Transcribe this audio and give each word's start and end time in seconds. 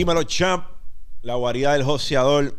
Dímelo, 0.00 0.22
champ. 0.22 0.64
La 1.20 1.34
guarida 1.34 1.74
del 1.74 1.82
joseador. 1.82 2.56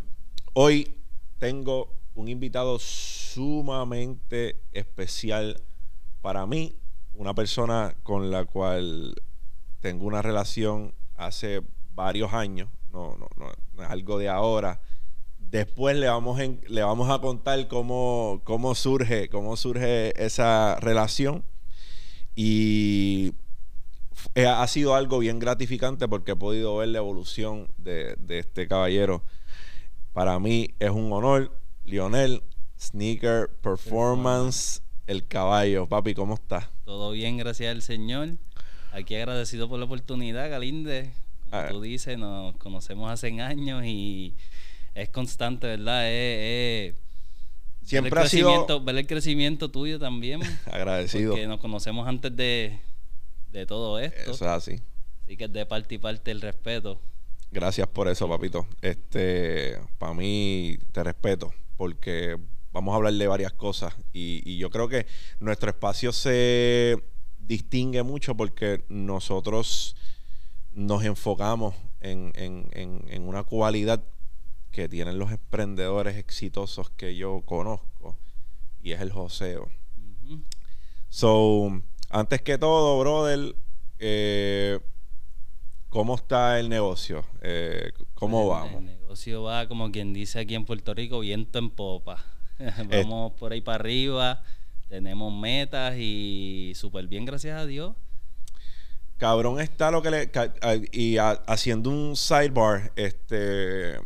Hoy 0.54 0.94
tengo 1.40 1.92
un 2.14 2.28
invitado 2.28 2.78
sumamente 2.78 4.62
especial 4.74 5.60
para 6.22 6.46
mí. 6.46 6.76
Una 7.16 7.34
persona 7.34 7.96
con 8.04 8.30
la 8.30 8.46
cual 8.46 9.16
tengo 9.80 10.06
una 10.06 10.22
relación 10.22 10.94
hace 11.18 11.64
varios 11.96 12.32
años. 12.32 12.70
No, 12.94 13.18
no, 13.18 13.28
no, 13.38 13.52
no 13.74 13.84
es 13.84 13.90
algo 13.90 14.20
de 14.20 14.30
ahora. 14.30 14.80
Después 15.40 15.98
le 15.98 16.10
vamos, 16.10 16.40
le 16.68 16.84
vamos 16.84 17.10
a 17.10 17.22
contar 17.22 17.68
cómo, 17.68 18.42
cómo 18.44 18.76
surge, 18.76 19.30
cómo 19.30 19.58
surge 19.58 20.14
esa 20.24 20.76
relación. 20.80 21.44
Y 22.36 23.34
eh, 24.36 24.46
ha 24.46 24.66
sido 24.68 24.96
algo 24.96 25.20
bien 25.20 25.40
gratificante 25.40 26.08
porque 26.08 26.32
he 26.32 26.36
podido 26.36 26.78
ver 26.78 26.90
la 26.90 27.00
evolución 27.00 27.70
de, 27.78 28.16
de 28.20 28.40
este 28.40 28.68
caballero. 28.68 29.24
Para 30.14 30.40
mí 30.40 30.74
es 30.80 30.90
un 30.90 31.12
honor. 31.14 31.58
Lionel, 31.86 32.44
Sneaker 32.80 33.50
Performance, 33.62 34.82
el 35.08 35.28
caballo. 35.28 35.88
Papi, 35.88 36.14
¿cómo 36.14 36.36
estás? 36.36 36.68
Todo 36.86 37.12
bien, 37.12 37.38
gracias 37.38 37.72
al 37.72 37.82
Señor. 37.82 38.38
Aquí 38.92 39.16
agradecido 39.16 39.68
por 39.70 39.80
la 39.80 39.86
oportunidad, 39.86 40.50
Galinde. 40.50 41.12
Como 41.50 41.62
Ah. 41.64 41.68
tú 41.70 41.82
dices, 41.82 42.18
nos 42.18 42.56
conocemos 42.58 43.12
hace 43.12 43.28
años 43.42 43.84
y 43.86 44.36
es 44.96 45.10
constante, 45.10 45.68
¿verdad? 45.68 46.10
Es, 46.10 46.94
es- 46.94 47.02
Siempre 47.84 48.12
ver 48.12 48.20
ha 48.26 48.28
sido- 48.30 48.84
ver 48.84 48.96
el 48.98 49.08
crecimiento 49.08 49.72
tuyo 49.72 49.98
también. 50.00 50.42
Agradecido. 50.72 51.32
Porque 51.32 51.48
nos 51.48 51.60
conocemos 51.60 52.08
antes 52.08 52.36
de, 52.36 52.80
de 53.52 53.66
todo 53.66 54.00
esto. 54.00 54.32
Eso 54.32 54.46
es 54.46 54.52
así. 54.52 54.82
Así 55.24 55.38
que 55.38 55.46
es 55.46 55.54
de 55.54 55.66
parte 55.66 55.96
y 55.96 55.98
parte 55.98 56.32
el 56.32 56.42
respeto. 56.42 57.00
Gracias 57.52 57.88
por 57.88 58.08
eso, 58.08 58.28
papito. 58.30 58.66
Este, 58.82 59.78
para 59.98 60.14
mí 60.14 60.78
te 60.92 61.04
respeto 61.04 61.54
porque 61.78 62.38
vamos 62.72 62.94
a 62.94 62.96
hablar 62.96 63.14
de 63.14 63.28
varias 63.28 63.52
cosas 63.54 63.94
y, 64.14 64.42
y 64.50 64.58
yo 64.58 64.70
creo 64.70 64.88
que 64.88 65.06
nuestro 65.40 65.70
espacio 65.70 66.14
se 66.14 66.98
distingue 67.40 68.04
mucho 68.04 68.36
porque 68.36 68.86
nosotros 68.88 69.96
nos 70.74 71.04
enfocamos 71.04 71.76
en, 72.00 72.32
en- 72.36 72.70
en- 72.72 73.04
en 73.10 73.28
una 73.28 73.44
cualidad 73.44 74.02
que 74.72 74.88
tienen 74.88 75.20
los 75.20 75.32
emprendedores 75.32 76.16
exitosos 76.16 76.90
que 76.92 77.18
yo 77.18 77.42
conozco 77.46 78.18
y 78.82 78.94
es 78.94 79.02
el 79.02 79.12
joseo. 79.12 79.70
So, 81.10 81.82
antes 82.12 82.42
que 82.42 82.58
todo, 82.58 83.00
brother, 83.00 83.56
eh, 84.00 84.80
¿cómo 85.90 86.16
está 86.16 86.60
el 86.60 86.70
negocio? 86.70 87.24
Eh, 87.42 87.92
¿Cómo 88.14 88.44
El- 88.44 88.50
vamos? 88.50 88.74
El 88.80 88.86
negocio 88.86 89.44
va, 89.44 89.68
como 89.68 89.92
quien 89.92 90.14
dice 90.14 90.40
aquí 90.40 90.56
en 90.56 90.66
Puerto 90.66 90.94
Rico, 90.94 91.20
viento 91.20 91.60
en 91.60 91.70
popa. 91.70 92.24
Eh. 92.60 93.04
Vamos 93.04 93.32
por 93.40 93.52
ahí 93.54 93.62
para 93.62 93.78
arriba, 93.78 94.44
tenemos 94.88 95.34
metas 95.34 95.96
y 95.98 96.74
súper 96.76 97.08
bien, 97.08 97.26
gracias 97.26 97.60
a 97.60 97.66
Dios. 97.66 97.96
Cabrón 99.18 99.60
está 99.60 99.90
lo 99.92 100.02
que 100.04 100.12
le... 100.12 100.32
y 100.92 101.18
a- 101.18 101.42
haciendo 101.48 101.90
un 101.90 102.16
sidebar, 102.16 102.92
este... 102.96 103.98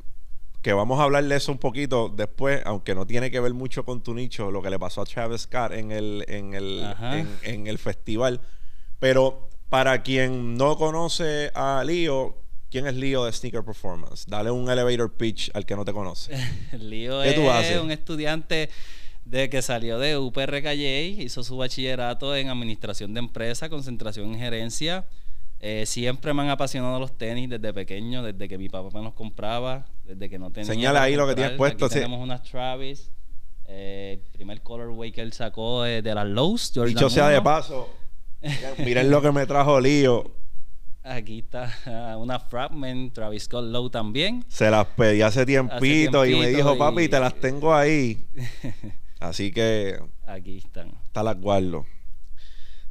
Que 0.65 0.73
vamos 0.73 0.99
a 0.99 1.03
hablar 1.03 1.23
de 1.23 1.35
eso 1.35 1.51
un 1.51 1.59
poquito 1.59 2.09
después, 2.09 2.59
aunque 2.65 2.95
no 2.95 3.05
tiene 3.05 3.29
que 3.29 3.39
ver 3.39 3.53
mucho 3.53 3.85
con 3.85 4.01
tu 4.01 4.15
nicho, 4.15 4.49
lo 4.49 4.63
que 4.63 4.71
le 4.71 4.79
pasó 4.79 5.03
a 5.03 5.05
Travis 5.05 5.41
Scott 5.41 5.73
en 5.73 5.91
el, 5.91 6.25
en 6.27 6.55
el, 6.55 6.83
en, 6.99 7.29
en 7.43 7.67
el 7.67 7.77
festival. 7.77 8.41
Pero 8.97 9.47
para 9.69 10.01
quien 10.01 10.57
no 10.57 10.75
conoce 10.75 11.51
a 11.53 11.83
Leo, 11.85 12.41
¿quién 12.71 12.87
es 12.87 12.95
Leo 12.95 13.25
de 13.25 13.31
Sneaker 13.31 13.63
Performance? 13.63 14.25
Dale 14.27 14.49
un 14.49 14.67
elevator 14.67 15.13
pitch 15.13 15.51
al 15.53 15.67
que 15.67 15.75
no 15.75 15.85
te 15.85 15.93
conoce. 15.93 16.35
Lío 16.79 17.21
¿Qué 17.21 17.29
es 17.29 17.35
tú 17.35 17.47
haces? 17.47 17.79
un 17.79 17.91
estudiante 17.91 18.71
de 19.23 19.51
que 19.51 19.61
salió 19.61 19.99
de 19.99 20.17
UPR 20.17 20.63
Calle, 20.63 21.03
hizo 21.03 21.43
su 21.43 21.57
bachillerato 21.57 22.35
en 22.35 22.49
administración 22.49 23.13
de 23.13 23.19
empresa, 23.19 23.69
concentración 23.69 24.33
en 24.33 24.39
gerencia. 24.39 25.05
Eh, 25.67 25.87
siempre 25.87 26.31
me 26.31 26.43
han 26.43 26.49
apasionado 26.49 26.99
los 26.99 27.17
tenis 27.17 27.49
desde 27.49 27.73
pequeño, 27.73 28.21
desde 28.21 28.47
que 28.47 28.55
mi 28.59 28.69
papá 28.69 28.95
me 28.99 29.03
los 29.03 29.13
compraba, 29.15 29.87
desde 30.03 30.29
que 30.29 30.37
no 30.37 30.51
tenía. 30.51 30.71
Señala 30.71 31.01
ahí 31.01 31.15
lo 31.15 31.25
que 31.27 31.33
tienes 31.33 31.53
puesto, 31.53 31.85
Aquí 31.85 31.93
sí. 31.95 31.99
tenemos 32.01 32.19
unas 32.21 32.43
Travis. 32.43 33.09
eh, 33.65 34.19
el 34.23 34.31
primer 34.31 34.61
colorway 34.61 35.11
que 35.11 35.21
él 35.21 35.33
sacó 35.33 35.83
eh, 35.87 36.03
de 36.03 36.13
las 36.13 36.27
Lowe's. 36.27 36.71
Jordan 36.75 36.93
Dicho 36.93 37.09
sea 37.09 37.29
de 37.29 37.37
1. 37.39 37.43
paso, 37.43 37.89
miren 38.77 39.09
lo 39.09 39.23
que 39.23 39.31
me 39.31 39.47
trajo 39.47 39.79
Lío. 39.81 40.29
Aquí 41.01 41.39
está 41.39 42.15
una 42.19 42.39
Fragment, 42.39 43.13
Travis 43.15 43.43
Scott 43.45 43.65
Low 43.65 43.89
también. 43.89 44.45
Se 44.47 44.69
las 44.69 44.85
pedí 44.85 45.23
hace 45.23 45.47
tiempito, 45.47 46.27
y 46.27 46.35
me 46.35 46.49
dijo, 46.49 46.75
y- 46.75 46.77
papi, 46.77 47.09
te 47.09 47.19
las 47.19 47.33
tengo 47.39 47.73
ahí. 47.73 48.23
Así 49.19 49.51
que 49.51 49.97
Aquí 50.27 50.57
están. 50.57 50.91
está 51.07 51.23
las 51.23 51.39
guardo. 51.41 51.87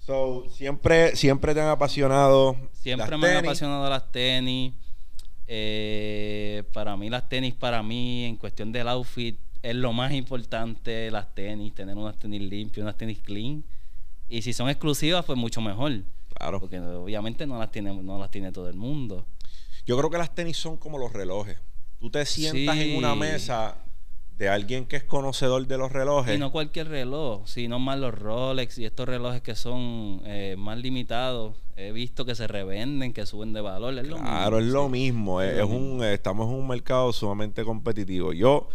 So, 0.05 0.45
siempre, 0.51 1.17
siempre 1.17 1.55
te 1.55 1.63
han 1.63 1.69
apasionado. 1.69 2.57
Siempre 2.73 3.11
las 3.11 3.19
me 3.19 3.29
han 3.29 3.45
apasionado 3.45 3.89
las 3.89 4.13
tenis. 4.13 4.75
Eh, 5.47 6.63
para 6.73 6.97
mí 6.97 7.09
las 7.09 7.29
tenis, 7.29 7.55
para 7.55 7.83
mí, 7.83 8.25
en 8.25 8.37
cuestión 8.37 8.71
del 8.71 8.89
outfit, 8.89 9.39
es 9.63 9.75
lo 9.75 9.95
más 9.95 10.13
importante, 10.13 11.11
las 11.11 11.35
tenis, 11.35 11.75
tener 11.75 11.97
unas 11.97 12.19
tenis 12.19 12.43
limpias, 12.43 12.83
unas 12.83 12.99
tenis 12.99 13.21
clean. 13.21 13.65
Y 14.29 14.43
si 14.43 14.53
son 14.53 14.69
exclusivas, 14.69 15.25
pues 15.25 15.39
mucho 15.39 15.63
mejor. 15.63 16.03
Claro. 16.35 16.61
Porque 16.61 16.79
obviamente 16.81 17.47
no 17.47 17.59
las 17.59 17.71
tiene, 17.71 17.95
no 17.95 18.19
las 18.19 18.31
tiene 18.31 18.53
todo 18.53 18.69
el 18.69 18.77
mundo. 18.77 19.25
Yo 19.87 19.97
creo 19.97 20.11
que 20.11 20.19
las 20.19 20.35
tenis 20.35 20.59
son 20.59 20.77
como 20.77 20.99
los 20.99 21.15
relojes. 21.15 21.57
Tú 21.99 22.11
te 22.11 22.27
sientas 22.27 22.77
en 22.77 22.97
una 22.97 23.15
mesa 23.15 23.84
de 24.39 24.49
alguien 24.49 24.85
que 24.87 24.97
es 24.97 25.05
conocedor 25.05 25.67
de 25.67 25.79
los 25.79 25.93
relojes. 25.93 26.35
Y 26.35 26.39
no 26.39 26.51
cualquier 26.51 26.89
reloj, 26.89 27.43
sino 27.47 27.79
más 27.79 27.99
los 27.99 28.13
Rolex 28.19 28.79
y 28.79 28.85
estos 28.85 29.07
relojes 29.09 29.43
que 29.43 29.55
son 29.55 30.21
eh, 30.25 30.57
más 30.59 30.79
limitados. 30.79 31.55
He 31.77 31.93
visto 31.93 32.25
que 32.25 32.35
se 32.35 32.47
revenden, 32.47 33.13
que 33.13 33.27
suben 33.27 33.53
de 33.53 33.61
valor. 33.61 33.97
Es 33.99 34.07
lo 34.07 34.17
Claro, 34.17 34.59
es 34.59 34.65
mismo, 34.65 34.79
lo 34.81 34.85
sí. 34.87 34.91
mismo. 34.93 35.41
Es, 35.43 35.51
Es 35.53 35.59
lo 35.59 35.65
es 35.65 35.71
un, 35.71 36.05
estamos 36.05 36.49
en 36.49 36.55
un 36.57 36.67
mercado 36.69 37.13
sumamente 37.13 37.65
competitivo. 37.65 38.33
Yo, 38.33 38.69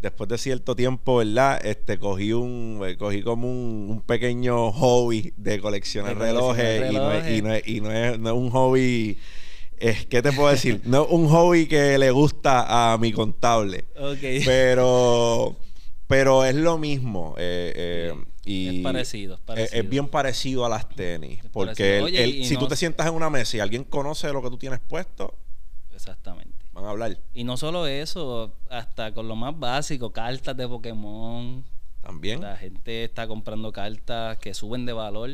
después 0.00 0.28
de 0.28 0.38
cierto 0.38 0.74
tiempo, 0.76 1.16
¿verdad? 1.16 1.64
Este, 1.64 1.98
cogí 1.98 2.32
un, 2.32 2.80
eh, 2.84 2.96
cogí 2.96 3.22
como 3.22 3.48
un, 3.48 3.86
un 3.90 4.00
pequeño 4.02 4.70
hobby 4.72 5.32
de 5.36 5.60
coleccionar 5.60 6.18
De 6.18 6.32
coleccionar 6.32 6.56
relojes, 6.56 6.92
y 6.92 6.94
no 6.96 7.12
es- 7.12 7.28
y, 7.30 7.40
no 7.40 7.52
es, 7.52 7.62
relojes. 7.62 7.68
y 7.76 7.80
no 7.80 7.90
es, 7.92 8.18
no 8.18 8.28
es 8.30 8.36
un 8.36 8.50
hobby. 8.50 9.18
Es, 9.88 10.06
¿Qué 10.06 10.22
te 10.22 10.32
puedo 10.32 10.48
decir? 10.48 10.80
No 10.84 11.04
es 11.04 11.10
un 11.10 11.28
hobby 11.28 11.66
que 11.66 11.98
le 11.98 12.10
gusta 12.10 12.92
a 12.92 12.96
mi 12.98 13.12
contable. 13.12 13.84
Ok. 13.98 14.44
Pero, 14.44 15.56
pero 16.06 16.44
es 16.44 16.54
lo 16.54 16.78
mismo. 16.78 17.34
eh, 17.36 17.72
eh, 18.14 18.24
y 18.46 18.78
Es 18.78 18.82
parecido, 18.82 19.34
es 19.34 19.40
es- 19.40 19.46
parecido. 19.46 19.80
Es, 19.82 19.88
bien 19.90 20.08
parecido 20.08 20.64
a 20.64 20.68
las 20.68 20.88
tenis. 20.88 21.40
Es 21.44 21.50
Porque 21.50 21.74
parecido. 21.74 21.96
el- 21.98 22.04
Oye, 22.04 22.24
el- 22.24 22.34
y 22.36 22.44
si 22.46 22.54
tú 22.56 22.62
no- 22.62 22.68
te 22.68 22.76
sientas 22.76 23.06
en 23.06 23.14
una 23.14 23.28
mesa 23.30 23.56
y 23.56 23.60
alguien 23.60 23.84
conoce 23.84 24.32
lo 24.32 24.42
que 24.42 24.48
tú 24.50 24.56
tienes 24.58 24.80
puesto, 24.80 25.34
Exactamente. 25.94 26.52
van 26.72 26.84
a 26.86 26.90
hablar 26.90 27.18
Y 27.34 27.44
no 27.44 27.56
solo 27.56 27.86
eso, 27.86 28.54
hasta 28.70 29.12
con 29.12 29.28
lo 29.28 29.36
más 29.36 29.58
básico, 29.58 30.12
cartas 30.12 30.56
de 30.56 30.66
Pokémon. 30.66 31.64
también. 32.02 32.40
La 32.42 32.56
gente 32.56 33.04
está 33.04 33.26
comprando 33.26 33.72
cartas 33.72 34.36
que 34.38 34.52
suben 34.52 34.84
de 34.84 34.92
valor, 34.92 35.30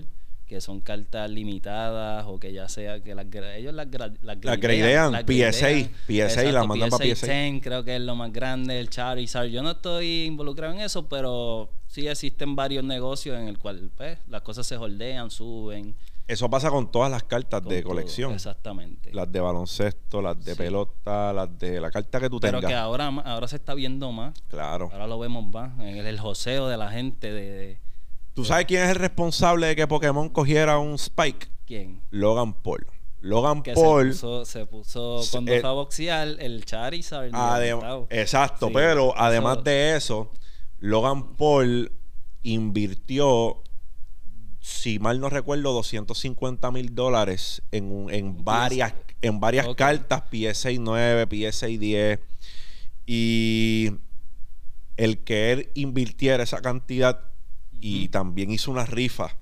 que 0.51 0.61
son 0.61 0.81
cartas 0.81 1.31
limitadas 1.31 2.25
o 2.27 2.41
que 2.41 2.53
ya 2.53 2.69
sea 2.69 3.01
que 3.05 3.15
las, 3.15 3.27
ellos 3.57 3.73
las, 3.73 3.87
gra- 3.87 4.13
las 4.21 4.37
Las 4.45 4.59
gradean, 4.59 5.13
las 5.13 5.23
PSA. 5.23 5.89
PSA, 6.09 6.43
las 6.51 6.67
mandan 6.67 6.91
para 6.91 7.05
PSA. 7.15 7.27
10 7.33 7.63
creo 7.63 7.85
que 7.85 7.95
es 7.95 8.03
lo 8.03 8.17
más 8.17 8.33
grande, 8.33 8.81
el 8.81 8.91
Charizard. 8.91 9.47
Yo 9.47 9.63
no 9.63 9.71
estoy 9.71 10.25
involucrado 10.25 10.75
en 10.75 10.81
eso, 10.81 11.09
pero 11.09 11.71
sí 11.87 12.09
existen 12.09 12.57
varios 12.57 12.83
negocios 12.83 13.39
en 13.39 13.47
el 13.47 13.61
cual 13.61 13.93
pues, 13.97 14.19
las 14.27 14.43
cosas 14.43 14.67
se 14.67 14.77
holdean, 14.77 15.31
suben. 15.31 15.95
Eso 16.27 16.51
pasa 16.51 16.69
con 16.69 16.91
todas 16.91 17.13
las 17.13 17.23
cartas 17.23 17.61
con 17.61 17.71
de 17.71 17.83
todo. 17.83 17.91
colección. 17.93 18.33
Exactamente. 18.33 19.13
Las 19.15 19.31
de 19.31 19.39
baloncesto, 19.39 20.21
las 20.21 20.45
de 20.45 20.53
Sí. 20.55 20.59
pelota, 20.59 21.33
las 21.33 21.57
de 21.61 21.81
la 21.81 21.93
carta 21.93 22.19
que 22.19 22.29
tú 22.29 22.41
Pero 22.41 22.59
tengas. 22.59 22.71
que 22.73 22.77
ahora, 22.77 23.07
ahora 23.25 23.47
se 23.47 23.55
está 23.55 23.75
viendo 23.75 24.11
más. 24.11 24.35
Claro. 24.49 24.89
Ahora 24.93 25.07
lo 25.07 25.19
vemos 25.21 25.47
más 25.47 25.79
en 25.79 25.97
el, 25.99 26.07
el 26.09 26.19
joseo 26.19 26.67
de 26.67 26.77
la 26.77 26.91
gente 26.91 27.33
de, 27.33 27.51
de- 27.53 27.90
¿Tú 28.35 28.45
sabes 28.45 28.67
quién 28.67 28.83
es 28.85 28.91
el 28.91 28.97
responsable 28.97 29.67
de 29.69 29.77
que 29.77 29.87
Pokémon 29.87 30.29
cogiera 30.29 30.79
un 30.79 30.95
Spike? 30.95 31.49
quién. 31.67 32.01
Logan 32.11 32.53
Paul. 32.55 32.87
Logan 33.21 33.63
Que 33.63 33.75
Paul. 33.75 34.13
se 34.15 34.21
puso, 34.21 34.45
se 34.45 34.67
puso 34.67 35.21
cuando 35.31 35.53
eh, 35.53 35.61
fue 35.61 35.69
a 35.71 35.73
boxear 35.73 36.29
el 36.41 36.65
Charizard. 36.65 37.31
adem- 37.33 38.07
exacto, 38.11 38.69
Sí, 38.69 38.73
pero 38.75 39.17
además 39.17 39.57
eso- 39.59 39.63
de 39.65 39.97
eso, 39.97 40.31
Logan 40.79 41.37
Paul 41.37 41.93
invirtió, 42.43 43.63
si 44.61 44.99
mal 44.99 45.21
no 45.21 45.29
recuerdo, 45.29 45.73
250 45.75 46.71
mil 46.71 46.95
dólares 46.95 47.63
en, 47.73 47.93
un- 47.93 48.11
en 48.13 48.43
varias, 48.45 48.95
en 49.23 49.39
varias 49.39 49.67
Ok. 49.67 49.77
cartas, 49.77 50.23
PSA 50.31 50.71
9, 50.79 51.27
PSA 51.31 51.67
10. 51.67 52.21
Y 53.07 53.91
el 54.97 55.19
que 55.19 55.53
él 55.53 55.71
invirtiera 55.75 56.43
esa 56.43 56.61
cantidad 56.63 57.30
y 57.81 58.09
también 58.09 58.51
hizo 58.51 58.71
una 58.71 58.85
rifa 58.87 59.37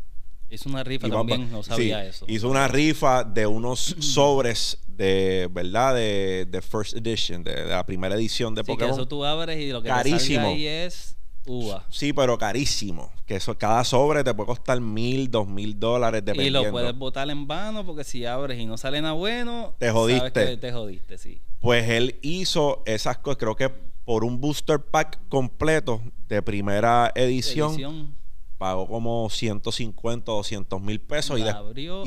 Hizo 0.50 0.70
una 0.70 0.82
rifa 0.82 1.08
Y 1.08 1.10
también, 1.10 1.52
no 1.52 1.62
sabía 1.62 2.02
sí, 2.04 2.08
eso. 2.08 2.24
Hizo 2.26 2.48
una 2.48 2.68
rifa 2.68 3.22
de 3.22 3.46
unos 3.46 3.96
sobres 4.00 4.78
de, 4.86 5.46
¿verdad? 5.52 5.94
De, 5.94 6.46
de 6.50 6.62
First 6.62 6.96
Edition, 6.96 7.44
de, 7.44 7.54
de 7.54 7.66
la 7.66 7.84
primera 7.84 8.14
edición 8.14 8.54
de 8.54 8.62
Sí, 8.62 8.66
que 8.66 8.72
Pokémon. 8.72 8.92
eso 8.94 9.06
tú 9.06 9.24
abres 9.26 9.58
y 9.60 9.70
lo 9.70 9.82
que 9.82 9.88
te 9.88 9.94
Carísimo. 9.94 10.48
ahí 10.48 10.66
es 10.66 11.16
uva. 11.46 11.84
Sí, 11.90 12.14
pero 12.14 12.38
carísimo. 12.38 13.12
Que 13.26 13.36
eso, 13.36 13.56
cada 13.58 13.84
sobre 13.84 14.24
te 14.24 14.32
puede 14.32 14.46
costar 14.46 14.80
mil, 14.80 15.30
dos 15.30 15.46
mil 15.46 15.78
dólares, 15.78 16.22
Y 16.22 16.24
dependiendo. 16.24 16.62
lo 16.64 16.70
puedes 16.70 16.96
botar 16.96 17.28
en 17.28 17.46
vano 17.46 17.84
porque 17.84 18.02
si 18.04 18.24
abres 18.24 18.58
y 18.58 18.64
no 18.64 18.78
sale 18.78 19.02
nada 19.02 19.12
bueno, 19.12 19.74
Te 19.78 19.86
sabes 19.88 20.00
jodiste. 20.00 20.46
que 20.46 20.56
te 20.56 20.72
jodiste, 20.72 21.18
sí. 21.18 21.42
Pues 21.60 21.88
él 21.90 22.18
hizo 22.22 22.82
esas 22.86 23.18
cosas, 23.18 23.36
creo 23.38 23.54
que 23.54 23.68
por 23.68 24.24
un 24.24 24.40
booster 24.40 24.80
pack 24.80 25.18
completo 25.28 26.00
de 26.26 26.40
primera 26.40 27.12
edición, 27.14 27.72
Edición, 27.72 28.16
pagó 28.58 28.86
como 28.88 29.30
150 29.30 30.30
o 30.32 30.36
200 30.36 30.80
mil 30.82 31.00
pesos 31.00 31.38
y, 31.38 31.42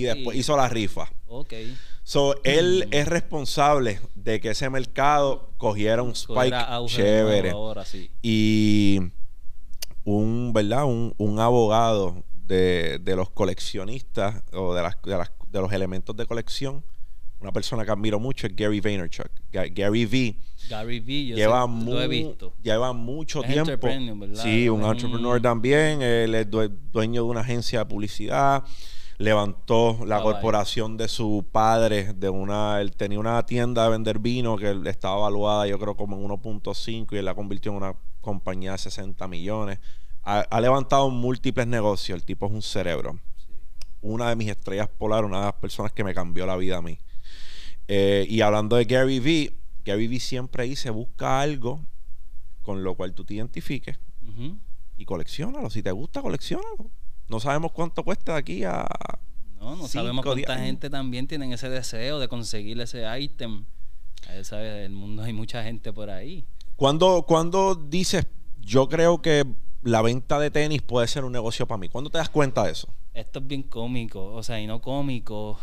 después 0.03 0.35
y- 0.35 0.39
hizo 0.39 0.55
la 0.57 0.67
rifa. 0.69 1.11
ok. 1.27 1.53
So, 2.03 2.35
él 2.43 2.87
es 2.91 3.07
responsable 3.07 3.99
de 4.15 4.41
que 4.41 4.49
ese 4.49 4.69
mercado 4.69 5.49
cogiera 5.57 6.01
un 6.03 6.11
spike 6.11 6.55
chévere. 6.87 7.51
nuevo 7.51 7.67
ahora 7.67 7.85
sí. 7.85 8.09
Y 8.21 8.99
un, 10.03 10.51
¿verdad? 10.53 10.85
Un, 10.85 11.13
un 11.17 11.39
abogado 11.39 12.23
de, 12.33 12.99
de 12.99 13.15
los 13.15 13.29
coleccionistas 13.29 14.43
o 14.51 14.73
de, 14.73 14.81
las, 14.81 15.01
de, 15.03 15.17
las- 15.17 15.31
de 15.47 15.59
los 15.61 15.71
elementos 15.71 16.15
de 16.17 16.25
colección, 16.25 16.83
una 17.41 17.51
persona 17.51 17.83
que 17.83 17.91
admiro 17.91 18.19
mucho 18.19 18.47
es 18.47 18.55
Gary 18.55 18.79
Vaynerchuk. 18.79 19.27
Ga- 19.51 19.73
Gary 19.73 20.05
V 20.05 20.35
Gary 20.69 20.99
Vee, 20.99 21.27
yo 21.27 21.35
lleva, 21.35 21.61
sé- 21.63 21.67
mu- 21.67 21.93
lo 21.93 22.01
he 22.01 22.07
visto. 22.07 22.53
lleva 22.61 22.93
mucho 22.93 23.43
Es 23.43 23.51
tiempo. 23.51 23.87
¿verdad? 23.87 24.43
Sí, 24.43 24.69
un 24.69 24.83
entrepreneur 24.83 25.41
también. 25.41 26.01
Él 26.01 26.35
es 26.35 26.49
due- 26.49 26.69
dueño 26.91 27.23
de 27.23 27.29
una 27.29 27.41
agencia 27.41 27.79
de 27.79 27.85
publicidad. 27.85 28.63
Levantó 29.17 29.99
la 30.05 30.15
Ah, 30.15 30.19
vaya. 30.19 30.31
corporación 30.33 30.97
de 30.97 31.07
su 31.07 31.45
padre, 31.51 32.13
de 32.13 32.29
una, 32.29 32.81
él 32.81 32.91
tenía 32.95 33.19
una 33.19 33.45
tienda 33.45 33.83
de 33.83 33.89
vender 33.91 34.17
vino 34.19 34.57
que 34.57 34.79
estaba 34.85 35.17
evaluada 35.19 35.67
yo 35.67 35.77
creo 35.77 35.95
como 35.95 36.15
en 36.17 36.23
1.5 36.23 37.15
y 37.15 37.19
él 37.19 37.25
la 37.25 37.35
convirtió 37.35 37.71
en 37.71 37.77
una 37.77 37.95
compañía 38.21 38.71
de 38.71 38.77
60 38.79 39.27
millones. 39.27 39.79
Ha, 40.23 40.39
ha 40.39 40.61
levantado 40.61 41.09
múltiples 41.09 41.67
negocios, 41.67 42.15
el 42.17 42.23
tipo 42.23 42.45
es 42.47 42.51
un 42.51 42.61
cerebro. 42.61 43.19
Una 44.01 44.29
de 44.29 44.35
mis 44.35 44.49
estrellas 44.49 44.87
polar, 44.87 45.23
una 45.25 45.39
de 45.39 45.45
las 45.45 45.53
personas 45.53 45.91
que 45.91 46.03
me 46.03 46.13
cambió 46.15 46.45
la 46.47 46.55
vida 46.55 46.77
a 46.77 46.81
mí. 46.81 46.97
Eh, 47.87 48.25
y 48.29 48.41
hablando 48.41 48.75
de 48.75 48.85
Gary 48.85 49.19
Vee, 49.19 49.53
Gary 49.83 50.07
Vee 50.07 50.19
siempre 50.19 50.63
dice, 50.65 50.89
busca 50.89 51.41
algo 51.41 51.81
con 52.61 52.83
lo 52.83 52.95
cual 52.95 53.13
tú 53.13 53.25
te 53.25 53.33
identifiques 53.33 53.99
Ujú. 54.27 54.57
y 54.97 55.05
coleccionalo. 55.05 55.69
Si 55.69 55.81
te 55.81 55.91
gusta, 55.91 56.21
coleccionalo. 56.21 56.91
No 57.27 57.39
sabemos 57.39 57.71
cuánto 57.71 58.03
cuesta 58.03 58.33
de 58.33 58.39
aquí 58.39 58.63
a... 58.63 58.87
No, 59.59 59.75
no 59.75 59.87
sabemos 59.87 60.25
cuánta 60.25 60.57
gente 60.57 60.89
también 60.89 61.27
tienen 61.27 61.53
ese 61.53 61.69
deseo 61.69 62.19
de 62.19 62.27
conseguir 62.27 62.79
ese 62.81 63.05
ítem. 63.19 63.65
A 64.27 64.43
sabe, 64.43 64.85
el 64.85 64.91
mundo 64.91 65.23
hay 65.23 65.33
mucha 65.33 65.63
gente 65.63 65.93
por 65.93 66.09
ahí. 66.09 66.45
¿Cuándo, 66.75 67.25
cuándo 67.27 67.75
dices, 67.75 68.25
yo 68.59 68.89
creo 68.89 69.21
que 69.21 69.45
la 69.83 70.01
venta 70.01 70.39
de 70.39 70.51
tenis 70.51 70.81
puede 70.81 71.07
ser 71.07 71.23
un 71.25 71.31
negocio 71.31 71.67
para 71.67 71.77
mí? 71.77 71.89
¿Cuándo 71.89 72.09
te 72.09 72.17
das 72.17 72.29
cuenta 72.29 72.63
de 72.63 72.71
eso? 72.71 72.87
Esto 73.13 73.39
es 73.39 73.47
bien 73.47 73.63
cómico, 73.63 74.33
o 74.33 74.43
sea, 74.43 74.59
y 74.59 74.67
no 74.67 74.81
cómico, 74.81 75.59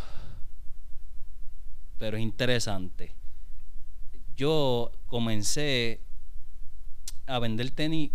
pero 1.98 2.16
es 2.16 2.22
interesante. 2.22 3.14
Yo 4.36 4.92
comencé 5.06 6.00
a 7.26 7.38
vender 7.38 7.70
tenis 7.70 8.10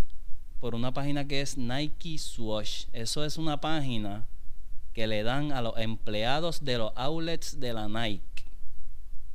por 0.59 0.75
una 0.75 0.93
página 0.93 1.27
que 1.27 1.41
es 1.41 1.57
Nike 1.57 2.17
Swoosh. 2.17 2.85
Eso 2.93 3.25
es 3.25 3.37
una 3.37 3.59
página 3.59 4.27
que 4.93 5.07
le 5.07 5.23
dan 5.23 5.51
a 5.51 5.61
los 5.61 5.77
empleados 5.77 6.63
de 6.63 6.77
los 6.77 6.93
outlets 6.95 7.59
de 7.59 7.73
la 7.73 7.87
Nike 7.87 8.45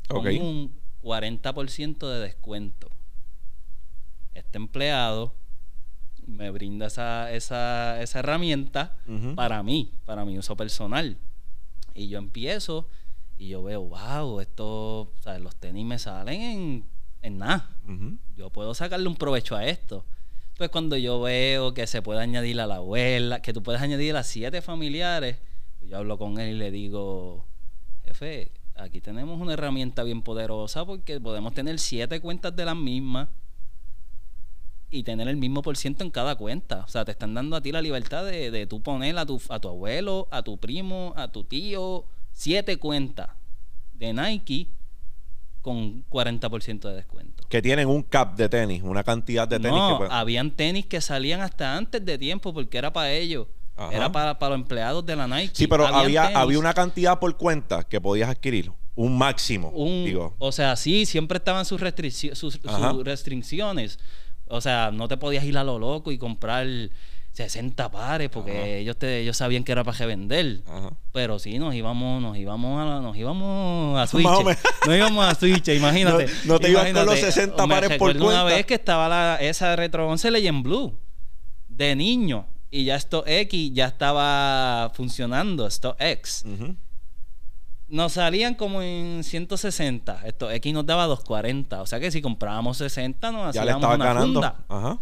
con 0.08 0.26
un 0.26 0.72
40% 1.02 2.08
de 2.08 2.20
descuento. 2.20 2.90
Este 4.34 4.56
empleado 4.56 5.34
me 6.26 6.50
brinda 6.50 6.86
esa, 6.86 7.32
esa, 7.32 8.00
esa 8.00 8.18
herramienta 8.18 8.96
para 9.34 9.62
mí, 9.62 9.92
para 10.04 10.24
mi 10.24 10.38
uso 10.38 10.56
personal. 10.56 11.18
Y 11.94 12.08
yo 12.08 12.18
empiezo 12.18 12.88
y 13.38 13.48
yo 13.48 13.62
veo, 13.62 13.82
wow, 13.82 14.40
esto, 14.40 15.00
o 15.02 15.12
sea, 15.20 15.38
los 15.38 15.54
tenis 15.54 15.86
me 15.86 15.98
salen 15.98 16.40
en, 16.42 16.84
en 17.22 17.38
nada. 17.38 17.70
Yo 18.36 18.50
puedo 18.50 18.74
sacarle 18.74 19.08
un 19.08 19.16
provecho 19.16 19.54
a 19.56 19.64
esto. 19.64 20.04
Pues 20.56 20.70
cuando 20.70 20.96
yo 20.96 21.20
veo 21.20 21.72
que 21.72 21.86
se 21.86 22.02
puede 22.02 22.20
añadir 22.20 22.60
a 22.60 22.66
la 22.66 22.76
abuela, 22.76 23.40
que 23.40 23.52
tú 23.52 23.62
puedes 23.62 23.80
añadir 23.80 24.16
a 24.16 24.24
siete 24.24 24.60
familiares, 24.60 25.38
pues 25.78 25.88
yo 25.88 25.98
hablo 25.98 26.18
con 26.18 26.40
él 26.40 26.56
y 26.56 26.58
le 26.58 26.72
digo, 26.72 27.46
jefe, 28.04 28.50
aquí 28.74 29.00
tenemos 29.00 29.40
una 29.40 29.52
herramienta 29.52 30.02
bien 30.02 30.22
poderosa 30.22 30.84
porque 30.84 31.20
podemos 31.20 31.54
tener 31.54 31.78
siete 31.78 32.20
cuentas 32.20 32.56
de 32.56 32.64
las 32.64 32.76
mismas 32.76 33.28
y 34.90 35.04
tener 35.04 35.28
el 35.28 35.36
mismo 35.36 35.62
por 35.62 35.76
ciento 35.76 36.02
en 36.02 36.10
cada 36.10 36.34
cuenta. 36.34 36.80
O 36.80 36.88
sea, 36.88 37.04
te 37.04 37.12
están 37.12 37.34
dando 37.34 37.54
a 37.54 37.60
ti 37.60 37.70
la 37.70 37.82
libertad 37.82 38.24
de, 38.24 38.50
de 38.50 38.66
tú 38.66 38.82
poner 38.82 39.16
a 39.16 39.24
tu, 39.26 39.40
a 39.48 39.60
tu 39.60 39.68
abuelo, 39.68 40.26
a 40.32 40.42
tu 40.42 40.58
primo, 40.58 41.12
a 41.16 41.30
tu 41.30 41.44
tío, 41.44 42.04
siete 42.38 42.76
cuentas 42.76 43.30
de 43.94 44.12
Nike 44.12 44.68
con 45.60 46.04
40% 46.08 46.88
de 46.88 46.94
descuento. 46.94 47.42
Que 47.48 47.60
tienen 47.60 47.88
un 47.88 48.02
cap 48.04 48.36
de 48.36 48.48
tenis, 48.48 48.82
una 48.84 49.02
cantidad 49.02 49.48
de 49.48 49.58
tenis 49.58 49.76
no, 49.76 49.90
que 49.90 49.96
pueden- 49.98 50.12
habían 50.12 50.50
tenis 50.52 50.86
que 50.86 51.00
salían 51.00 51.40
hasta 51.40 51.76
antes 51.76 52.04
de 52.04 52.16
tiempo 52.16 52.54
porque 52.54 52.78
era 52.78 52.92
para 52.92 53.10
ellos. 53.10 53.48
Ajá. 53.76 53.92
Era 53.94 54.12
para, 54.12 54.38
para 54.38 54.50
los 54.50 54.60
empleados 54.62 55.04
de 55.04 55.16
la 55.16 55.26
Nike. 55.26 55.50
Sí, 55.54 55.66
pero 55.66 55.84
había, 55.86 56.22
tenis. 56.28 56.36
había 56.36 56.58
una 56.60 56.74
cantidad 56.74 57.18
por 57.18 57.36
cuenta 57.36 57.82
que 57.82 58.00
podías 58.00 58.30
adquirir. 58.30 58.70
Un 58.94 59.18
máximo. 59.18 59.70
Un- 59.70 60.04
digo. 60.04 60.34
o 60.38 60.52
sea, 60.52 60.76
sí, 60.76 61.06
siempre 61.06 61.38
estaban 61.38 61.64
sus, 61.64 61.80
sus, 62.34 62.34
sus 62.60 63.04
restricciones. 63.04 63.98
O 64.46 64.60
sea, 64.60 64.90
no 64.92 65.08
te 65.08 65.16
podías 65.16 65.44
ir 65.44 65.58
a 65.58 65.64
lo 65.64 65.78
loco 65.78 66.12
y 66.12 66.18
comprar 66.18 66.66
60 67.38 67.90
pares 67.90 68.28
porque 68.30 68.50
Ajá. 68.58 68.66
ellos 68.66 68.96
te, 68.96 69.20
ellos 69.20 69.36
sabían 69.36 69.62
que 69.62 69.70
era 69.72 69.84
para 69.84 69.96
revender. 69.96 70.62
Ajá. 70.66 70.90
Pero 71.12 71.38
sí, 71.38 71.58
nos 71.58 71.72
íbamos, 71.74 72.20
nos 72.20 72.36
íbamos 72.36 72.80
a, 72.80 73.00
nos 73.00 73.16
íbamos 73.16 73.98
a 73.98 74.06
Switch. 74.08 74.26
Nos 74.86 74.96
íbamos 74.96 75.24
a 75.24 75.34
Switch, 75.36 75.68
imagínate. 75.68 76.26
No- 76.44 76.54
no 76.54 76.60
te 76.60 76.70
ibas 76.70 76.92
con 76.92 77.06
los 77.06 77.18
60 77.18 77.66
me 77.66 77.74
pares 77.74 77.88
por 77.98 78.08
recuerdo 78.12 78.24
una 78.28 78.42
cuenta. 78.42 78.56
vez 78.56 78.66
que 78.66 78.74
estaba 78.74 79.08
la, 79.08 79.36
esa 79.36 79.76
Retro 79.76 80.08
11 80.08 80.30
Legend 80.32 80.62
Blue 80.64 80.98
de 81.68 81.94
niño 81.94 82.46
y 82.70 82.84
ya 82.84 82.96
esto 82.96 83.22
X 83.26 83.70
ya 83.72 83.86
estaba 83.86 84.90
funcionando, 84.94 85.66
esto 85.66 85.94
X. 86.00 86.44
Nos 87.88 88.12
salían 88.14 88.54
como 88.54 88.82
en 88.82 89.24
160. 89.24 90.20
Esto 90.26 90.50
X 90.50 90.74
nos 90.74 90.84
daba 90.84 91.06
240. 91.06 91.80
O 91.80 91.86
sea 91.86 91.98
que 92.00 92.10
si 92.10 92.20
comprábamos 92.20 92.76
60 92.76 93.32
nos 93.32 93.54
Ya 93.54 93.64
le 93.64 93.70
hacíamos 93.70 93.82
estabas 93.82 93.96
una 93.96 94.04
ganando. 94.04 94.42
funda. 94.42 94.56
Ajá. 94.68 94.98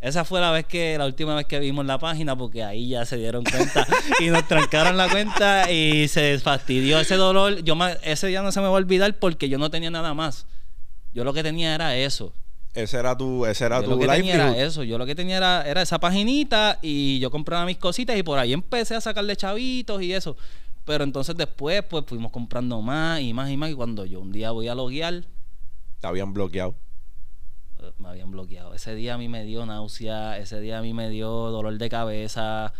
Esa 0.00 0.24
fue 0.24 0.40
la 0.40 0.50
vez 0.50 0.66
que, 0.66 0.98
la 0.98 1.06
última 1.06 1.34
vez 1.34 1.46
que 1.46 1.58
vimos 1.58 1.84
la 1.86 1.98
página, 1.98 2.36
porque 2.36 2.62
ahí 2.62 2.90
ya 2.90 3.04
se 3.06 3.16
dieron 3.16 3.44
cuenta 3.44 3.86
y 4.20 4.26
nos 4.26 4.46
trancaron 4.46 4.96
la 4.96 5.08
cuenta 5.08 5.70
y 5.70 6.06
se 6.08 6.38
fastidió 6.38 7.00
ese 7.00 7.16
dolor. 7.16 7.62
Yo 7.64 7.74
me- 7.76 7.96
ese 8.02 8.26
día 8.26 8.42
no 8.42 8.52
se 8.52 8.60
me 8.60 8.66
va 8.66 8.72
a 8.72 8.76
olvidar 8.76 9.18
porque 9.18 9.48
yo 9.48 9.58
no 9.58 9.70
tenía 9.70 9.90
nada 9.90 10.12
más. 10.12 10.46
Yo 11.14 11.24
lo 11.24 11.32
que 11.32 11.42
tenía 11.42 11.74
era 11.74 11.96
eso. 11.96 12.32
Ese 12.74 12.98
era 12.98 13.16
tu, 13.16 13.46
ese 13.46 13.64
era 13.64 13.78
Yo 13.80 13.84
tu 13.84 13.90
lo 13.92 13.98
que 13.98 14.06
tenía 14.06 14.34
era 14.34 14.58
eso. 14.58 14.82
Yo 14.82 14.98
lo 14.98 15.06
que 15.06 15.14
tenía 15.14 15.38
era, 15.38 15.62
era 15.66 15.80
esa 15.80 15.98
paginita 15.98 16.78
y 16.82 17.18
yo 17.20 17.30
compraba 17.30 17.64
mis 17.64 17.78
cositas 17.78 18.18
y 18.18 18.22
por 18.22 18.38
ahí 18.38 18.52
empecé 18.52 18.94
a 18.94 19.00
sacarle 19.00 19.34
chavitos 19.34 20.02
y 20.02 20.12
eso. 20.12 20.36
Pero 20.84 21.04
entonces 21.04 21.34
después 21.36 21.82
pues 21.88 22.04
fuimos 22.06 22.30
comprando 22.30 22.82
más 22.82 23.20
y 23.22 23.32
más 23.32 23.50
y 23.50 23.56
más 23.56 23.70
y 23.70 23.74
cuando 23.74 24.04
yo 24.04 24.20
un 24.20 24.30
día 24.30 24.50
voy 24.50 24.68
a 24.68 24.74
loguear 24.74 25.24
Te 26.00 26.06
habían 26.06 26.34
bloqueado. 26.34 26.74
Me 27.98 28.08
habían 28.08 28.30
bloqueado. 28.30 28.74
Ese 28.74 28.94
día 28.94 29.14
a 29.14 29.18
mí 29.18 29.28
me 29.28 29.44
dio 29.44 29.64
náusea, 29.66 30.38
ese 30.38 30.60
día 30.60 30.78
a 30.78 30.82
mí 30.82 30.92
me 30.94 31.08
dio 31.10 31.28
dolor 31.30 31.78
de 31.78 31.88
cabeza, 31.88 32.72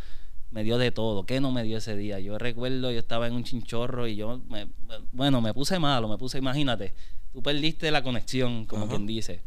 me 0.50 0.62
dio 0.64 0.78
de 0.78 0.90
todo. 0.92 1.24
¿Qué 1.26 1.40
no 1.40 1.52
me 1.52 1.62
dio 1.62 1.78
ese 1.78 1.96
día? 1.96 2.18
Yo 2.20 2.38
recuerdo, 2.38 2.90
yo 2.92 2.98
estaba 2.98 3.26
en 3.26 3.34
un 3.34 3.44
chinchorro 3.44 4.06
y 4.06 4.16
yo, 4.16 4.40
me- 4.48 4.66
me- 4.66 4.98
bueno, 5.12 5.40
me 5.40 5.52
puse 5.54 5.78
malo, 5.78 6.08
me 6.08 6.18
puse, 6.18 6.38
imagínate, 6.38 6.94
tú 7.32 7.42
perdiste 7.42 7.90
la 7.90 8.02
conexión, 8.02 8.66
como 8.66 8.84
Ajá. 8.84 8.90
quien 8.94 9.06
dice. 9.06 9.40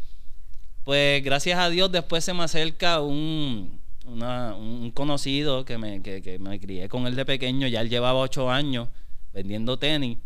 Pues 0.83 1.23
gracias 1.23 1.59
a 1.59 1.69
Dios 1.69 1.91
después 1.91 2.23
se 2.23 2.33
me 2.33 2.43
acerca 2.43 3.01
un, 3.01 3.79
una- 4.05 4.55
un 4.55 4.91
conocido 4.91 5.65
que 5.65 5.77
me, 5.77 6.01
que, 6.01 6.21
que 6.21 6.39
me 6.39 6.59
crié 6.59 6.89
con 6.89 7.05
él 7.07 7.15
de 7.15 7.25
pequeño, 7.25 7.67
ya 7.67 7.81
él 7.81 7.89
llevaba 7.89 8.19
ocho 8.19 8.49
años 8.49 8.87
vendiendo 9.33 9.77
tenis. 9.77 10.17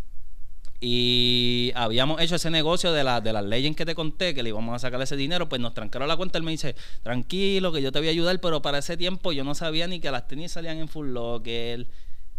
Y 0.85 1.71
habíamos 1.75 2.19
hecho 2.19 2.35
ese 2.35 2.49
negocio 2.49 2.91
de, 2.91 3.05
la, 3.05 3.21
de 3.21 3.31
las 3.31 3.45
leyes 3.45 3.73
que 3.73 3.85
te 3.85 3.95
conté, 3.95 4.33
que 4.33 4.43
le 4.43 4.49
íbamos 4.49 4.75
a 4.75 4.79
sacar 4.79 5.01
ese 5.01 5.15
dinero, 5.15 5.47
pues 5.47 5.61
nos 5.61 5.73
trancaron 5.73 6.09
la 6.09 6.17
cuenta. 6.17 6.37
Él 6.37 6.43
me 6.43 6.51
dice, 6.51 6.75
tranquilo, 7.03 7.71
que 7.71 7.81
yo 7.81 7.93
te 7.93 7.99
voy 7.99 8.09
a 8.09 8.11
ayudar, 8.11 8.37
pero 8.41 8.61
para 8.61 8.79
ese 8.79 8.97
tiempo 8.97 9.31
yo 9.31 9.45
no 9.45 9.55
sabía 9.55 9.87
ni 9.87 10.01
que 10.01 10.11
las 10.11 10.27
tenis 10.27 10.51
salían 10.51 10.79
en 10.79 10.89
Full 10.89 11.13
Locker, 11.13 11.87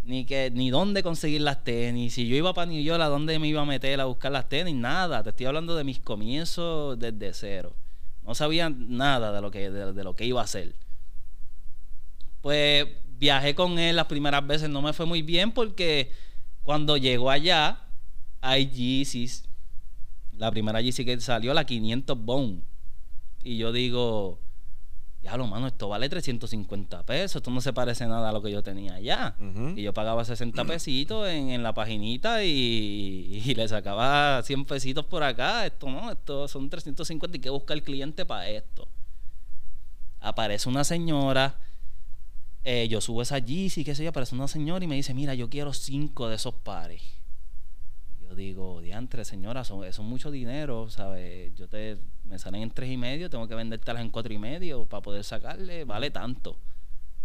ni 0.03 0.27
que 0.27 0.51
ni 0.53 0.69
dónde 0.69 1.03
conseguir 1.03 1.41
las 1.41 1.65
tenis. 1.65 2.13
Si 2.13 2.29
yo 2.29 2.37
iba 2.37 2.53
para 2.53 2.67
New 2.67 2.83
York, 2.83 3.01
¿a 3.01 3.09
dónde 3.09 3.39
me 3.39 3.49
iba 3.49 3.63
a 3.63 3.65
meter 3.65 3.99
a 4.03 4.05
buscar 4.05 4.31
las 4.31 4.47
tenis? 4.47 4.75
Nada, 4.75 5.23
te 5.23 5.31
estoy 5.31 5.47
hablando 5.47 5.75
de 5.75 5.85
mis 5.85 6.01
comienzos 6.01 6.99
desde 6.99 7.33
cero. 7.33 7.75
No 8.27 8.35
sabía 8.35 8.69
nada 8.69 9.33
de 9.33 9.41
lo 9.41 9.51
que, 9.51 9.71
de 9.71 10.05
lo 10.05 10.15
que 10.15 10.27
iba 10.27 10.43
a 10.43 10.45
hacer. 10.45 10.75
Pues 12.43 12.89
Viajé 13.19 13.55
con 13.55 13.79
él 13.79 13.97
las 13.97 14.07
primeras 14.07 14.47
veces, 14.47 14.69
no 14.69 14.83
me 14.83 14.93
fue 14.93 15.07
muy 15.07 15.23
bien 15.23 15.53
porque 15.53 16.13
cuando 16.63 16.97
llegó 16.97 17.31
allá, 17.31 17.84
hay 18.45 18.69
Yeezys. 18.69 19.49
La 20.37 20.51
primera 20.51 20.81
Yeezy 20.81 21.05
que 21.05 21.19
salió, 21.21 21.55
la 21.55 21.65
500 21.65 22.19
Bone. 22.19 22.63
Y 23.43 23.57
yo 23.57 23.73
digo, 23.73 24.39
ya 25.23 25.37
lo 25.37 25.47
mano, 25.47 25.67
esto 25.67 25.89
vale 25.89 26.09
350 26.09 27.05
pesos, 27.07 27.37
esto 27.37 27.51
no 27.51 27.61
se 27.61 27.73
parece 27.73 28.07
nada 28.07 28.29
a 28.29 28.33
lo 28.33 28.43
que 28.43 28.51
yo 28.51 28.63
tenía 28.63 28.95
allá. 28.95 29.35
Ujú. 29.39 29.71
Y 29.77 29.83
yo 29.83 29.95
pagaba 29.95 30.25
60 30.25 30.65
pesitos 30.67 31.29
en, 31.29 31.51
en 31.51 31.63
la 31.63 31.73
paginita 31.73 32.45
y, 32.45 33.43
y 33.45 33.55
le 33.55 33.67
sacaba 33.67 34.43
100 34.43 34.67
pesitos 34.67 35.07
por 35.07 35.23
acá. 35.23 35.65
Esto 35.67 35.89
no, 35.89 36.11
esto 36.11 36.47
son 36.47 36.69
350 36.69 37.39
y 37.39 37.41
que 37.41 37.51
busca 37.51 37.73
el 37.73 37.83
cliente 37.83 38.27
para 38.27 38.49
esto. 38.49 38.89
Aparece 40.21 40.69
una 40.69 40.85
señora, 40.85 41.59
eh, 42.63 42.89
yo 42.89 43.01
subo 43.01 43.23
esa 43.23 43.39
Yeezy, 43.39 43.85
qué 43.85 43.95
sé 43.95 44.05
yo, 44.05 44.11
aparece 44.11 44.35
una 44.35 44.49
señora 44.49 44.85
y 44.85 44.89
me 44.89 44.97
dice, 44.97 45.15
mira, 45.15 45.35
yo 45.35 45.49
quiero 45.49 45.73
cinco 45.73 46.29
de 46.29 46.37
esos 46.37 46.55
pares. 46.55 47.03
Digo, 48.35 48.81
diantre, 48.81 49.25
señora, 49.25 49.65
son, 49.65 49.85
eso 49.85 50.03
es 50.03 50.09
mucho 50.09 50.31
dinero, 50.31 50.89
¿sabes? 50.91 51.55
Yo 51.55 51.69
te, 51.69 51.99
me 52.25 52.39
salen 52.39 52.63
en 52.63 52.71
tres 52.71 52.91
y 52.91 52.97
medio, 52.97 53.31
tengo 53.31 53.47
que 53.49 53.55
vendértelas 53.55 54.03
en 54.03 54.11
cuatro 54.11 54.33
y 54.33 54.39
medio 54.39 54.85
para 54.87 55.03
poder 55.03 55.25
sacarle, 55.25 55.85
vale 55.85 56.11
tanto. 56.11 56.57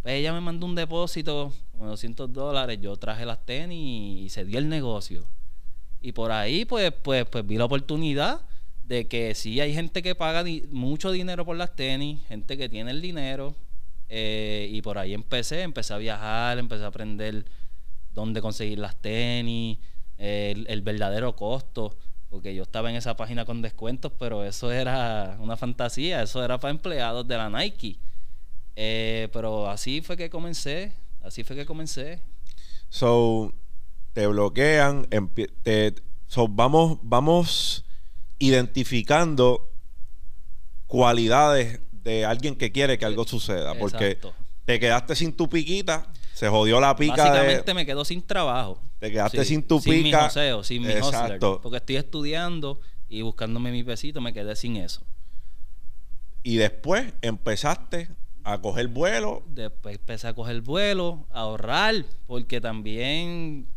Pues 0.01 0.15
ella 0.15 0.33
me 0.33 0.41
mandó 0.41 0.65
un 0.65 0.75
depósito, 0.75 1.51
como 1.71 1.87
200 1.87 2.31
dólares, 2.31 2.79
yo 2.81 2.95
traje 2.97 3.25
las 3.25 3.45
tenis 3.45 4.21
y 4.25 4.29
se 4.29 4.45
dio 4.45 4.59
el 4.59 4.69
negocio. 4.69 5.25
Y 6.01 6.13
por 6.13 6.31
ahí, 6.31 6.65
pues, 6.65 6.91
pues, 7.03 7.25
pues 7.25 7.45
vi 7.45 7.57
la 7.57 7.65
oportunidad 7.65 8.41
de 8.85 9.07
que 9.07 9.35
sí 9.35 9.59
hay 9.59 9.73
gente 9.73 10.01
que 10.01 10.15
paga 10.15 10.43
mucho 10.71 11.11
dinero 11.11 11.45
por 11.45 11.57
las 11.57 11.75
tenis, 11.75 12.21
gente 12.27 12.57
que 12.57 12.69
tiene 12.69 12.91
el 12.91 13.01
dinero. 13.01 13.55
eh, 14.09 14.67
y 14.71 14.81
por 14.81 14.97
ahí 14.97 15.13
empecé, 15.13 15.61
empecé 15.61 15.93
a 15.93 15.97
viajar, 15.97 16.57
empecé 16.57 16.83
a 16.83 16.87
aprender 16.87 17.45
dónde 18.13 18.41
conseguir 18.41 18.79
las 18.79 18.95
tenis, 18.95 19.77
el, 20.19 20.67
el 20.69 20.81
verdadero 20.81 21.35
costo. 21.35 21.97
Porque 22.29 22.53
yo 22.53 22.61
estaba 22.61 22.91
en 22.91 22.95
esa 22.95 23.15
página 23.15 23.43
con 23.43 23.63
descuentos, 23.63 24.11
pero 24.19 24.43
eso 24.43 24.71
era 24.71 25.37
una 25.39 25.57
fantasía, 25.57 26.21
eso 26.21 26.43
era 26.43 26.59
para 26.59 26.69
empleados 26.69 27.27
de 27.27 27.37
la 27.37 27.49
Nike. 27.49 27.97
Eh, 28.75 29.29
pero 29.33 29.67
así 29.67 30.01
fue 30.01 30.15
que 30.15 30.29
comencé, 30.29 30.93
así 31.23 31.43
fue 31.43 31.55
que 31.55 31.65
comencé. 31.65 32.21
So, 32.89 33.51
te 34.13 34.27
bloquean, 34.27 35.07
te, 35.63 35.95
so, 36.27 36.47
vamos, 36.47 36.99
vamos 37.01 37.83
identificando 38.37 39.69
cualidades 40.87 41.81
de 41.91 42.25
alguien 42.25 42.55
que 42.55 42.71
quiere 42.71 42.97
que 42.99 43.05
algo 43.05 43.25
suceda. 43.25 43.73
Porque 43.73 44.19
te 44.65 44.79
quedaste 44.79 45.15
sin 45.15 45.33
tu 45.33 45.49
piquita, 45.49 46.07
se 46.33 46.47
jodió 46.47 46.79
la 46.79 46.95
pica 46.95 47.15
Básicamente 47.15 47.63
de... 47.65 47.73
me 47.73 47.85
quedo 47.87 48.05
sin 48.05 48.21
trabajo. 48.21 48.79
Te 48.99 49.11
quedaste 49.11 49.45
sin 49.45 49.63
tu 49.63 49.79
Sin 49.79 49.93
mi 49.93 50.03
pica. 50.03 50.23
joseo, 50.25 50.63
sin 50.63 50.81
mi 50.81 50.89
hustler. 50.89 51.03
Exacto. 51.05 51.59
Porque 51.61 51.77
estoy 51.77 51.95
estudiando 51.95 52.79
y 53.07 53.21
buscándome 53.21 53.71
mi 53.71 53.83
pesito, 53.83 54.21
me 54.21 54.33
quedé 54.33 54.55
sin 54.55 54.75
eso. 54.77 55.01
Y 56.43 56.57
después 56.57 57.13
empezaste 57.21 58.09
a 58.43 58.59
coger 58.61 58.87
vuelo. 58.87 59.43
Después 59.47 59.95
empecé 59.97 60.27
a 60.27 60.33
coger 60.33 60.61
vuelo, 60.61 61.27
a 61.31 61.41
ahorrar, 61.41 62.05
porque 62.27 62.61
también... 62.61 63.67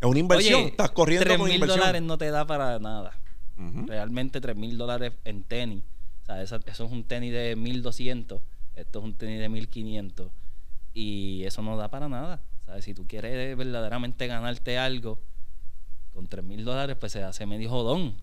Es 0.00 0.08
una 0.08 0.18
inversión. 0.18 0.60
Oye, 0.60 0.68
Estás 0.68 0.90
corriendo 0.90 1.24
tres 1.26 1.36
con 1.38 1.46
mil 1.46 1.54
inversión. 1.54 1.80
dólares 1.80 2.02
no 2.02 2.16
te 2.18 2.30
da 2.30 2.46
para 2.46 2.78
nada. 2.78 3.18
Realmente 3.86 4.40
3 4.40 4.56
mil 4.56 4.78
dólares 4.78 5.12
en 5.24 5.42
tenis. 5.42 5.84
O 6.22 6.26
sea, 6.26 6.40
eso 6.42 6.56
es 6.66 6.80
un 6.80 7.04
tenis 7.04 7.30
de 7.32 7.56
1200. 7.56 8.40
Esto 8.74 8.98
es 9.00 9.04
un 9.04 9.14
tenis 9.14 9.38
de 9.38 9.50
1500. 9.50 10.30
Y 10.94 11.42
eso 11.44 11.60
no 11.60 11.76
da 11.76 11.90
para 11.90 12.08
nada. 12.08 12.40
¿Sabes? 12.70 12.84
Si 12.84 12.94
tú 12.94 13.04
quieres 13.08 13.56
verdaderamente 13.56 14.28
ganarte 14.28 14.78
algo 14.78 15.18
con 16.14 16.28
3 16.28 16.44
mil 16.44 16.64
dólares, 16.64 16.96
pues 17.00 17.10
se 17.10 17.20
hace 17.20 17.44
medio 17.44 17.68
jodón. 17.68 18.14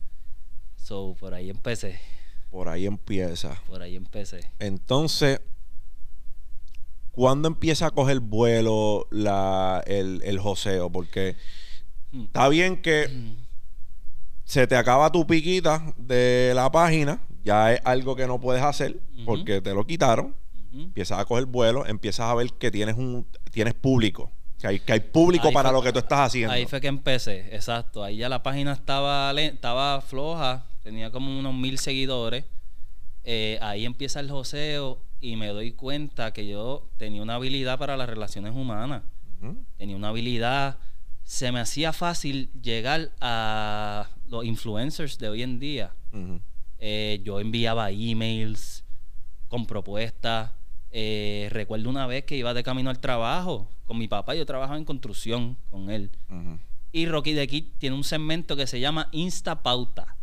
So, 0.77 1.17
por 1.19 1.33
ahí 1.33 1.49
empecé. 1.49 1.99
Por 2.49 2.69
ahí 2.69 2.85
empieza. 2.85 3.61
Por 3.67 3.81
ahí 3.81 3.97
empecé. 3.97 4.49
Entonces, 4.59 5.41
¿cuándo 7.11 7.49
empieza 7.49 7.87
a 7.87 7.91
coger 7.91 8.21
vuelo 8.21 9.07
la, 9.11 9.83
el, 9.85 10.21
el 10.23 10.39
joseo? 10.39 10.89
Porque 10.89 11.35
Mm. 12.13 12.23
está 12.23 12.47
bien 12.47 12.81
que 12.81 13.09
se 14.45 14.65
te 14.65 14.77
acaba 14.77 15.11
tu 15.11 15.27
piquita 15.27 15.93
de 15.97 16.53
la 16.55 16.71
página, 16.71 17.19
ya 17.43 17.73
es 17.73 17.81
algo 17.83 18.15
que 18.15 18.27
no 18.27 18.39
puedes 18.39 18.63
hacer 18.63 18.97
porque 19.25 19.59
te 19.59 19.73
lo 19.73 19.85
quitaron. 19.85 20.33
Empiezas 20.71 21.19
a 21.19 21.25
coger 21.25 21.47
vuelo, 21.47 21.85
empiezas 21.85 22.27
a 22.29 22.33
ver 22.33 22.53
que 22.53 22.71
tienes 22.71 22.95
un 22.95 23.27
tienes 23.51 23.73
público, 23.73 24.31
que 24.59 24.67
hay, 24.67 24.79
que 24.79 24.93
hay 24.93 24.99
público 24.99 25.47
Ahí 25.47 25.53
para 25.53 25.69
fue- 25.69 25.77
lo 25.77 25.83
que 25.83 25.93
tú 25.93 25.99
estás 25.99 26.19
haciendo. 26.19 26.53
Ahí 26.53 26.65
fue 26.65 26.81
que 26.81 26.87
empecé, 26.87 27.55
exacto. 27.55 28.03
Ahí 28.03 28.17
ya 28.17 28.29
la 28.29 28.41
página 28.43 28.73
estaba, 28.73 29.31
estaba 29.39 30.01
floja, 30.01 30.65
tenía 30.83 31.11
como 31.11 31.37
unos 31.37 31.53
mil 31.53 31.77
seguidores. 31.77 32.45
Eh, 33.23 33.59
ahí 33.61 33.85
empieza 33.85 34.19
el 34.19 34.31
joseo 34.31 35.01
y 35.19 35.35
me 35.35 35.47
doy 35.49 35.73
cuenta 35.73 36.31
que 36.33 36.47
yo 36.47 36.89
tenía 36.97 37.21
una 37.21 37.35
habilidad 37.35 37.77
para 37.77 37.97
las 37.97 38.07
relaciones 38.09 38.53
humanas. 38.55 39.03
Tenía 39.77 39.95
una 39.95 40.09
habilidad. 40.09 40.77
Se 41.23 41.51
me 41.51 41.59
hacía 41.59 41.91
fácil 41.93 42.49
llegar 42.61 43.11
a 43.21 44.07
los 44.27 44.45
influencers 44.45 45.17
de 45.19 45.29
hoy 45.29 45.43
en 45.43 45.59
día. 45.59 45.91
Eh, 46.79 47.21
yo 47.23 47.39
enviaba 47.39 47.91
emails 47.91 48.83
con 49.49 49.65
propuestas. 49.65 50.51
Eh, 50.99 51.49
recuerdo 51.51 51.91
una 51.91 52.07
vez 52.07 52.23
que 52.23 52.35
iba 52.35 52.55
de 52.55 52.63
camino 52.63 52.89
al 52.89 52.97
trabajo 52.97 53.69
con 53.85 53.99
mi 53.99 54.07
papá. 54.07 54.33
Yo 54.33 54.47
trabajaba 54.47 54.79
en 54.79 54.83
construcción 54.83 55.55
con 55.69 55.91
él. 55.91 56.09
Y 56.91 57.05
Rocky 57.05 57.33
de 57.33 57.47
Kid 57.47 57.65
tiene 57.77 57.95
un 57.95 58.03
segmento 58.03 58.55
que 58.55 58.65
se 58.65 58.79
llama 58.79 59.07
Instapauta. 59.11 60.15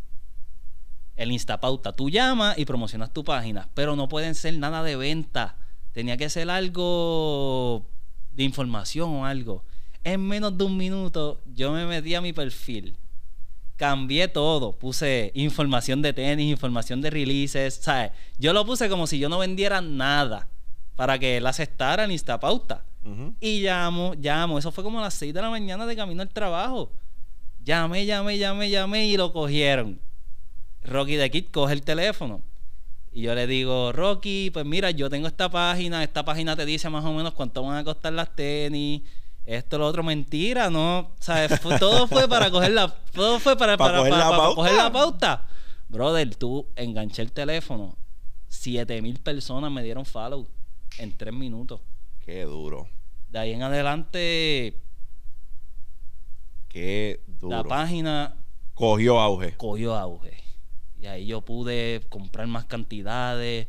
El 1.15 1.31
Instapauta. 1.31 1.93
Tú 1.93 2.09
llamas 2.09 2.57
y 2.57 2.65
promocionas 2.65 3.13
tu 3.13 3.23
página, 3.23 3.69
pero 3.73 3.95
no 3.95 4.09
pueden 4.09 4.35
ser 4.35 4.57
nada 4.57 4.83
de 4.83 4.97
venta. 4.97 5.55
Tenía 5.93 6.17
que 6.17 6.29
ser 6.29 6.49
algo 6.49 7.85
de 8.33 8.43
información 8.43 9.11
o 9.11 9.25
algo. 9.25 9.63
En 10.03 10.27
menos 10.27 10.57
de 10.57 10.65
un 10.65 10.75
minuto 10.75 11.41
yo 11.45 11.71
me 11.71 11.85
metí 11.85 12.15
a 12.15 12.21
mi 12.21 12.33
perfil. 12.33 12.97
Cambié 13.77 14.27
todo. 14.27 14.73
Puse 14.73 15.31
información 15.35 16.01
de 16.01 16.11
tenis, 16.11 16.51
información 16.51 16.99
de 16.99 17.11
releases. 17.11 17.75
¿sabes? 17.75 18.11
Yo 18.37 18.51
lo 18.51 18.65
puse 18.65 18.89
como 18.89 19.07
si 19.07 19.19
yo 19.19 19.29
no 19.29 19.39
vendiera 19.39 19.79
nada 19.79 20.49
para 20.95 21.17
que 21.19 21.37
él 21.37 21.47
aceptara 21.47 22.05
el 22.05 22.11
Instapauta. 22.11 22.83
Ujú. 23.03 23.33
Y 23.39 23.61
llamo, 23.61 24.13
llamo. 24.19 24.57
Eso 24.57 24.71
fue 24.71 24.83
como 24.83 24.99
a 24.99 25.03
las 25.03 25.13
6 25.15 25.33
de 25.33 25.41
la 25.41 25.49
mañana 25.49 25.85
de 25.85 25.95
camino 25.95 26.21
al 26.21 26.29
trabajo. 26.29 26.91
Llamé, 27.63 28.05
llamé, 28.05 28.37
llamé, 28.37 28.69
llamé 28.69 29.07
y 29.07 29.17
lo 29.17 29.31
cogieron. 29.33 29.99
Rocky 30.83 31.15
de 31.15 31.29
Kid 31.31 31.45
coge 31.51 31.73
el 31.73 31.81
teléfono. 31.81 32.41
Y 33.11 33.21
yo 33.21 33.33
le 33.33 33.47
digo, 33.47 33.91
Rocky, 33.91 34.49
pues 34.51 34.65
mira, 34.65 34.91
yo 34.91 35.09
tengo 35.09 35.27
esta 35.27 35.49
página. 35.49 36.03
Esta 36.03 36.23
página 36.25 36.55
te 36.55 36.65
dice 36.65 36.89
más 36.89 37.03
o 37.05 37.13
menos 37.13 37.33
cuánto 37.33 37.63
van 37.63 37.77
a 37.77 37.83
costar 37.83 38.13
las 38.13 38.35
tenis. 38.35 39.01
Esto, 39.45 39.77
lo 39.77 39.85
otro, 39.87 40.01
mentira, 40.03 40.69
¿no? 40.69 41.11
¿Sabes? 41.19 41.59
Fue- 41.59 41.77
todo 41.79 42.07
fue 42.07 42.27
para 42.27 42.49
coger 42.51 42.71
la... 42.71 42.87
Todo 43.13 43.39
fue 43.39 43.55
para, 43.55 43.77
¿Para 43.77 43.91
para, 43.93 43.97
coger 43.99 44.11
para- 44.11 44.23
la 44.25 44.29
para 44.31 44.41
pauta? 44.43 44.55
coger 44.55 44.73
la 44.75 44.91
pauta. 44.91 45.45
Brother, 45.87 46.35
tú 46.35 46.67
enganché 46.75 47.21
el 47.21 47.31
teléfono. 47.31 47.95
Siete 48.47 49.01
mil 49.01 49.19
personas 49.19 49.71
me 49.71 49.83
dieron 49.83 50.05
follow 50.05 50.47
en 50.97 51.15
tres 51.17 51.33
minutos. 51.33 51.81
Qué 52.25 52.43
duro. 52.43 52.87
De 53.29 53.39
ahí 53.39 53.51
en 53.53 53.63
adelante, 53.63 54.75
Qué 56.69 57.21
duro. 57.27 57.57
la 57.57 57.63
página 57.63 58.35
Cogió 58.73 59.19
auge. 59.19 59.55
cogió 59.57 59.95
auge. 59.95 60.33
Y 60.99 61.05
ahí 61.07 61.25
yo 61.27 61.41
pude 61.41 62.01
comprar 62.09 62.47
más 62.47 62.65
cantidades. 62.65 63.67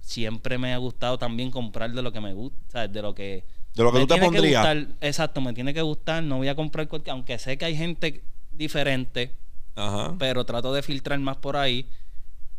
Siempre 0.00 0.58
me 0.58 0.72
ha 0.72 0.78
gustado 0.78 1.18
también 1.18 1.50
comprar 1.50 1.92
de 1.92 2.02
lo 2.02 2.12
que 2.12 2.20
me 2.20 2.32
gusta, 2.34 2.58
¿sabes? 2.68 2.92
de 2.92 3.02
lo 3.02 3.14
que... 3.14 3.44
De 3.74 3.82
lo 3.82 3.92
que 3.92 3.98
me 4.00 4.06
tú 4.06 4.14
te 4.14 4.20
que 4.20 4.26
pondrías. 4.26 4.62
gustar. 4.62 4.96
exacto, 5.00 5.40
me 5.40 5.52
tiene 5.52 5.72
que 5.74 5.82
gustar. 5.82 6.22
No 6.22 6.38
voy 6.38 6.48
a 6.48 6.54
comprar 6.54 6.88
cualquier... 6.88 7.12
Aunque 7.12 7.38
sé 7.38 7.56
que 7.58 7.64
hay 7.66 7.76
gente 7.76 8.22
diferente, 8.52 9.34
Ajá. 9.76 10.14
pero 10.18 10.44
trato 10.44 10.72
de 10.72 10.82
filtrar 10.82 11.18
más 11.20 11.36
por 11.38 11.56
ahí. 11.56 11.88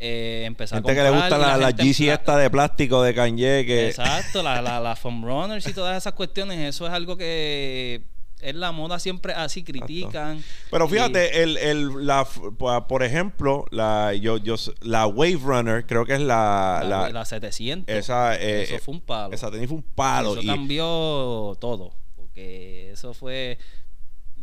Eh, 0.00 0.42
empezar 0.46 0.78
Gente 0.78 0.92
a 0.92 0.94
que 0.94 1.02
le 1.02 1.08
comprar 1.08 1.30
gusta 1.30 1.38
la, 1.38 1.56
la 1.56 1.70
GC 1.72 2.08
esta 2.12 2.36
de 2.36 2.50
plástico 2.50 3.02
de 3.02 3.14
Kanye 3.14 3.64
que 3.64 3.88
Exacto, 3.88 4.42
la, 4.42 4.60
la, 4.60 4.80
la 4.80 4.96
foam 4.96 5.24
runners 5.24 5.66
y 5.68 5.72
todas 5.72 5.96
esas 5.96 6.12
cuestiones, 6.14 6.58
eso 6.58 6.86
es 6.86 6.92
algo 6.92 7.16
que 7.16 8.02
es 8.40 8.54
la 8.54 8.72
moda 8.72 8.98
siempre 8.98 9.32
así, 9.32 9.62
critican. 9.64 10.42
Pero 10.70 10.84
Y- 10.86 10.88
fíjate, 10.90 11.42
el, 11.42 11.56
el, 11.56 12.06
la, 12.06 12.26
por- 12.26 13.02
ejemplo, 13.02 13.64
la, 13.70 14.12
yo, 14.14 14.36
yo, 14.36 14.56
la 14.82 15.06
Wave 15.06 15.38
Runner, 15.42 15.86
creo 15.86 16.04
que 16.04 16.14
es 16.14 16.20
la... 16.20 16.80
la, 16.82 17.02
la- 17.02 17.08
la 17.10 17.24
700. 17.24 17.94
esa, 17.94 18.34
eh, 18.36 18.64
eso 18.64 18.78
fue 18.80 18.94
un 18.94 19.00
palo. 19.00 19.32
esa 19.32 19.50
tenis 19.50 19.68
fue 19.68 19.78
un 19.78 19.82
palo. 19.84 20.32
eso 20.32 20.42
y- 20.42 20.46
cambió 20.46 21.56
todo. 21.60 21.92
Porque 22.16 22.90
eso 22.92 23.14
fue. 23.14 23.58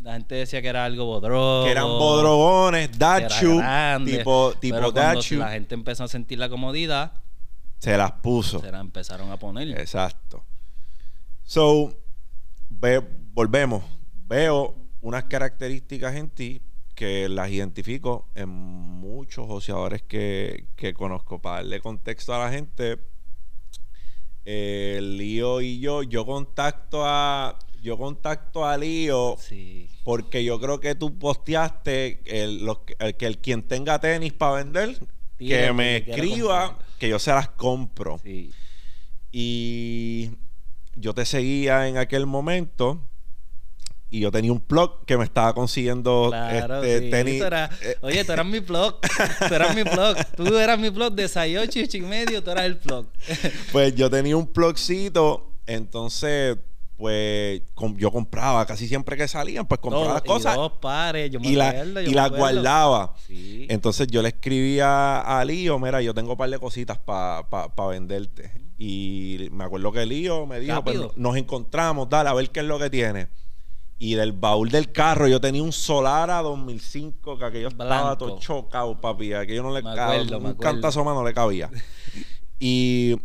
La 0.02 0.14
gente 0.14 0.36
decía 0.36 0.62
que 0.62 0.68
era 0.68 0.84
algo 0.86 1.06
bodrogo. 1.06 1.64
que 1.66 1.72
eran 1.72 1.86
bodrogones, 1.86 2.98
Dachu, 2.98 3.58
grande, 3.58 4.18
tipo, 4.18 4.54
tipo 4.60 4.76
pero 4.76 4.92
Dachu, 4.92 5.36
la 5.36 5.52
gente 5.52 5.76
empezó 5.76 6.04
a 6.04 6.08
sentir 6.08 6.40
la 6.40 6.50
comodidad, 6.50 7.14
se 7.78 7.96
las 7.98 8.12
puso. 8.14 8.60
se 8.60 8.72
la 8.72 8.80
empezaron 8.80 9.32
a 9.32 9.38
poner. 9.38 9.70
Exacto. 9.80 10.44
So, 11.44 11.94
ve- 12.70 13.06
volvemos. 13.34 13.84
Veo 14.28 14.76
unas 15.02 15.26
características 15.26 16.16
en 16.16 16.30
ti 16.30 16.62
que 16.96 17.28
las 17.30 17.50
identifico 17.50 18.28
en 18.36 18.50
muchos 18.50 19.46
joseadores 19.48 20.02
que, 20.04 20.68
que 20.76 20.94
conozco. 20.94 21.40
Para 21.42 21.58
darle 21.58 21.80
contexto 21.80 22.34
a 22.34 22.40
la 22.46 22.52
gente, 22.52 22.98
eh, 24.46 25.00
Lío 25.02 25.62
y 25.62 25.80
yo, 25.80 26.04
yo 26.04 26.26
contacto 26.26 27.04
a, 27.06 27.58
yo 27.82 27.98
contacto 27.98 28.66
a 28.66 28.78
Lío 28.78 29.36
Sí. 29.40 29.81
Porque 30.04 30.44
yo 30.44 30.60
creo 30.60 30.80
que 30.80 30.96
tú 30.96 31.18
posteaste 31.20 32.22
el, 32.26 32.66
los 32.66 32.80
el 33.00 33.16
que 33.18 33.26
el 33.28 33.38
quien 33.38 33.64
tenga 33.64 34.00
tenis 34.00 34.34
para 34.34 34.56
vender, 34.64 34.98
que 35.38 35.72
me 35.74 36.04
que 36.04 36.12
escriba, 36.12 36.68
comprar. 36.70 36.88
que 37.00 37.10
yo 37.10 37.20
se 37.20 37.32
las 37.32 37.50
compro. 37.50 38.20
Sí. 38.24 38.52
Y 39.32 40.32
yo 40.96 41.14
te 41.14 41.26
seguía 41.26 41.88
en 41.88 41.98
aquel 41.98 42.26
momento. 42.26 43.02
Y 44.14 44.20
yo 44.20 44.30
tenía 44.30 44.52
un 44.52 44.62
blog 44.68 45.06
que 45.06 45.18
me 45.18 45.24
estaba 45.24 45.54
consiguiendo 45.54 46.28
Claro, 46.32 46.84
este, 46.84 47.06
sí. 47.06 47.12
tenis. 47.12 47.40
Tú 47.40 47.46
eras- 47.46 47.82
eh, 47.82 47.96
oye, 48.02 48.26
tú 48.26 48.32
eras 48.34 48.46
mi 48.46 48.60
blog. 48.60 49.00
Tú 49.48 49.54
eras 49.56 49.74
mi 49.74 49.84
blog. 49.84 50.18
Tú 50.36 50.58
eras 50.58 50.78
mi 50.78 50.90
blog 50.90 51.14
de 51.14 51.30
6, 51.30 51.58
8 51.62 51.80
y 51.98 52.02
medio. 52.02 52.44
Tú 52.44 52.52
eras 52.52 52.66
el 52.66 52.76
blog. 52.76 53.06
pues 53.72 53.96
yo 53.96 54.10
tenía 54.10 54.36
un 54.36 54.52
blogcito. 54.52 55.54
Entonces, 55.66 56.58
pues 57.02 57.64
com- 57.74 57.98
yo 57.98 58.12
compraba 58.12 58.64
casi 58.68 58.88
siempre 58.88 59.18
que 59.18 59.28
salían, 59.28 59.66
pues 59.66 59.82
compraba 59.82 60.14
las 60.14 60.24
y 60.24 60.28
cosas 60.28 60.56
dos 60.56 60.74
pares. 60.74 61.32
Yo 61.32 61.40
me 61.40 61.48
y, 61.48 61.56
la- 61.56 61.70
acuerdo, 61.70 62.02
yo 62.02 62.06
y 62.06 62.10
me 62.12 62.16
las 62.16 62.30
guardaba. 62.30 63.16
Sí. 63.26 63.66
Entonces 63.70 64.08
yo 64.08 64.22
le 64.22 64.28
escribía 64.30 65.20
a 65.20 65.44
Lío, 65.44 65.80
mira, 65.80 66.00
yo 66.04 66.14
tengo 66.14 66.34
un 66.34 66.38
par 66.38 66.50
de 66.52 66.60
cositas 66.60 67.00
para 67.00 67.44
venderte. 67.90 68.52
Y 68.78 69.50
me 69.52 69.64
acuerdo 69.64 69.92
que 69.92 70.06
Lío 70.06 70.46
me 70.46 70.60
dijo, 70.60 70.84
pues, 70.84 71.00
nos 71.16 71.36
encontramos, 71.38 72.08
dale, 72.08 72.30
a 72.30 72.34
ver 72.34 72.52
qué 72.52 72.60
es 72.60 72.68
lo 72.68 72.78
que 72.78 72.92
tiene. 72.92 73.30
Y 73.98 74.14
del 74.14 74.32
baúl 74.32 74.70
del 74.70 74.92
carro 74.92 75.28
yo 75.28 75.42
tenía 75.42 75.64
un 75.64 75.72
Solara 75.72 76.42
2005 76.44 77.38
que 77.40 77.46
aquello 77.46 77.68
estaba 77.68 78.02
Blanco. 78.02 78.18
todo 78.18 78.40
chocado, 78.40 79.02
papi. 79.02 79.34
Aquello 79.34 79.64
no 79.64 79.74
le 79.74 79.82
cabía, 79.82 80.38
un 80.38 80.54
cantazo 80.54 81.04
más 81.04 81.16
no 81.16 81.24
le 81.26 81.34
cabía. 81.34 81.70
y 82.60 83.16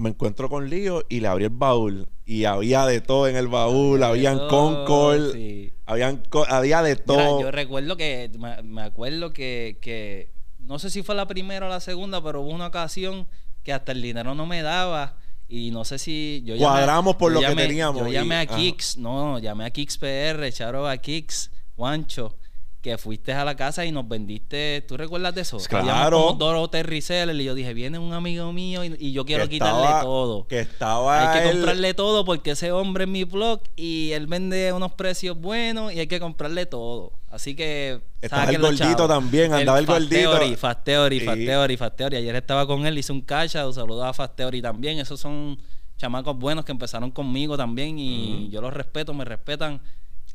me 0.00 0.10
encuentro 0.10 0.48
con 0.48 0.68
Lío 0.70 1.04
y 1.08 1.20
le 1.20 1.28
abrí 1.28 1.44
el 1.44 1.50
baúl. 1.50 2.08
Y 2.24 2.44
había 2.44 2.86
de 2.86 3.00
todo 3.00 3.28
en 3.28 3.36
el 3.36 3.48
baúl, 3.48 4.02
habían 4.02 4.38
Oh, 4.40 4.48
Concord, 4.48 5.32
sí. 5.32 5.72
habían 5.86 6.22
había 6.48 6.82
de 6.82 6.94
Mira, 6.94 7.04
todo. 7.04 7.40
yo 7.42 7.50
recuerdo 7.50 7.96
que, 7.96 8.30
me, 8.38 8.62
me 8.62 8.82
acuerdo 8.82 9.32
que, 9.32 9.78
que, 9.82 10.32
no 10.58 10.78
sé 10.78 10.90
si 10.90 11.02
fue 11.02 11.14
la 11.14 11.26
primera 11.26 11.66
o 11.66 11.68
la 11.68 11.80
segunda, 11.80 12.22
pero 12.22 12.40
hubo 12.42 12.50
una 12.50 12.68
ocasión 12.68 13.28
que 13.62 13.72
hasta 13.72 13.92
el 13.92 14.00
dinero 14.02 14.34
no 14.34 14.46
me 14.46 14.62
daba 14.62 15.16
y 15.48 15.70
no 15.72 15.84
sé 15.84 15.98
si 15.98 16.42
yo 16.44 16.54
llamé- 16.54 16.60
Cuadramos 16.60 17.16
por 17.16 17.32
yo 17.34 17.40
lo 17.40 17.48
que 17.48 17.54
teníamos 17.56 18.00
Yo 18.02 18.08
llamé 18.08 18.36
y- 18.36 18.38
a. 18.38 18.46
Kix, 18.46 18.96
no, 18.96 19.38
llamé 19.40 19.64
a 19.66 19.70
Kix 19.70 19.98
PR, 19.98 20.50
Charo 20.52 20.86
a 20.88 20.96
Kix, 20.98 21.50
Juancho, 21.76 22.36
que 22.82 22.96
fuiste 22.96 23.32
a 23.34 23.44
la 23.44 23.56
casa 23.56 23.84
y 23.84 23.92
nos 23.92 24.08
vendiste, 24.08 24.82
¿tú 24.88 24.96
recuerdas 24.96 25.34
de 25.34 25.42
eso? 25.42 25.58
Claro. 25.68 26.36
Tres 26.70 26.86
resellers 26.86 27.38
y 27.38 27.44
yo 27.44 27.54
dije, 27.54 27.74
viene 27.74 27.98
un 27.98 28.12
amigo 28.14 28.52
mío 28.54 28.82
y, 28.84 28.96
y 28.98 29.12
yo 29.12 29.26
quiero 29.26 29.44
que 29.44 29.50
quitarle 29.50 29.82
estaba- 29.82 30.00
todo. 30.02 30.46
Que 30.46 30.60
estaba 30.60 31.32
Hay 31.34 31.40
que 31.42 31.48
él- 31.50 31.56
comprarle 31.56 31.92
todo 31.94 32.24
porque 32.24 32.52
ese 32.52 32.72
hombre 32.72 33.04
es 33.04 33.10
mi 33.10 33.24
blog 33.24 33.60
y 33.76 34.12
él 34.12 34.26
vende 34.26 34.72
unos 34.72 34.92
precios 34.92 35.38
buenos 35.38 35.92
y 35.92 36.00
hay 36.00 36.06
que 36.06 36.20
comprarle 36.20 36.64
todo. 36.66 37.12
Así 37.30 37.54
que. 37.54 38.00
Estaba 38.22 38.44
el 38.50 38.58
gordito 38.58 38.84
chavos. 38.84 39.08
también, 39.08 39.52
andaba 39.52 39.78
el 39.78 39.86
gordito. 39.86 40.08
Theory, 40.38 40.56
Fast 40.56 40.82
Theory, 40.84 41.20
Sí. 41.20 41.26
Fast 41.26 41.38
Theory, 41.38 41.76
Fast 41.76 41.96
Theory. 41.96 42.16
Ayer 42.16 42.34
estaba 42.36 42.66
con 42.66 42.86
él, 42.86 42.96
hice 42.98 43.12
un 43.12 43.20
cash 43.20 43.56
out, 43.56 43.74
saludos 43.74 44.04
a 44.04 44.12
Fast 44.14 44.34
Theory 44.36 44.60
también. 44.62 44.98
Esos 44.98 45.20
son 45.20 45.58
chamacos 45.98 46.36
buenos 46.38 46.64
que 46.64 46.72
empezaron 46.72 47.10
conmigo 47.10 47.56
también 47.58 47.98
y 47.98 48.48
yo 48.50 48.62
los 48.62 48.72
respeto, 48.72 49.12
me 49.12 49.24
respetan 49.26 49.80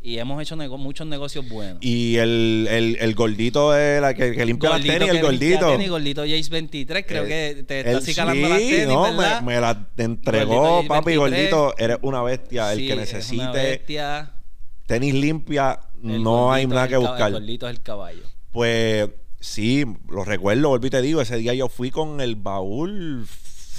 y 0.05 0.19
hemos 0.19 0.41
hecho 0.41 0.55
nego- 0.55 0.77
muchos 0.77 1.07
negocios 1.07 1.47
buenos. 1.49 1.79
Y 1.81 2.17
el, 2.17 2.67
el, 2.69 2.97
el 2.99 3.15
gordito 3.15 3.71
de 3.71 3.99
la 3.99 4.13
que, 4.13 4.33
que 4.33 4.45
limpia 4.45 4.69
las 4.69 4.79
Gordito 4.79 4.99
tenis, 5.05 5.15
el 5.15 5.21
gordito. 5.25 5.71
tenis, 5.71 5.89
gordito 5.89 6.21
Jace 6.21 6.49
23, 6.49 7.05
creo 7.07 7.23
que 7.25 7.63
te 7.67 7.79
está 7.79 7.97
así 7.97 8.13
calando 8.13 8.47
sí, 8.47 8.53
las 8.53 8.59
tenis, 8.59 8.87
no, 8.87 9.01
¿verdad? 9.03 9.41
Me, 9.41 9.55
me 9.55 9.61
las 9.61 9.77
entregó, 9.97 10.61
Gordito 10.83 10.87
papi, 10.93 11.17
23. 11.17 11.51
gordito. 11.51 11.75
Eres 11.77 11.97
una 12.03 12.21
bestia. 12.21 12.71
el 12.73 12.79
que 12.79 12.93
una 12.93 13.01
necesite 13.01 13.47
bestia. 13.51 14.31
tenis 14.85 15.13
limpia, 15.15 15.79
no 16.01 16.53
hay 16.53 16.67
nada 16.67 16.87
que 16.87 16.97
buscar. 16.97 17.27
El 17.29 17.33
gordito 17.33 17.67
es 17.67 17.75
el 17.75 17.81
caballo. 17.81 18.23
Pues 18.51 19.09
sí, 19.39 19.85
lo 20.09 20.23
recuerdo, 20.23 20.69
volví 20.69 20.87
y 20.87 20.91
te 20.91 21.01
digo, 21.01 21.19
ese 21.21 21.37
día 21.37 21.53
yo 21.55 21.67
fui 21.67 21.89
con 21.91 22.21
el 22.21 22.35
baúl 22.35 23.25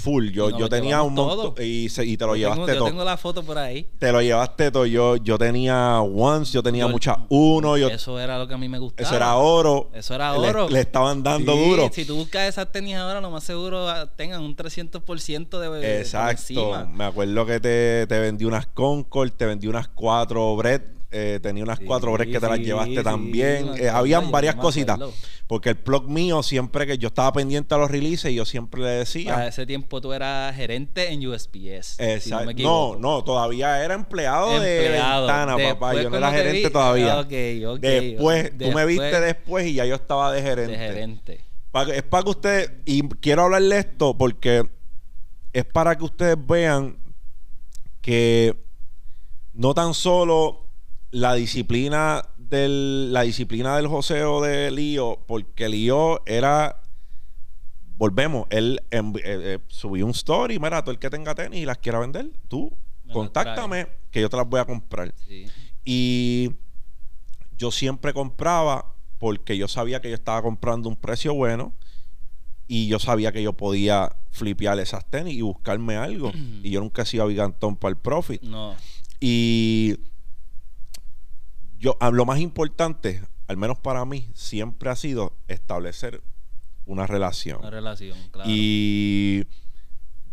full. 0.07 0.29
Yo, 0.31 0.57
yo 0.57 0.69
tenía 0.69 1.03
un 1.03 1.15
montón 1.15 1.55
y, 1.65 1.89
se- 1.89 2.05
y 2.07 2.17
te 2.17 2.25
lo 2.25 2.37
Yo 2.37 2.49
tengo- 2.51 2.55
llevaste 2.55 2.73
yo 2.75 2.79
todo. 2.79 2.89
tengo 2.89 3.05
la 3.05 3.17
foto 3.17 3.43
por 3.43 3.59
ahí. 3.59 3.89
Te 3.99 4.13
lo 4.13 4.23
llevaste 4.23 4.71
todo. 4.71 4.87
Yo, 4.87 5.17
yo 5.17 5.37
tenía 5.37 6.01
ones, 6.01 6.53
yo 6.53 6.63
tenía 6.63 6.87
muchas 6.87 7.19
uno, 7.29 7.77
yo, 7.77 7.89
Eso 7.89 8.19
era 8.21 8.39
lo 8.39 8.47
que 8.47 8.55
a 8.55 8.59
mí 8.59 8.69
me 8.69 8.79
gustaba. 8.79 9.07
eso 9.09 9.17
era 9.17 9.35
oro. 9.37 9.91
Eso 9.93 10.15
era 10.15 10.33
oro. 10.35 10.69
Le, 10.69 10.81
estaban 10.81 11.23
dando 11.23 11.53
Sí, 11.55 11.69
duro. 11.69 11.91
Si 11.93 12.05
tú 12.05 12.15
buscas 12.17 12.49
esas 12.49 12.71
tenis 12.71 12.95
ahora, 12.97 13.21
lo 13.21 13.31
más 13.31 13.43
seguro 13.45 13.89
ah, 13.89 14.07
tengan 14.17 14.43
un 14.43 14.55
300% 14.57 15.59
de 15.59 15.69
de- 15.71 16.01
Exacto. 16.01 16.31
encima. 16.33 16.85
Me 16.87 17.05
acuerdo 17.05 17.45
que 17.45 17.59
te, 17.61 18.07
te 18.07 18.19
vendí 18.21 18.45
unas 18.45 18.67
Concord, 18.67 19.31
te 19.33 19.47
vendí 19.47 19.67
unas 19.67 19.89
cuatro 19.89 20.55
Bread. 20.57 20.83
Eh, 21.11 21.39
tenía 21.43 21.63
unas 21.63 21.79
Sí, 21.79 21.85
cuatro 21.85 22.13
Bread 22.13 22.29
que 22.31 22.41
te 22.41 22.49
las 22.49 22.59
sí, 22.59 22.65
llevaste 22.65 22.97
sí, 22.97 23.03
también. 23.03 23.71
Eh, 23.79 23.89
habían 23.89 24.31
varias 24.31 24.55
cositas. 24.57 24.99
Porque 25.47 25.69
el 25.71 25.75
blog 25.77 26.09
mío, 26.09 26.43
siempre 26.43 26.87
que 26.89 26.99
yo 26.99 27.07
estaba 27.09 27.33
pendiente 27.33 27.73
a 27.75 27.79
los 27.79 27.89
releases, 27.91 28.33
yo 28.35 28.45
siempre 28.45 28.81
le 28.83 28.89
decía. 28.89 29.35
Para 29.35 29.47
ese 29.49 29.65
tiempo 29.65 30.01
tú 30.01 30.13
eras 30.13 30.55
gerente 30.57 31.13
en 31.13 31.25
USPS. 31.25 31.97
si 31.97 32.03
Exacto. 32.05 32.53
no, 32.59 32.97
no, 32.99 33.23
todavía 33.23 33.85
era 33.85 33.95
empleado, 33.95 34.59
de 34.61 34.89
ventana, 34.91 35.57
papá. 35.57 35.95
Yo 35.95 36.11
no 36.11 36.17
era 36.17 36.31
te 36.33 36.37
gerente 36.39 36.67
vi- 36.67 36.73
todavía. 36.73 37.13
Ah, 37.15 37.21
ok, 37.21 37.33
ok. 37.77 37.81
después, 37.81 38.59
tú 38.59 38.73
me 38.73 38.85
viste 38.87 39.21
después 39.21 39.67
y 39.67 39.75
ya 39.75 39.85
yo 39.87 39.95
estaba 39.95 40.33
de 40.33 40.43
gerente. 40.43 40.73
De 40.73 40.79
gerente. 40.79 41.41
Pa- 41.71 41.85
es 41.95 42.03
para 42.03 42.25
que 42.25 42.31
ustedes, 42.31 42.73
y 42.85 43.03
quiero 43.21 43.43
hablarle 43.45 43.79
esto 43.79 44.19
porque 44.19 44.69
es 45.53 45.65
para 45.65 45.97
que 45.97 46.05
ustedes 46.05 46.37
vean 46.45 46.97
que 48.01 48.57
no 49.53 49.75
tan 49.75 49.95
solo 49.95 50.66
la 51.17 51.33
disciplina 51.33 52.23
del, 52.37 53.11
la 53.11 53.23
disciplina 53.23 53.75
del 53.77 53.87
joseo 53.87 54.43
de 54.43 54.71
Lío, 54.71 55.25
porque 55.27 55.67
Lío 55.67 56.23
era, 56.27 56.83
volvemos, 57.97 58.47
él 58.51 58.83
eh, 58.91 59.03
eh, 59.25 59.59
subió 59.67 60.05
un 60.05 60.11
story, 60.11 60.59
mira, 60.59 60.85
tú 60.85 60.91
el 60.91 60.99
que 60.99 61.09
tenga 61.09 61.35
tenis 61.35 61.61
y 61.61 61.65
las 61.65 61.79
quiera 61.79 62.01
vender, 62.01 62.31
tú 62.49 62.71
Me 63.05 63.15
contáctame 63.15 63.87
que 64.11 64.21
yo 64.21 64.29
te 64.29 64.37
las 64.37 64.47
voy 64.47 64.61
a 64.61 64.67
comprar. 64.67 65.15
Sí. 65.27 65.47
Y 65.87 66.51
yo 67.57 67.71
siempre 67.71 68.13
compraba 68.13 68.93
porque 69.19 69.57
yo 69.57 69.69
sabía 69.69 70.03
que 70.03 70.11
yo 70.11 70.15
estaba 70.17 70.43
comprando 70.43 70.91
un 70.91 70.97
precio 70.97 71.33
bueno 71.33 71.73
y 72.69 72.89
yo 72.89 72.99
sabía 72.99 73.33
que 73.33 73.43
yo 73.43 73.55
podía 73.55 74.15
flipear 74.33 74.79
esas 74.81 75.09
tenis 75.09 75.33
y 75.33 75.41
buscarme 75.41 75.97
algo. 75.97 76.31
y 76.63 76.71
yo 76.73 76.81
nunca 76.81 77.03
he 77.03 77.07
sido 77.07 77.27
gigantón 77.31 77.75
para 77.75 77.91
el 77.93 77.97
profit. 77.97 78.43
No. 78.43 78.77
Y 79.19 79.97
yo, 81.87 81.97
ah, 82.01 82.11
lo 82.11 82.25
más 82.25 82.41
importante, 82.41 83.23
al 83.47 83.57
menos 83.57 83.79
para 83.79 84.05
mí, 84.05 84.29
siempre 84.35 84.91
ha 84.91 84.97
sido 84.97 85.35
establecer 85.47 86.21
una 86.85 87.07
relación. 87.07 87.61
Una 87.61 87.71
relación, 87.71 88.19
claro. 88.33 88.51
Y 88.53 89.45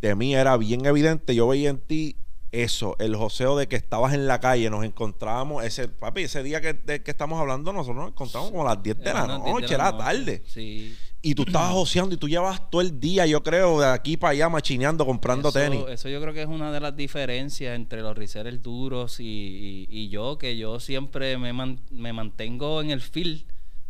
de 0.01 0.15
mí 0.15 0.33
era 0.33 0.57
bien 0.57 0.83
evidente, 0.87 1.35
yo 1.35 1.47
veía 1.47 1.69
en 1.69 1.77
ti 1.77 2.17
eso, 2.51 2.95
el 2.97 3.15
joseo 3.15 3.55
de 3.55 3.67
que 3.67 3.75
estabas 3.75 4.15
en 4.15 4.25
la 4.25 4.39
calle, 4.39 4.67
nos 4.71 4.83
encontrábamos, 4.83 5.63
ese 5.63 5.87
papi, 5.89 6.23
ese 6.23 6.41
día 6.41 6.59
que, 6.59 6.73
de 6.73 7.03
que 7.03 7.11
estamos 7.11 7.39
hablando, 7.39 7.71
nosotros 7.71 7.97
nos 7.97 8.11
encontramos 8.13 8.49
como 8.49 8.67
a 8.67 8.73
las 8.73 8.81
10 8.81 8.97
de 8.97 9.13
la 9.13 9.25
10 9.27 9.43
de 9.43 9.51
noche, 9.51 9.67
la 9.67 9.75
era 9.75 9.91
noche. 9.91 10.03
tarde. 10.03 10.43
Sí. 10.47 10.97
Y 11.25 11.33
tú 11.35 11.43
estabas 11.47 11.71
joseando 11.73 12.13
y 12.13 12.17
tú 12.17 12.27
llevas 12.29 12.69
todo 12.69 12.81
el 12.81 12.99
día, 12.99 13.25
yo 13.25 13.41
creo, 13.41 13.79
de 13.79 13.87
aquí 13.87 14.17
para 14.17 14.31
allá 14.33 14.49
machineando, 14.49 15.05
comprando 15.05 15.49
eso, 15.49 15.57
tenis. 15.59 15.79
Eso 15.89 16.09
yo 16.09 16.21
creo 16.21 16.33
que 16.33 16.41
es 16.43 16.47
una 16.47 16.71
de 16.71 16.79
las 16.81 16.95
diferencias 16.95 17.75
entre 17.75 18.01
los 18.01 18.15
resellers 18.15 18.61
duros 18.61 19.19
y, 19.19 19.23
y- 19.25 19.87
y 19.89 20.09
yo, 20.09 20.37
que 20.37 20.57
yo 20.57 20.79
siempre 20.79 21.37
me, 21.37 21.51
man- 21.53 21.79
me 21.89 22.13
mantengo 22.13 22.81
en 22.81 22.91
el 22.91 23.01
field. 23.01 23.43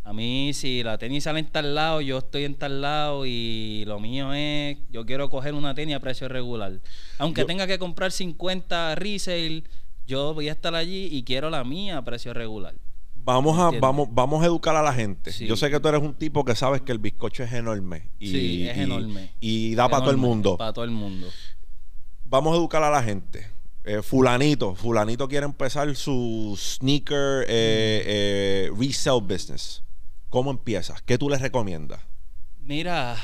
A 0.05 0.11
mí, 0.13 0.51
si 0.53 0.83
la 0.83 0.97
tenis 0.97 1.23
sale 1.23 1.39
en 1.39 1.45
tal 1.47 1.73
lado, 1.75 2.01
yo 2.01 2.17
estoy 2.17 2.43
en 2.43 2.55
tal 2.55 2.81
lado 2.81 3.25
y 3.25 3.83
lo 3.87 3.99
mío 4.01 4.33
es, 4.33 4.77
yo 4.91 5.05
quiero 5.05 5.29
coger 5.29 5.53
una 5.53 5.73
tenis 5.73 5.95
a 5.95 5.99
precio 6.01 6.27
regular. 6.27 6.73
Aunque 7.19 7.41
Yo- 7.41 7.47
tenga 7.47 7.65
que 7.67 7.79
comprar 7.79 8.11
50 8.11 8.95
resale, 8.95 9.63
yo 10.05 10.33
voy 10.33 10.49
a 10.49 10.51
estar 10.51 10.75
allí 10.75 11.07
y 11.09 11.23
quiero 11.23 11.49
la 11.49 11.63
mía 11.63 11.97
a 11.97 12.03
precio 12.03 12.33
regular. 12.33 12.75
Vamos 13.25 13.57
a, 13.57 13.71
vamos, 13.79 14.09
vamos 14.11 14.43
a 14.43 14.47
educar 14.47 14.75
a 14.75 14.81
la 14.81 14.93
gente. 14.93 15.31
Sí. 15.31 15.45
Yo 15.47 15.55
sé 15.55 15.69
que 15.71 15.79
tú 15.79 15.87
eres 15.87 16.01
un 16.01 16.13
tipo 16.13 16.43
que 16.43 16.55
sabes 16.55 16.81
que 16.81 16.91
el 16.91 16.99
bizcocho 16.99 17.43
es 17.43 17.53
enorme. 17.53 18.09
Y, 18.19 18.29
sí, 18.29 18.67
es 18.67 18.77
y- 18.77 18.81
enorme. 18.81 19.31
Y 19.39 19.75
da 19.75 19.87
para 19.87 20.01
todo 20.01 20.11
el 20.11 20.17
mundo. 20.17 20.57
Para 20.57 20.73
todo 20.73 20.85
el 20.85 20.91
mundo. 20.91 21.27
vamos 22.25 22.53
a 22.53 22.57
educar 22.57 22.83
a 22.83 22.89
la 22.89 23.01
gente. 23.03 23.47
Eh, 23.85 24.01
fulanito, 24.01 24.75
fulanito 24.75 25.27
quiere 25.27 25.45
empezar 25.45 25.93
su 25.95 26.55
sneaker 26.57 27.43
eh, 27.47 28.03
eh, 28.05 28.71
resale 28.77 29.21
business. 29.21 29.83
¿Cómo 30.29 30.51
empiezas? 30.51 31.01
¿Qué 31.01 31.17
tú 31.17 31.29
les 31.29 31.41
recomiendas? 31.41 31.99
Mira, 32.59 33.15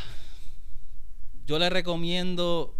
yo 1.45 1.57
le 1.59 1.69
recomiendo 1.69 2.75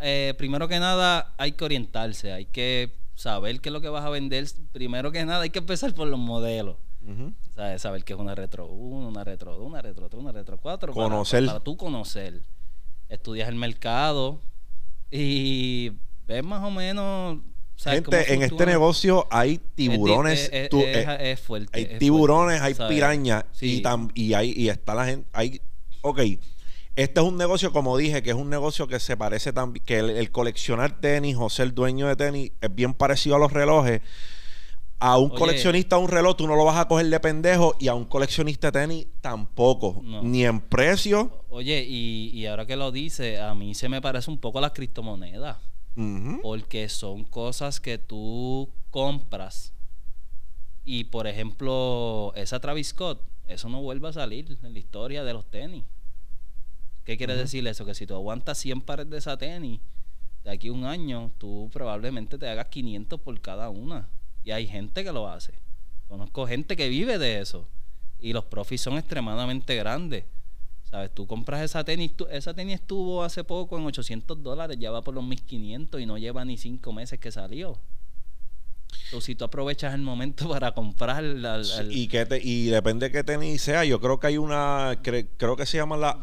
eh, 0.00 0.34
primero 0.38 0.68
que 0.68 0.78
nada, 0.78 1.34
hay 1.38 1.52
que 1.52 1.64
orientarse, 1.64 2.32
hay 2.32 2.46
que 2.46 2.94
saber 3.18 3.60
qué 3.60 3.68
es 3.68 3.72
lo 3.72 3.80
que 3.80 3.88
vas 3.88 4.04
a 4.04 4.10
vender. 4.10 4.46
Primero 4.72 5.10
que 5.10 5.24
nada, 5.24 5.42
hay 5.42 5.50
que 5.50 5.58
empezar 5.58 5.92
por 5.92 6.06
los 6.06 6.18
modelos. 6.18 6.76
Saber 7.78 8.04
qué 8.04 8.12
es 8.12 8.18
una 8.18 8.34
Retro 8.34 8.66
1, 8.66 9.08
una 9.08 9.24
Retro 9.24 9.56
2, 9.56 9.66
una 9.66 9.82
Retro 9.82 10.08
3, 10.08 10.22
una 10.22 10.32
Retro 10.32 10.58
4. 10.58 10.92
Conocer. 10.92 11.46
Para, 11.46 11.60
tú 11.60 11.76
conocer. 11.76 12.42
Estudias 13.08 13.48
el 13.48 13.56
mercado 13.56 14.40
y 15.10 15.92
ves 16.26 16.44
más 16.44 16.62
o 16.62 16.70
menos 16.70 17.38
Gente, 17.76 18.34
en 18.34 18.42
este 18.42 18.66
negocio 18.66 19.26
hay 19.30 19.58
tiburones. 19.58 20.50
Es, 20.52 21.40
fuerte. 21.40 21.70
Hay 21.72 21.98
tiburones, 21.98 22.60
hay 22.60 22.74
pirañas 22.74 23.44
y, 23.60 23.82
y, 24.14 24.34
hay, 24.34 24.52
y 24.54 24.68
está 24.68 24.94
la 24.94 25.06
gente. 25.06 25.28
Hay, 25.32 25.60
ok, 26.02 26.20
este 26.98 27.20
es 27.20 27.26
un 27.26 27.36
negocio, 27.36 27.72
como 27.72 27.96
dije, 27.96 28.24
que 28.24 28.30
es 28.30 28.36
un 28.36 28.50
negocio 28.50 28.88
que 28.88 28.98
se 28.98 29.16
parece 29.16 29.52
también, 29.52 29.84
que 29.84 30.00
el, 30.00 30.32
coleccionar 30.32 31.00
tenis 31.00 31.36
o 31.38 31.48
ser 31.48 31.72
dueño 31.72 32.08
de 32.08 32.16
tenis 32.16 32.50
es 32.60 32.74
bien 32.74 32.92
parecido 32.92 33.36
a 33.36 33.38
los 33.38 33.52
relojes. 33.52 34.02
A 34.98 35.16
un 35.16 35.30
coleccionista 35.30 35.94
de 35.94 36.02
un 36.02 36.08
reloj 36.08 36.36
tú 36.36 36.48
no 36.48 36.56
lo 36.56 36.64
vas 36.64 36.76
a 36.76 36.88
coger 36.88 37.06
de 37.06 37.20
pendejo 37.20 37.76
y 37.78 37.86
a 37.86 37.94
un 37.94 38.04
coleccionista 38.04 38.72
de 38.72 38.80
tenis 38.80 39.06
tampoco, 39.20 40.02
ni 40.02 40.44
en 40.44 40.58
precio. 40.58 41.44
Oye, 41.50 41.84
y, 41.88 42.32
y, 42.34 42.46
ahora 42.46 42.66
que 42.66 42.74
lo 42.74 42.90
dice, 42.90 43.38
a 43.38 43.54
mí 43.54 43.76
se 43.76 43.88
me 43.88 44.02
parece 44.02 44.28
un 44.28 44.38
poco 44.38 44.60
las 44.60 44.72
criptomonedas. 44.72 45.56
Porque 46.42 46.88
son 46.88 47.22
cosas 47.22 47.78
que 47.78 47.98
tú 47.98 48.72
compras. 48.90 49.72
Y 50.84 51.04
por 51.04 51.28
ejemplo, 51.28 52.32
esa 52.34 52.58
Travis 52.58 52.88
Scott, 52.88 53.22
eso 53.46 53.68
no 53.68 53.82
vuelve 53.82 54.08
a 54.08 54.12
salir 54.12 54.58
en 54.64 54.72
la 54.72 54.78
historia 54.80 55.22
de 55.22 55.32
los 55.32 55.48
tenis. 55.48 55.84
¿Qué 57.08 57.16
quiere 57.16 57.36
decir 57.36 57.66
eso? 57.66 57.86
Que 57.86 57.94
si 57.94 58.06
tú 58.06 58.14
aguantas 58.14 58.58
100 58.58 58.82
pares 58.82 59.08
de 59.08 59.16
esa 59.16 59.38
tenis, 59.38 59.80
de 60.44 60.50
aquí 60.50 60.68
a 60.68 60.72
un 60.72 60.84
año, 60.84 61.32
tú 61.38 61.70
probablemente 61.72 62.36
te 62.36 62.46
hagas 62.46 62.66
500 62.66 63.18
por 63.18 63.40
cada 63.40 63.70
una. 63.70 64.10
Y 64.44 64.50
hay 64.50 64.66
gente 64.66 65.02
que 65.02 65.10
lo 65.10 65.26
hace. 65.26 65.54
Conozco 66.06 66.46
gente 66.46 66.76
que 66.76 66.90
vive 66.90 67.16
de 67.16 67.40
eso. 67.40 67.66
Y 68.20 68.34
los 68.34 68.44
profits 68.44 68.82
son 68.82 68.98
extremadamente 68.98 69.74
grandes. 69.74 70.26
¿Sabes? 70.82 71.10
Tú 71.14 71.26
compras 71.26 71.62
esa 71.62 71.82
tenis, 71.82 72.12
esa 72.30 72.52
tenis 72.52 72.74
estuvo 72.74 73.22
hace 73.22 73.42
poco 73.42 73.78
en 73.78 73.86
800 73.86 74.42
dólares, 74.42 74.76
ya 74.78 74.90
va 74.90 75.00
por 75.00 75.14
los 75.14 75.24
1500 75.24 76.02
y 76.02 76.04
no 76.04 76.18
lleva 76.18 76.44
ni 76.44 76.58
5 76.58 76.92
meses 76.92 77.18
que 77.18 77.32
salió. 77.32 77.78
O 79.12 79.20
si 79.20 79.34
tú 79.34 79.44
aprovechas 79.44 79.94
el 79.94 80.02
momento 80.02 80.48
para 80.48 80.72
comprar 80.72 81.24
y 81.90 82.08
que 82.08 82.26
te, 82.26 82.40
y 82.42 82.66
depende 82.66 83.06
de 83.06 83.12
qué 83.12 83.24
tenis 83.24 83.62
sea 83.62 83.84
yo 83.84 84.00
creo 84.00 84.18
que 84.20 84.28
hay 84.28 84.38
una 84.38 84.98
creo 85.02 85.56
que 85.56 85.66
se 85.66 85.78
llama 85.78 85.96
la 85.96 86.18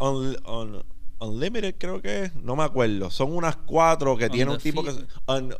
Unlimited 1.19 1.75
creo 1.77 2.01
que 2.01 2.23
es 2.23 2.35
no 2.35 2.55
me 2.55 2.63
acuerdo 2.63 3.09
son 3.09 3.35
unas 3.35 3.55
cuatro 3.55 4.17
que 4.17 4.29
tiene 4.29 4.51
un 4.51 4.59
tipo 4.59 4.83
que 4.83 4.91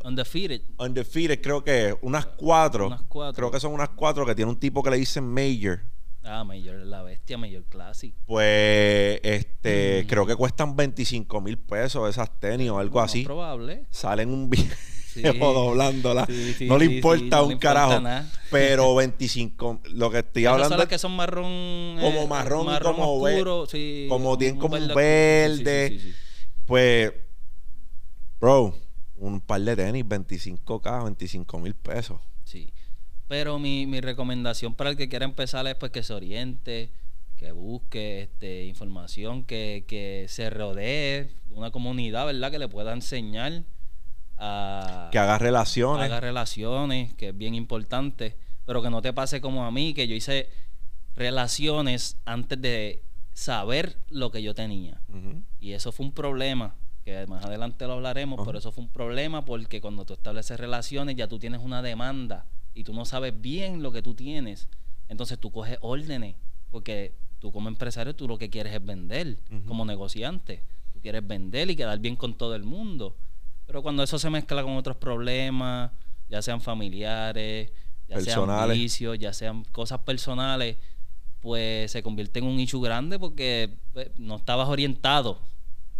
undefeated 0.04 0.62
undefeated 0.78 1.40
creo 1.40 1.64
que 1.64 1.88
es 1.88 1.94
unas 2.02 2.26
cuatro, 2.26 2.86
unas 2.86 3.02
cuatro 3.02 3.34
creo 3.36 3.50
que 3.50 3.60
son 3.60 3.72
unas 3.72 3.90
cuatro 3.90 4.24
que 4.26 4.34
tiene 4.34 4.50
un 4.50 4.58
tipo 4.58 4.82
que 4.82 4.90
le 4.90 4.98
dicen 4.98 5.24
Major 5.24 5.80
Ah, 6.28 6.42
Major, 6.42 6.74
la 6.74 7.04
bestia, 7.04 7.38
Major 7.38 7.62
Classic. 7.66 8.12
Pues, 8.26 9.20
este, 9.22 10.02
mm. 10.02 10.08
creo 10.08 10.26
que 10.26 10.34
cuestan 10.34 10.74
25 10.74 11.40
mil 11.40 11.56
pesos 11.56 12.10
esas 12.10 12.40
tenis 12.40 12.68
o 12.68 12.80
algo 12.80 13.00
así. 13.00 13.22
probable. 13.22 13.86
Salen 13.90 14.30
un 14.30 14.50
video 15.22 15.52
doblándola. 15.52 16.26
no 16.62 16.78
le 16.78 16.84
importa 16.84 17.42
un 17.42 17.58
carajo. 17.58 18.02
pero 18.50 18.94
25, 18.96 19.80
lo 19.90 20.10
que 20.10 20.18
estoy 20.18 20.46
hablando. 20.46 20.70
Son 20.70 20.78
las 20.78 20.88
que 20.88 20.98
son 20.98 21.16
marrón. 21.16 21.96
Como 22.00 22.22
eh, 22.22 22.26
marrón, 22.28 22.66
como 22.82 23.22
oscuro, 23.22 23.66
como 24.08 24.38
tienen 24.38 24.58
como 24.58 24.76
un 24.76 24.88
verde. 24.88 26.00
Pues, 26.66 27.12
bro, 28.40 28.74
un 29.18 29.40
par 29.40 29.60
de 29.60 29.76
tenis, 29.76 30.04
25k, 30.04 31.04
25 31.04 31.58
mil 31.58 31.74
pesos. 31.74 32.20
Sí. 32.44 32.72
Pero 33.28 33.58
mi, 33.58 33.86
mi 33.86 34.00
recomendación 34.00 34.74
para 34.74 34.90
el 34.90 34.96
que 34.96 35.08
quiera 35.08 35.24
empezar 35.24 35.66
es 35.66 35.74
pues 35.74 35.90
que 35.90 36.02
se 36.02 36.12
oriente, 36.12 36.90
que 37.36 37.52
busque 37.52 38.22
este, 38.22 38.64
información, 38.64 39.44
que, 39.44 39.84
que 39.86 40.26
se 40.28 40.50
rodee 40.50 41.30
de 41.48 41.54
una 41.54 41.70
comunidad, 41.70 42.26
¿verdad? 42.26 42.50
Que 42.50 42.58
le 42.58 42.68
pueda 42.68 42.92
enseñar 42.92 43.64
a... 44.38 45.08
Que 45.12 45.18
haga 45.18 45.38
relaciones. 45.38 46.04
Haga 46.04 46.20
relaciones, 46.20 47.14
que 47.14 47.28
es 47.28 47.36
bien 47.36 47.54
importante. 47.54 48.36
Pero 48.64 48.82
que 48.82 48.90
no 48.90 49.00
te 49.02 49.12
pase 49.12 49.40
como 49.40 49.64
a 49.64 49.70
mí, 49.70 49.94
que 49.94 50.08
yo 50.08 50.14
hice 50.14 50.50
relaciones 51.14 52.18
antes 52.24 52.60
de 52.60 53.02
saber 53.32 53.98
lo 54.08 54.30
que 54.30 54.42
yo 54.42 54.54
tenía. 54.54 55.00
Y 55.60 55.72
eso 55.72 55.92
fue 55.92 56.06
un 56.06 56.12
problema, 56.12 56.74
que 57.04 57.26
más 57.26 57.44
adelante 57.44 57.86
lo 57.86 57.94
hablaremos, 57.94 58.40
pero 58.44 58.58
eso 58.58 58.72
fue 58.72 58.84
un 58.84 58.90
problema 58.90 59.44
porque 59.44 59.80
cuando 59.80 60.04
tú 60.04 60.14
estableces 60.14 60.58
relaciones 60.58 61.16
ya 61.16 61.28
tú 61.28 61.38
tienes 61.38 61.60
una 61.60 61.82
demanda 61.82 62.46
y 62.74 62.84
tú 62.84 62.92
no 62.92 63.04
sabes 63.04 63.38
bien 63.40 63.82
lo 63.82 63.92
que 63.92 64.02
tú 64.02 64.14
tienes. 64.14 64.68
Entonces 65.08 65.38
tú 65.38 65.52
coges 65.52 65.78
órdenes, 65.80 66.34
porque 66.70 67.14
tú 67.38 67.52
como 67.52 67.68
empresario 67.68 68.16
tú 68.16 68.26
lo 68.26 68.38
que 68.38 68.50
quieres 68.50 68.74
es 68.74 68.84
vender, 68.84 69.38
como 69.66 69.84
negociante. 69.84 70.62
Tú 70.92 71.00
quieres 71.00 71.26
vender 71.26 71.70
y 71.70 71.76
quedar 71.76 71.98
bien 71.98 72.16
con 72.16 72.34
todo 72.34 72.54
el 72.54 72.64
mundo. 72.64 73.16
Pero 73.66 73.82
cuando 73.82 74.02
eso 74.02 74.18
se 74.18 74.30
mezcla 74.30 74.62
con 74.62 74.76
otros 74.76 74.96
problemas, 74.96 75.90
ya 76.28 76.42
sean 76.42 76.60
familiares, 76.60 77.70
ya 78.08 78.20
sean 78.20 78.70
vicios, 78.70 79.18
ya 79.18 79.32
sean 79.32 79.64
cosas 79.64 80.00
personales, 80.00 80.76
pues 81.40 81.90
se 81.90 82.02
convierte 82.02 82.38
en 82.38 82.46
un 82.46 82.58
issue 82.60 82.80
grande 82.80 83.18
porque 83.18 83.70
pues, 83.92 84.10
no 84.16 84.36
estabas 84.36 84.68
orientado. 84.68 85.40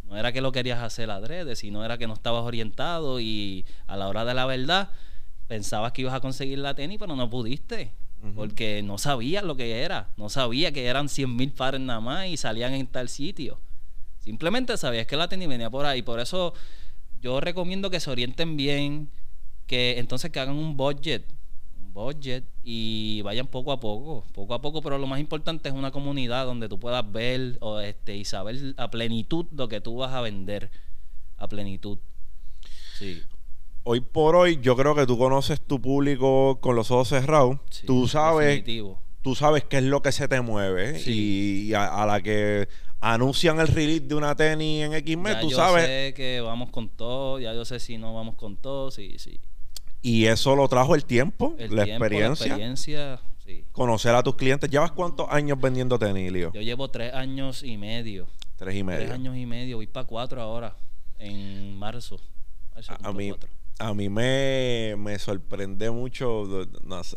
No 0.05 0.16
era 0.16 0.33
que 0.33 0.40
lo 0.40 0.52
querías 0.52 0.81
hacer 0.81 1.11
adrede, 1.11 1.57
sino 1.57 1.85
era 1.85 1.98
que 1.98 2.07
no 2.07 2.14
estabas 2.14 2.44
orientado 2.44 3.20
y 3.20 3.66
a 3.88 3.96
la 3.96 4.09
hora 4.09 4.24
de 4.24 4.35
la 4.35 4.46
verdad 4.46 4.90
pensabas 5.48 5.92
que 5.92 6.02
ibas 6.02 6.14
a 6.14 6.20
conseguir 6.20 6.59
la 6.59 6.74
tenis, 6.74 6.98
pero 6.98 7.16
no 7.16 7.29
pudiste. 7.29 7.92
Porque 8.35 8.83
no 8.83 8.98
sabías 8.98 9.44
lo 9.44 9.57
que 9.57 9.83
era. 9.83 10.09
No 10.16 10.29
sabías 10.29 10.72
que 10.72 10.87
eran 10.87 11.09
100 11.09 11.37
mil 11.37 11.52
pares 11.52 11.81
nada 11.81 12.00
más 12.00 12.26
y 12.26 12.37
salían 12.37 12.74
en 12.74 12.87
tal 12.88 13.09
sitio. 13.09 13.61
Simplemente 14.18 14.76
sabías 14.76 15.07
que 15.07 15.16
la 15.16 15.29
tenis 15.29 15.46
venía 15.46 15.70
por 15.70 15.87
ahí. 15.87 16.02
Por 16.02 16.18
eso 16.18 16.52
yo 17.20 17.40
recomiendo 17.40 17.90
que 17.90 18.00
se 18.00 18.11
orienten 18.11 18.57
bien, 18.57 19.11
que 19.66 19.98
entonces 19.98 20.31
que 20.31 20.40
hagan 20.40 20.57
un 20.57 20.76
budget, 20.76 21.24
un 21.79 21.92
budget 21.92 22.44
y 22.62 23.22
vayan 23.22 23.46
poco 23.46 23.72
a 23.72 23.81
poco, 23.81 24.24
poco 24.33 24.55
a 24.55 24.61
poco, 24.61 24.83
pero 24.83 24.98
lo 24.98 25.07
más 25.07 25.20
importante 25.20 25.68
es 25.68 25.74
una 25.74 25.90
comunidad 25.90 26.46
donde 26.46 26.68
tú 26.68 26.79
puedas 26.79 27.11
ver 27.11 27.59
o 27.61 27.81
este 27.81 28.16
y 28.16 28.24
saber 28.24 28.74
a 28.76 28.90
plenitud 28.90 29.46
lo 29.52 29.68
que 29.68 29.81
tú 29.81 29.96
vas 29.96 30.12
a 30.12 30.20
vender 30.20 30.70
a 31.38 31.48
plenitud. 31.48 31.98
Sí. 32.98 33.22
Hoy 33.88 34.00
por 34.00 34.35
hoy, 34.35 34.59
yo 34.61 34.76
creo 34.76 34.94
que 34.96 35.07
tú 35.07 35.16
conoces 35.16 35.61
tu 35.61 35.81
público 35.81 36.59
con 36.61 36.74
los 36.74 36.90
ojos 36.90 37.09
cerrados. 37.09 37.59
tú 37.87 38.09
sabes, 38.09 38.64
tú 39.22 39.35
sabes 39.35 39.64
qué 39.64 39.79
es 39.79 39.85
lo 39.85 40.02
que 40.02 40.11
se 40.12 40.26
te 40.26 40.40
mueve 40.40 41.00
y, 41.07 41.72
a, 41.74 42.05
la 42.07 42.20
que 42.20 42.68
anuncian 43.00 43.61
el 43.61 43.68
release 43.68 44.06
de 44.06 44.14
una 44.14 44.35
tenis 44.35 44.85
en 44.85 44.94
X 44.94 45.16
mes, 45.16 45.40
tú 45.40 45.50
sabes. 45.50 45.82
Ya 45.82 45.88
sé 45.88 46.14
que 46.14 46.40
vamos 46.40 46.70
con 46.70 46.88
todo, 46.88 47.38
ya 47.38 47.52
yo 47.52 47.64
sé 47.64 47.80
si 47.80 47.98
no 47.98 48.14
vamos 48.14 48.35
con 48.37 48.56
todo, 48.56 48.90
sí, 48.90 49.16
sí. 49.18 49.40
Y 50.02 50.26
eso 50.26 50.54
lo 50.54 50.68
trajo 50.68 50.94
el 50.94 51.04
tiempo, 51.04 51.56
la, 51.59 51.85
experiencia. 51.85 52.46
la 52.46 52.52
experiencia. 52.52 53.20
Sí. 53.44 53.64
Conocer 53.72 54.14
a 54.14 54.22
tus 54.22 54.37
clientes. 54.37 54.70
¿Llevas 54.70 54.92
cuántos 54.92 55.28
años 55.30 55.61
vendiendo 55.61 55.98
tenis, 55.98 56.30
Leo? 56.32 56.52
Yo 56.52 56.61
llevo 56.61 56.88
tres 56.90 57.12
años 57.12 57.62
y 57.62 57.76
medio. 57.76 58.26
Tres 58.56 58.74
y 58.74 58.82
medio. 58.82 59.00
Tres 59.00 59.12
años 59.12 59.37
y 59.37 59.46
medio. 59.46 59.76
Voy 59.76 59.87
para 59.87 60.06
cuatro 60.06 60.40
ahora, 60.40 60.76
en 61.18 61.76
marzo. 61.76 62.20
A, 63.02 63.12
mí, 63.12 63.32
a 63.78 63.94
mí 63.94 64.08
me, 64.08 64.94
me 64.98 65.18
sorprende 65.18 65.90
mucho. 65.90 66.66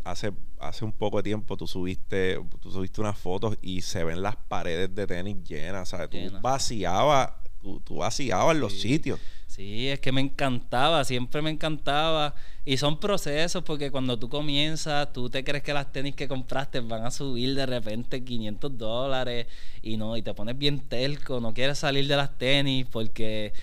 Hace, 0.04 0.34
hace 0.60 0.86
un 0.86 0.92
poco 0.92 1.18
de 1.18 1.24
tiempo 1.24 1.56
tú 1.58 1.68
subiste, 1.68 2.40
tú 2.62 2.72
subiste 2.72 3.02
unas 3.02 3.18
fotos 3.18 3.58
y 3.62 3.82
se 3.82 4.04
ven 4.04 4.22
las 4.22 4.36
paredes 4.36 4.94
de 4.94 5.08
tenis 5.08 5.38
llenas. 5.44 5.90
¿sabes? 5.90 6.10
Tú 6.10 6.18
vaciabas, 6.42 7.32
tú, 7.62 7.80
tú 7.82 7.98
vaciabas 7.98 8.58
los 8.58 8.74
sitios. 8.74 9.20
Sí, 9.48 9.90
es 9.90 10.00
que 10.00 10.12
me 10.12 10.22
encantaba, 10.22 11.04
siempre 11.04 11.42
me 11.42 11.50
encantaba. 11.50 12.36
Y 12.66 12.78
son 12.78 13.00
procesos 13.00 13.64
porque 13.64 13.90
cuando 13.90 14.20
tú 14.20 14.30
comienzas, 14.30 15.12
tú 15.12 15.30
te 15.30 15.44
crees 15.44 15.64
que 15.64 15.74
las 15.74 15.92
tenis 15.92 16.16
que 16.16 16.28
compraste 16.28 16.82
van 16.82 17.04
a 17.04 17.10
subir 17.10 17.56
de 17.56 17.66
repente 17.66 18.24
500 18.24 18.78
dólares 18.78 19.48
y 19.82 19.98
no, 19.98 20.16
y 20.16 20.22
te 20.22 20.34
pones 20.36 20.58
bien 20.58 20.82
telco, 20.82 21.40
no 21.40 21.54
quieres 21.54 21.80
salir 21.80 22.08
de 22.08 22.16
las 22.16 22.38
tenis 22.38 22.86
porque 22.92 23.54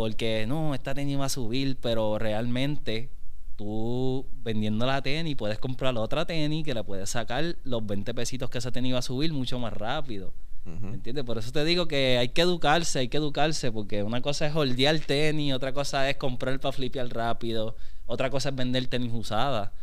porque 0.00 0.46
no, 0.48 0.74
esta 0.74 0.94
tenis 0.94 1.20
va 1.20 1.26
a 1.26 1.28
subir, 1.28 1.76
pero 1.78 2.18
realmente 2.18 3.10
tú 3.54 4.26
vendiendo 4.42 4.86
la 4.86 5.02
tenis 5.02 5.36
puedes 5.36 5.58
comprar 5.58 5.94
otra 5.98 6.24
tenis 6.24 6.64
que 6.64 6.72
la 6.72 6.82
puedes 6.84 7.10
sacar 7.10 7.56
los 7.64 7.84
20 7.84 8.14
pesitos 8.14 8.48
que 8.48 8.56
esa 8.56 8.72
tenis 8.72 8.94
va 8.94 9.00
a 9.00 9.02
subir 9.02 9.30
mucho 9.34 9.58
más 9.58 9.74
rápido. 9.74 10.32
¿Me 10.64 10.94
entiendes? 10.94 11.22
Por 11.22 11.36
eso 11.36 11.52
te 11.52 11.62
digo 11.66 11.86
que 11.86 12.16
hay 12.16 12.30
que 12.30 12.40
educarse, 12.40 13.00
hay 13.00 13.08
que 13.08 13.18
educarse, 13.18 13.70
porque 13.72 14.02
una 14.02 14.22
cosa 14.22 14.46
es 14.46 14.56
holdear 14.56 14.98
tenis, 15.00 15.52
otra 15.52 15.74
cosa 15.74 16.08
es 16.08 16.16
comprar 16.16 16.58
para 16.60 16.72
flipear 16.72 17.06
rápido, 17.10 17.76
otra 18.06 18.30
cosa 18.30 18.48
es 18.48 18.54
vender 18.54 18.86
tenis 18.86 19.12
usada. 19.12 19.74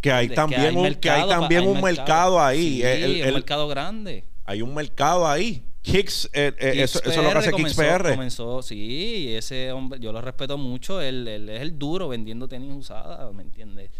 Que 0.00 0.10
hay 0.10 0.30
también, 0.30 0.74
un, 0.74 0.94
que 0.94 1.10
hay 1.10 1.28
también 1.28 1.68
un 1.68 1.82
mercado, 1.82 2.40
ahí. 2.40 2.76
Sí, 2.76 2.82
el, 2.82 3.34
mercado 3.34 3.68
grande. 3.68 4.24
Hay 4.46 4.62
un 4.62 4.72
mercado 4.72 5.28
ahí 5.28 5.67
Kicks, 5.82 6.28
eh, 6.32 6.52
eh, 6.58 6.72
Kicks 6.72 6.82
eso, 6.96 6.98
eso 7.00 7.10
es 7.10 7.16
lo 7.16 7.22
que 7.32 7.38
hace 7.38 7.52
Kicks 7.52 7.74
comenzó- 7.76 7.82
PR. 7.98 8.10
Comenzó, 8.10 8.62
sí, 8.62 9.34
ese 9.34 9.72
hombre, 9.72 10.00
yo 10.00 10.12
lo 10.12 10.20
respeto 10.20 10.58
mucho. 10.58 11.00
Él, 11.00 11.26
él 11.28 11.48
es 11.48 11.60
el 11.62 11.78
duro 11.78 12.08
vendiendo 12.08 12.48
tenis 12.48 12.72
usada, 12.74 13.30
¿me 13.32 13.42
entiendes? 13.42 13.90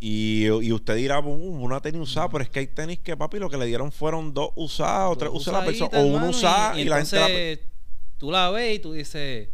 Y, 0.00 0.44
y 0.46 0.72
usted 0.72 0.96
dirá, 0.96 1.20
"Uh, 1.20 1.30
una 1.32 1.80
tenis 1.80 2.00
usada, 2.00 2.28
pero 2.28 2.42
es 2.44 2.50
que 2.50 2.58
hay 2.60 2.66
tenis 2.66 2.98
que, 2.98 3.16
papi, 3.16 3.38
lo 3.38 3.48
que 3.48 3.56
le 3.56 3.66
dieron 3.66 3.92
fueron 3.92 4.34
dos 4.34 4.50
usadas 4.56 5.10
o 5.10 5.16
tres 5.16 5.30
usadas 5.32 5.60
la 5.60 5.66
persona, 5.66 5.98
o 5.98 6.06
una 6.06 6.28
usada 6.28 6.78
y, 6.80 6.84
la 6.84 7.04
gente 7.04 7.56
la- 7.56 7.70
tú 8.18 8.30
la 8.30 8.50
ves 8.50 8.76
y 8.76 8.78
tú 8.80 8.92
dices, 8.92 9.48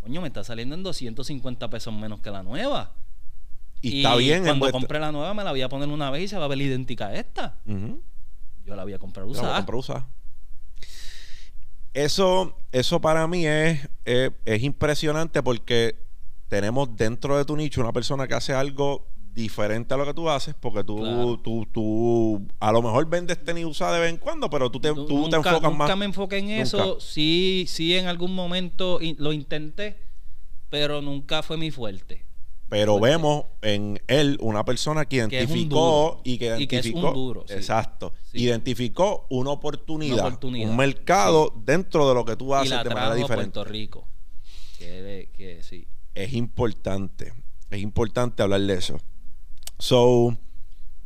coño, 0.00 0.20
me 0.22 0.28
está 0.28 0.42
saliendo 0.44 0.74
en 0.74 0.82
250 0.82 1.68
pesos 1.68 1.92
menos 1.92 2.20
que 2.20 2.30
la 2.30 2.42
nueva. 2.42 2.92
y, 3.82 3.98
está 3.98 4.16
bien. 4.16 4.38
en 4.46 4.58
Cuando 4.58 4.70
compré 4.72 4.98
la 4.98 5.12
nueva 5.12 5.34
me 5.34 5.44
la 5.44 5.50
voy 5.50 5.60
a 5.60 5.68
poner 5.68 5.88
una 5.90 6.10
vez 6.10 6.22
y 6.22 6.28
se 6.28 6.38
va 6.38 6.46
a 6.46 6.48
ver 6.48 6.58
idéntica 6.62 7.08
a 7.08 7.14
esta. 7.16 7.56
Yo 8.64 8.74
la 8.76 8.84
voy 8.84 8.94
a 8.94 8.98
comprar 8.98 9.26
La 9.26 9.28
voy 9.28 9.36
a 9.36 9.40
usada. 9.42 9.56
comprar 9.58 9.76
usada. 9.78 10.08
Eso, 11.94 12.56
eso 12.72 13.00
para 13.00 13.26
mí 13.26 13.46
es, 13.46 13.88
es, 14.04 14.30
es 14.44 14.62
impresionante 14.62 15.42
porque 15.42 15.96
tenemos 16.48 16.94
dentro 16.96 17.36
de 17.38 17.44
tu 17.44 17.56
nicho 17.56 17.80
una 17.80 17.92
persona 17.92 18.26
que 18.28 18.34
hace 18.34 18.52
algo 18.52 19.06
diferente 19.32 19.92
a 19.94 19.96
lo 19.96 20.04
que 20.06 20.14
tú 20.14 20.28
haces, 20.30 20.54
porque 20.54 20.84
tú, 20.84 20.96
Claro. 20.98 21.38
tú, 21.40 21.66
tú 21.72 22.46
a 22.60 22.70
lo 22.70 22.82
mejor 22.82 23.08
vendes 23.08 23.42
tenis 23.42 23.64
usada 23.64 23.94
de 23.94 24.00
vez 24.00 24.10
en 24.10 24.16
cuando, 24.18 24.48
pero 24.50 24.70
tú 24.70 24.78
te, 24.80 24.88
tú 24.94 25.06
te 25.06 25.12
nunca, 25.14 25.36
enfocas 25.38 25.62
nunca 25.62 25.70
más. 25.70 25.96
me 25.96 26.04
enfoqué 26.04 26.38
en 26.38 26.46
Nunca. 26.46 26.62
eso. 26.62 27.00
Sí, 27.00 27.64
sí, 27.68 27.96
en 27.96 28.06
algún 28.06 28.34
momento 28.34 29.00
lo 29.18 29.32
intenté, 29.32 29.98
pero 30.70 31.00
nunca 31.02 31.42
fue 31.42 31.56
mi 31.56 31.70
fuerte. 31.72 32.24
Pero 32.68 32.98
vemos 32.98 33.44
en 33.62 34.00
él 34.08 34.36
una 34.40 34.64
persona 34.64 35.04
que 35.04 35.16
identificó 35.16 36.20
y 36.24 36.38
que 36.38 36.56
Y 36.58 36.66
que 36.66 36.78
es 36.78 36.86
un 36.86 36.92
identificó. 36.92 37.12
duro, 37.12 37.44
sí. 37.46 37.54
Exacto. 37.54 38.12
Sí. 38.32 38.38
Identificó 38.42 39.26
una 39.30 39.50
oportunidad, 39.50 40.14
Una 40.18 40.26
oportunidad. 40.28 40.70
un 40.70 40.76
mercado 40.76 41.52
dentro 41.64 42.08
de 42.08 42.14
lo 42.14 42.24
que 42.24 42.36
tú 42.36 42.50
Y 42.50 42.54
haces 42.54 42.70
la 42.70 42.82
de 42.84 42.90
manera 42.90 43.14
diferente. 43.14 43.52
Puerto 43.52 43.64
Rico. 43.70 44.08
Que, 44.78 45.28
que 45.36 45.62
sí. 45.62 45.86
es 46.14 46.32
importante. 46.32 47.32
Es 47.70 47.80
importante 47.80 48.42
hablar 48.42 48.60
de 48.62 48.74
eso. 48.74 48.98
So, 49.78 50.36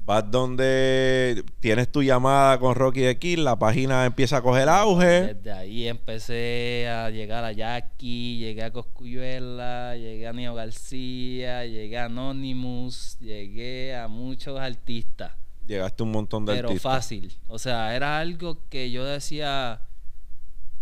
vas 0.08 0.30
donde 0.30 1.44
tienes 1.60 1.92
tu 1.92 2.02
llamada 2.02 2.58
con 2.58 2.74
Rocky 2.74 3.00
de 3.00 3.18
Kill, 3.18 3.44
la 3.44 3.58
página 3.58 4.06
empieza 4.06 4.38
a 4.38 4.42
coger 4.42 4.66
auge. 4.66 5.34
Desde 5.34 5.52
ahí 5.52 5.86
empecé 5.86 6.88
a 6.88 7.10
llegar 7.10 7.44
a 7.44 7.52
Jackie, 7.52 8.38
llegué 8.38 8.62
a 8.64 8.70
Coscuyuela, 8.72 9.96
llegué 9.96 10.26
a 10.26 10.32
Neo 10.32 10.54
García, 10.54 11.66
llegué 11.66 11.98
a 11.98 12.06
Anonymous, 12.06 13.18
llegué 13.20 13.94
a 13.94 14.08
muchos 14.08 14.58
artistas. 14.58 15.32
Llegaste 15.66 16.02
un 16.02 16.12
montón 16.12 16.46
de 16.46 16.54
pero 16.54 16.68
artistas. 16.68 16.90
fácil. 16.90 17.34
O 17.46 17.58
sea, 17.58 17.94
era 17.94 18.18
algo 18.18 18.56
que 18.70 18.90
yo 18.90 19.04
decía, 19.04 19.82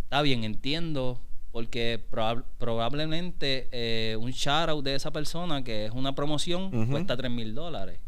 está 0.05 0.23
bien, 0.23 0.45
entiendo, 0.45 1.21
porque 1.51 2.01
proba- 2.13 2.45
probablemente 2.59 3.69
eh, 3.73 4.17
un 4.21 4.31
shout 4.31 4.69
out 4.69 4.85
de 4.85 4.95
esa 4.95 5.11
persona, 5.11 5.65
que 5.65 5.87
es 5.87 5.91
una 5.91 6.15
promoción, 6.15 6.87
cuesta 6.93 7.17
3 7.17 7.29
mil 7.33 7.57
dólares. 7.57 7.99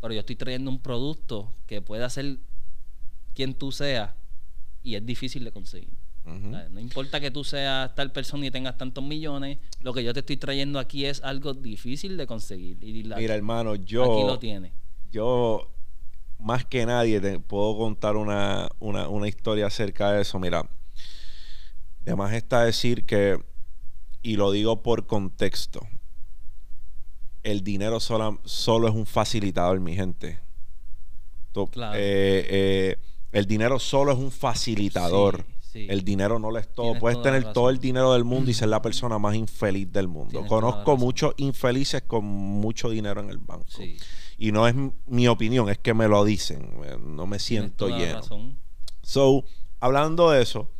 Pero 0.00 0.14
yo 0.14 0.20
estoy 0.20 0.36
trayendo 0.36 0.70
un 0.70 0.80
producto 0.80 1.52
que 1.66 1.82
puede 1.82 2.04
hacer 2.04 2.38
quien 3.34 3.54
tú 3.54 3.72
seas 3.72 4.12
y 4.82 4.94
es 4.94 5.04
difícil 5.04 5.44
de 5.44 5.52
conseguir. 5.52 5.90
Ujú. 6.24 6.48
O 6.48 6.50
sea, 6.50 6.68
No 6.68 6.80
importa 6.80 7.20
que 7.20 7.30
tú 7.30 7.42
seas 7.44 7.94
tal 7.94 8.12
persona 8.12 8.46
y 8.46 8.50
tengas 8.50 8.76
tantos 8.76 9.02
millones, 9.02 9.58
lo 9.82 9.92
que 9.92 10.04
yo 10.04 10.12
te 10.12 10.20
estoy 10.20 10.36
trayendo 10.36 10.78
aquí 10.78 11.04
es 11.06 11.22
algo 11.22 11.54
difícil 11.54 12.16
de 12.16 12.26
conseguir. 12.26 12.78
Y 12.82 13.02
la- 13.04 13.16
Mira, 13.16 13.34
hermano, 13.34 13.72
aquí 13.72 13.84
yo, 13.86 14.26
lo 14.26 14.38
tienes. 14.38 14.72
yo 15.10 15.70
más 16.38 16.64
que 16.64 16.86
nadie 16.86 17.20
te 17.20 17.40
puedo 17.40 17.76
contar 17.76 18.16
una, 18.16 18.68
una, 18.78 19.08
una 19.08 19.26
historia 19.26 19.66
acerca 19.66 20.12
de 20.12 20.22
eso. 20.22 20.38
Mira, 20.38 20.68
de 22.04 22.14
más 22.14 22.32
está 22.32 22.64
decir 22.64 23.04
que, 23.04 23.38
y 24.22 24.36
lo 24.36 24.52
digo 24.52 24.82
por 24.82 25.06
contexto, 25.06 25.80
el 27.42 27.62
dinero 27.64 28.00
sola- 28.00 28.38
solo 28.44 28.88
es 28.88 28.94
un 28.94 29.06
facilitador, 29.06 29.80
mi 29.80 29.94
gente. 29.94 30.40
Claro. 31.72 31.94
eh, 31.98 32.46
eh, 32.48 32.96
el 33.32 33.46
dinero 33.46 33.78
solo 33.80 34.12
es 34.12 34.18
un 34.18 34.30
facilitador. 34.30 35.44
Sí, 35.60 35.80
sí. 35.80 35.86
El 35.90 36.04
dinero 36.04 36.38
no 36.38 36.50
lo 36.52 36.58
es 36.58 36.68
todo. 36.72 36.86
Tienes 36.86 37.00
Puedes 37.00 37.20
tener 37.22 37.52
todo 37.52 37.68
el 37.70 37.78
dinero 37.80 38.12
del 38.12 38.22
mundo 38.24 38.50
y 38.50 38.54
ser 38.54 38.68
la 38.68 38.80
persona 38.80 39.18
más 39.18 39.34
infeliz 39.34 39.90
del 39.92 40.06
mundo. 40.08 40.30
Tienes 40.30 40.48
Conozco 40.48 40.96
muchos 40.96 41.34
infelices 41.36 42.02
con 42.02 42.24
mucho 42.24 42.88
dinero 42.90 43.20
en 43.20 43.30
el 43.30 43.38
banco. 43.38 43.64
Sí. 43.68 43.96
Y 44.38 44.52
no 44.52 44.68
es 44.68 44.74
mi 45.06 45.26
opinión, 45.26 45.68
es 45.68 45.78
que 45.78 45.94
me 45.94 46.06
lo 46.06 46.24
dicen. 46.24 46.80
Eh, 46.84 46.96
No 47.04 47.26
me 47.26 47.38
siento 47.40 47.88
lleno. 47.88 48.20
razón. 48.20 48.56
So, 49.02 49.44
hablando 49.80 50.30
de 50.30 50.42
eso, 50.42 50.70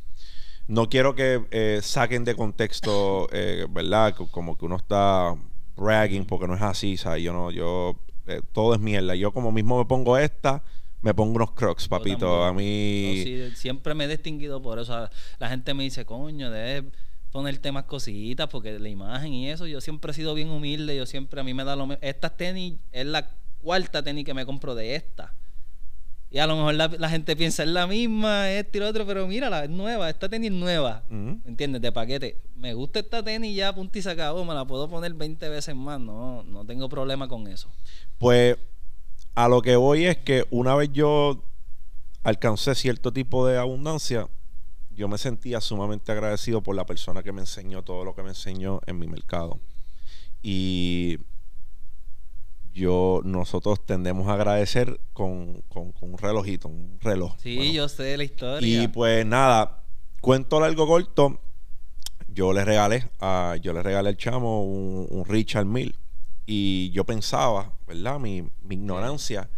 no 0.69 0.89
quiero 0.89 1.15
que 1.17 1.45
eh, 1.51 1.81
saquen 1.83 2.25
de 2.25 2.37
contexto, 2.37 3.27
¿verdad? 3.71 4.15
Co- 4.15 4.29
Como 4.31 4.57
que 4.57 4.65
uno 4.65 4.77
está 4.77 5.35
bragging, 5.79 6.25
porque 6.25 6.47
no 6.47 6.55
es 6.55 6.63
así, 6.63 6.97
¿sabes? 6.97 7.23
Yo 7.23 7.33
no, 7.33 7.51
yo, 7.51 7.99
eh, 8.27 8.43
todo 8.53 8.75
es 8.75 8.81
mierda. 8.81 9.15
Yo 9.15 9.33
como 9.33 9.53
mismo 9.53 9.79
me 9.79 9.85
pongo 9.85 10.19
esta, 10.19 10.63
me 11.01 11.15
pongo 11.15 11.37
unos 11.37 11.53
crocs, 11.53 11.89
papito. 11.89 12.45
A 12.45 12.53
mí... 12.53 13.23
Sí, 13.25 13.51
siempre 13.55 13.95
me 13.95 14.05
he 14.05 14.09
distinguido 14.09 14.61
por 14.61 14.79
eso. 14.79 15.09
La 15.39 15.49
gente 15.49 15.75
me 15.75 15.85
dice, 15.85 16.05
coño, 16.05 16.51
debes 16.51 16.93
ponerte 17.31 17.73
más 17.73 17.85
cositas 17.85 18.49
porque 18.49 18.79
la 18.79 18.89
imagen 18.89 19.33
y 19.33 19.51
eso. 19.51 19.67
Yo 19.67 19.81
siempre 19.81 20.11
he 20.11 20.15
sido 20.15 20.35
bien 20.35 20.51
humilde. 20.51 20.97
Yo 20.97 21.07
siempre, 21.07 21.41
a 21.41 21.45
mí 21.45 21.55
me 21.55 21.65
da 21.65 21.77
lo 21.77 21.87
mismo. 21.87 22.03
Estas 22.03 22.37
tenis 22.37 22.75
es 22.93 23.07
la 23.07 23.31
cuarta 23.63 24.03
tenis 24.03 24.25
que 24.25 24.35
me 24.35 24.45
compro 24.45 24.75
de 24.75 24.95
esta. 24.95 25.33
Y 26.31 26.39
a 26.39 26.47
lo 26.47 26.57
mejor 26.57 26.75
la, 26.75 26.89
la 26.89 27.09
gente 27.09 27.35
piensa 27.37 27.63
es 27.63 27.71
la 27.71 27.87
misma, 27.87 28.51
este 28.51 28.79
y 28.79 28.81
lo 28.83 28.89
otro, 28.89 29.07
pero 29.07 29.27
mírala, 29.27 29.65
es 29.65 29.71
nueva, 29.71 30.11
esta 30.11 30.29
tenis 30.29 30.53
nueva. 30.53 31.03
¿Me 31.09 31.41
entiendes? 31.47 31.81
De 31.81 31.91
paquete. 31.91 32.39
Me 32.55 32.75
gusta 32.75 32.99
esta 32.99 33.23
tenis 33.23 33.57
ya, 33.57 33.75
punto 33.75 33.99
y 33.99 34.03
se 34.03 34.11
acabó. 34.11 34.45
Me 34.45 34.53
la 34.53 34.67
puedo 34.67 34.89
poner 34.91 35.15
20 35.15 35.49
veces 35.49 35.75
más. 35.75 35.99
No, 35.99 36.43
no 36.43 36.67
tengo 36.67 36.89
problema 36.89 37.29
con 37.29 37.47
eso. 37.47 37.71
Pues 38.19 38.59
a 39.35 39.49
lo 39.49 39.63
que 39.63 39.77
voy 39.77 40.05
es 40.05 40.19
que 40.19 40.45
una 40.51 40.75
vez 40.75 40.91
yo 40.93 41.43
alcancé 42.25 42.75
cierto 42.75 43.13
tipo 43.13 43.47
de 43.47 43.57
abundancia, 43.57 44.29
yo 44.91 45.09
me 45.09 45.17
sentía 45.17 45.61
sumamente 45.61 46.13
agradecido 46.13 46.61
por 46.61 46.77
la 46.77 46.85
persona 46.85 47.23
que 47.23 47.33
me 47.33 47.41
enseñó 47.41 47.83
todo 47.83 48.05
lo 48.05 48.15
que 48.15 48.23
me 48.23 48.31
enseñó 48.31 48.81
en 48.87 48.99
mi 48.99 49.07
mercado. 49.07 49.61
Y 50.43 51.19
yo, 52.79 53.21
nosotros 53.25 53.85
tendemos 53.85 54.29
a 54.29 54.35
agradecer 54.35 55.01
con, 55.13 55.63
con- 55.69 55.93
con 55.93 56.13
un 56.13 56.19
relojito, 56.19 56.69
un 56.69 56.99
reloj. 57.01 57.35
Sí, 57.43 57.57
Bueno, 57.57 57.73
yo 57.73 57.89
sé 57.89 58.17
la 58.17 58.25
historia. 58.25 58.83
y 58.83 58.89
pues 58.89 59.27
nada, 59.27 59.83
cuento 60.21 60.59
largo 60.61 60.87
corto. 60.87 61.41
Yo 62.29 62.53
le 62.53 62.65
regalé 62.65 63.11
a, 63.21 63.57
yo 63.61 63.73
le 63.73 63.83
regalé 63.83 64.11
al 64.11 64.17
chamo 64.17 64.63
un, 64.65 65.07
un 65.11 65.25
Richard 65.25 65.65
Mill. 65.67 65.97
Y 66.47 66.91
yo 66.91 67.05
pensaba, 67.05 67.73
¿verdad? 67.87 68.19
Mi, 68.19 68.43
mi 68.63 68.77
ignorancia. 68.77 69.51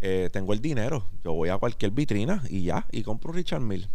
eh, 0.00 0.30
tengo 0.32 0.52
el 0.52 0.60
dinero. 0.60 1.04
Yo 1.24 1.32
voy 1.34 1.48
a 1.48 1.58
cualquier 1.58 1.90
vitrina 1.90 2.42
y 2.48 2.62
ya, 2.64 2.86
y 2.92 3.02
compro 3.02 3.30
un 3.30 3.36
Richard 3.36 3.60
Mill. 3.60 3.88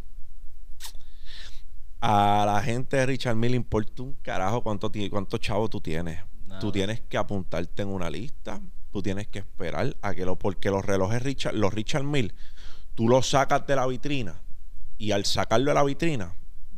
A 2.01 2.43
la 2.47 2.61
gente 2.63 2.97
de 2.97 3.05
Richard 3.05 3.35
Mill 3.35 3.53
importa 3.55 4.01
un 4.03 4.13
carajo 4.23 4.61
cuánto, 4.61 4.91
cuánto 5.11 5.37
chavo 5.37 5.69
tú 5.69 5.79
tienes. 5.79 6.19
Tú 6.61 6.71
tienes 6.71 7.01
que 7.01 7.17
apuntarte 7.17 7.81
en 7.81 7.89
una 7.89 8.09
lista. 8.09 8.61
Tú 8.91 9.01
tienes 9.01 9.27
que 9.27 9.39
esperar 9.39 9.95
a 10.01 10.13
que 10.13 10.25
lo. 10.25 10.37
Porque 10.37 10.69
los 10.69 10.85
relojes 10.85 11.21
Richard, 11.21 11.55
los 11.55 11.73
Richard 11.73 12.03
Mill, 12.03 12.33
tú 12.95 13.07
los 13.09 13.29
sacas 13.29 13.65
de 13.67 13.75
la 13.75 13.87
vitrina. 13.87 14.41
Y 14.97 15.11
al 15.11 15.25
sacarlo 15.25 15.71
de 15.71 15.75
la 15.75 15.83
vitrina, 15.83 16.33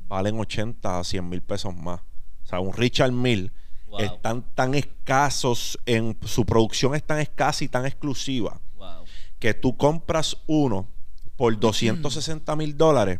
valen 0.07 0.39
80 0.39 0.99
a 0.99 1.03
100 1.03 1.27
mil 1.29 1.41
pesos 1.41 1.75
más. 1.75 1.99
O 2.43 2.47
sea, 2.47 2.59
un 2.59 2.73
Richard 2.73 3.11
Mill 3.11 3.51
Wow. 3.87 3.99
están 3.99 4.41
tan 4.55 4.73
escasos 4.73 5.77
en 5.85 6.17
su 6.25 6.47
producción 6.47 6.95
es 6.95 7.03
tan 7.03 7.19
escasa 7.19 7.63
y 7.63 7.67
tan 7.67 7.85
exclusiva 7.85 8.59
Wow. 8.75 9.05
que 9.37 9.53
tú 9.53 9.77
compras 9.77 10.35
uno 10.47 10.87
por 11.35 11.59
260 11.59 12.55
mil 12.55 12.75
dólares 12.75 13.19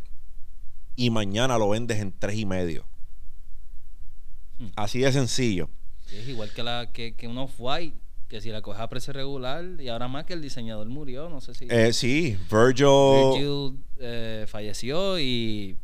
y 0.96 1.12
mañana 1.12 1.60
lo 1.60 1.70
vendes 1.70 2.00
en 2.00 2.12
tres 2.12 2.38
y 2.38 2.48
medio. 2.48 2.86
Hmm. 4.58 4.70
Así 4.76 5.00
de 5.02 5.12
sencillo. 5.12 5.70
Es 6.20 6.28
igual 6.28 6.52
que 6.54 6.64
la 6.64 6.92
que, 6.92 7.16
que 7.16 7.28
un 7.28 7.38
off-white, 7.38 7.96
que 8.30 8.42
si 8.42 8.50
la 8.50 8.62
coges 8.62 8.82
a 8.82 8.90
precio 8.90 9.14
regular, 9.14 9.64
y 9.80 9.90
ahora 9.90 10.08
más 10.08 10.26
que 10.26 10.34
el 10.34 10.42
diseñador 10.42 10.88
murió, 10.88 11.30
no 11.30 11.42
sé 11.42 11.54
si 11.54 11.68
Eh, 11.70 11.94
sí, 11.94 12.38
Virgil. 12.52 12.88
Virgil 13.34 13.78
eh, 14.00 14.46
falleció 14.48 15.20
y 15.20 15.78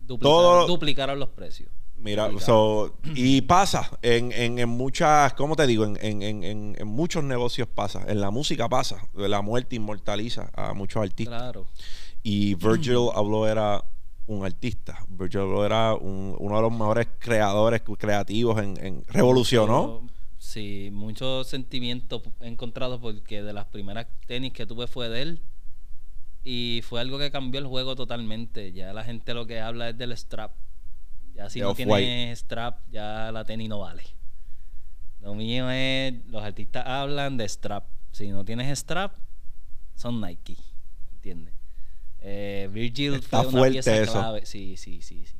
duplicaron, 0.00 0.20
Todo- 0.20 0.66
duplicaron 0.66 1.18
los 1.18 1.28
precios. 1.30 1.70
Mira, 2.00 2.30
so, 2.38 2.96
y 3.16 3.40
pasa 3.40 3.90
en, 4.02 4.30
en, 4.30 4.60
en 4.60 4.68
muchas, 4.68 5.32
¿cómo 5.34 5.56
te 5.56 5.66
digo? 5.66 5.84
En, 5.84 5.96
en, 6.00 6.22
en, 6.22 6.44
en- 6.44 6.76
en 6.78 6.86
muchos 6.86 7.24
negocios 7.24 7.66
pasa. 7.66 8.04
En 8.06 8.20
la 8.20 8.30
música 8.30 8.68
pasa. 8.68 9.04
La 9.14 9.42
muerte 9.42 9.74
inmortaliza 9.74 10.48
a 10.54 10.74
muchos 10.74 11.02
artistas. 11.02 11.36
Claro. 11.42 11.66
Y 12.22 12.54
Virgil 12.54 13.08
Abloh 13.12 13.48
era 13.48 13.82
un 14.28 14.44
artista. 14.44 14.98
Virgil 15.08 15.40
Abloh 15.40 15.64
era 15.64 15.94
un- 15.94 16.36
uno 16.38 16.56
de 16.56 16.62
los 16.62 16.72
mejores 16.72 17.08
creadores 17.18 17.82
creativos 17.98 18.62
en, 18.62 18.76
en 18.84 19.04
revolucionó. 19.08 20.02
Yo- 20.02 20.14
Sí, 20.40 20.90
muchos 20.92 21.48
sentimientos 21.48 22.22
encontrados 22.40 23.00
porque 23.00 23.42
de 23.42 23.52
las 23.52 23.66
primeras 23.66 24.06
tenis 24.26 24.52
que 24.52 24.66
tuve 24.66 24.86
fue 24.86 25.08
de 25.08 25.22
él 25.22 25.40
y 26.44 26.80
fue 26.84 27.00
algo 27.00 27.18
que 27.18 27.30
cambió 27.32 27.60
el 27.60 27.66
juego 27.66 27.96
totalmente. 27.96 28.72
Ya 28.72 28.92
la 28.92 29.02
gente 29.02 29.34
lo 29.34 29.46
que 29.46 29.60
habla 29.60 29.88
es 29.88 29.98
del 29.98 30.12
strap. 30.16 30.52
Ya 31.34 31.50
si 31.50 31.58
no 31.60 31.74
tienes 31.74 32.38
strap, 32.38 32.78
ya 32.90 33.32
la 33.32 33.44
tenis 33.44 33.68
no 33.68 33.80
vale. 33.80 34.04
Lo 35.20 35.34
mío 35.34 35.68
es, 35.70 36.14
los 36.28 36.42
artistas 36.42 36.84
hablan 36.86 37.36
de 37.36 37.48
strap. 37.48 37.84
Si 38.12 38.28
no 38.28 38.44
tienes 38.44 38.78
strap, 38.78 39.16
son 39.96 40.20
Nike. 40.20 40.56
¿Entiendes? 41.14 41.54
Eh, 42.20 42.68
Virgil 42.72 43.14
Está 43.14 43.42
fue 43.42 43.48
una 43.48 43.58
fuerte 43.58 43.72
pieza 43.74 43.96
eso. 43.96 44.12
clave. 44.12 44.46
Sí, 44.46 44.76
sí, 44.76 45.00
sí, 45.02 45.24
sí. 45.26 45.36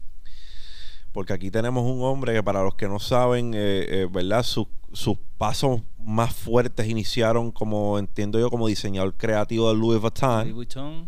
Porque 1.12 1.32
aquí 1.32 1.50
tenemos 1.50 1.84
un 1.84 2.02
hombre 2.02 2.34
que 2.34 2.42
para 2.42 2.62
los 2.62 2.74
que 2.74 2.86
no 2.86 3.00
saben, 3.00 3.52
eh, 3.54 3.86
eh, 3.88 4.08
¿verdad? 4.10 4.42
Sus, 4.42 4.66
sus 4.92 5.16
pasos 5.38 5.80
más 5.98 6.34
fuertes 6.34 6.86
iniciaron 6.86 7.50
como, 7.50 7.98
entiendo 7.98 8.38
yo, 8.38 8.50
como 8.50 8.68
diseñador 8.68 9.14
creativo 9.16 9.68
de 9.70 9.76
Louis 9.76 10.00
Vuitton. 10.00 10.42
Louis 10.42 10.54
Vuitton 10.54 11.06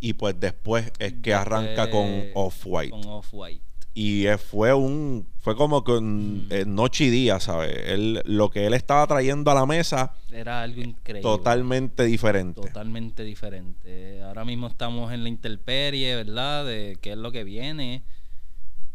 Y 0.00 0.12
pues 0.14 0.38
después 0.38 0.92
es 0.98 1.14
que 1.22 1.32
arranca 1.32 1.90
con 1.90 2.24
Off-White. 2.34 2.90
con 2.90 3.06
Off-White. 3.06 3.62
Y 3.98 4.26
fue 4.50 4.74
un 4.74 5.26
fue 5.40 5.56
como 5.56 5.82
que 5.84 5.92
un, 5.92 6.48
Mm. 6.48 6.52
eh, 6.52 6.64
noche 6.66 7.04
y 7.04 7.10
día, 7.10 7.40
¿sabes? 7.40 7.74
Él, 7.86 8.20
lo 8.26 8.50
que 8.50 8.66
él 8.66 8.74
estaba 8.74 9.06
trayendo 9.06 9.50
a 9.50 9.54
la 9.54 9.64
mesa, 9.64 10.12
Era 10.30 10.60
algo 10.60 10.82
increíble. 10.82 11.22
totalmente 11.22 12.04
diferente. 12.04 12.60
Totalmente 12.60 13.22
diferente. 13.24 14.20
Ahora 14.22 14.44
mismo 14.44 14.66
estamos 14.66 15.12
en 15.12 15.22
la 15.22 15.28
intemperie, 15.30 16.14
¿verdad? 16.16 16.66
De 16.66 16.98
qué 17.00 17.12
es 17.12 17.16
lo 17.16 17.32
que 17.32 17.42
viene. 17.44 18.02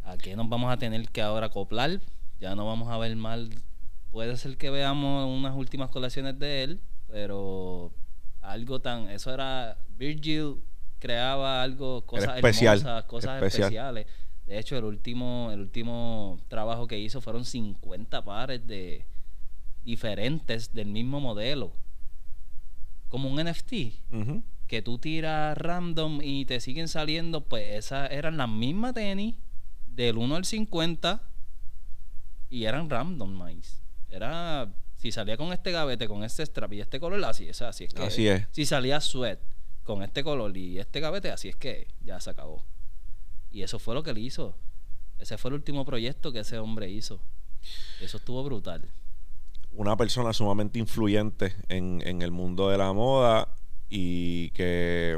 A 0.03 0.17
qué 0.17 0.35
nos 0.35 0.49
vamos 0.49 0.71
a 0.71 0.77
tener 0.77 1.07
que 1.09 1.21
ahora 1.23 1.47
acoplar. 1.47 1.99
Ya 2.39 2.53
no 2.55 2.65
vamos 2.67 2.89
a 2.89 2.97
ver 2.99 3.15
mal. 3.15 3.49
Puede 4.11 4.35
ser 4.37 4.57
que 4.57 4.69
veamos 4.69 5.25
unas 5.25 5.55
últimas 5.55 5.89
colecciones 5.89 6.37
de 6.37 6.63
él, 6.63 6.79
pero 7.07 7.91
algo 8.41 8.79
tan. 8.81 9.09
Eso 9.09 9.33
era. 9.33 9.77
Virgil 9.97 10.57
creaba 10.99 11.63
algo, 11.63 12.01
cosas 12.05 12.35
especial, 12.35 12.77
hermosas, 12.77 13.03
cosas 13.05 13.35
especial. 13.41 13.63
especiales. 13.63 14.07
De 14.45 14.59
hecho, 14.59 14.77
el 14.77 14.83
último, 14.83 15.49
el 15.51 15.61
último 15.61 16.39
trabajo 16.47 16.87
que 16.87 16.99
hizo 16.99 17.21
fueron 17.21 17.45
50 17.45 18.23
pares 18.25 18.65
de 18.67 19.05
diferentes 19.83 20.73
del 20.73 20.87
mismo 20.87 21.19
modelo. 21.19 21.73
Como 23.07 23.29
un 23.29 23.43
NFT 23.43 23.73
que 24.67 24.81
tú 24.81 24.97
tiras 24.97 25.57
random 25.57 26.21
y 26.21 26.45
te 26.45 26.59
siguen 26.59 26.87
saliendo, 26.87 27.41
pues 27.41 27.75
esas 27.75 28.09
eran 28.11 28.37
las 28.37 28.49
mismas 28.49 28.93
tenis 28.93 29.35
del 29.87 30.17
1 30.17 30.35
al 30.35 30.45
50 30.45 31.21
y 32.49 32.65
eran 32.65 32.89
randomize. 32.89 33.81
Era 34.09 34.73
si 34.97 35.11
salía 35.11 35.35
con 35.35 35.51
este 35.51 35.71
gavete, 35.71 36.07
con 36.07 36.23
este 36.23 36.45
strap 36.45 36.73
y 36.73 36.81
este 36.81 36.99
color, 36.99 37.23
así 37.25 37.49
es, 37.49 37.61
así 37.61 37.85
es 37.85 37.93
que 37.93 38.03
Así 38.03 38.27
es. 38.27 38.47
Si 38.51 38.65
salía 38.65 39.01
sweat 39.01 39.39
con 39.83 40.03
este 40.03 40.23
color 40.23 40.55
y 40.55 40.77
este 40.77 40.99
gavete, 40.99 41.31
así 41.31 41.49
es 41.49 41.55
que 41.55 41.87
ya 42.01 42.19
se 42.19 42.29
acabó. 42.29 42.63
Y 43.51 43.63
eso 43.63 43.79
fue 43.79 43.93
lo 43.95 44.03
que 44.03 44.11
él 44.11 44.17
hizo. 44.19 44.55
Ese 45.19 45.37
fue 45.37 45.49
el 45.49 45.55
último 45.55 45.85
proyecto 45.85 46.31
que 46.31 46.39
ese 46.39 46.57
hombre 46.57 46.89
hizo. 46.89 47.19
Eso 48.01 48.17
estuvo 48.17 48.43
brutal. 48.43 48.83
Una 49.73 49.95
persona 49.95 50.33
sumamente 50.33 50.79
influyente 50.79 51.55
en, 51.69 52.01
en 52.05 52.21
el 52.21 52.31
mundo 52.31 52.69
de 52.69 52.77
la 52.77 52.91
moda 52.93 53.47
y 53.89 54.49
que 54.51 55.17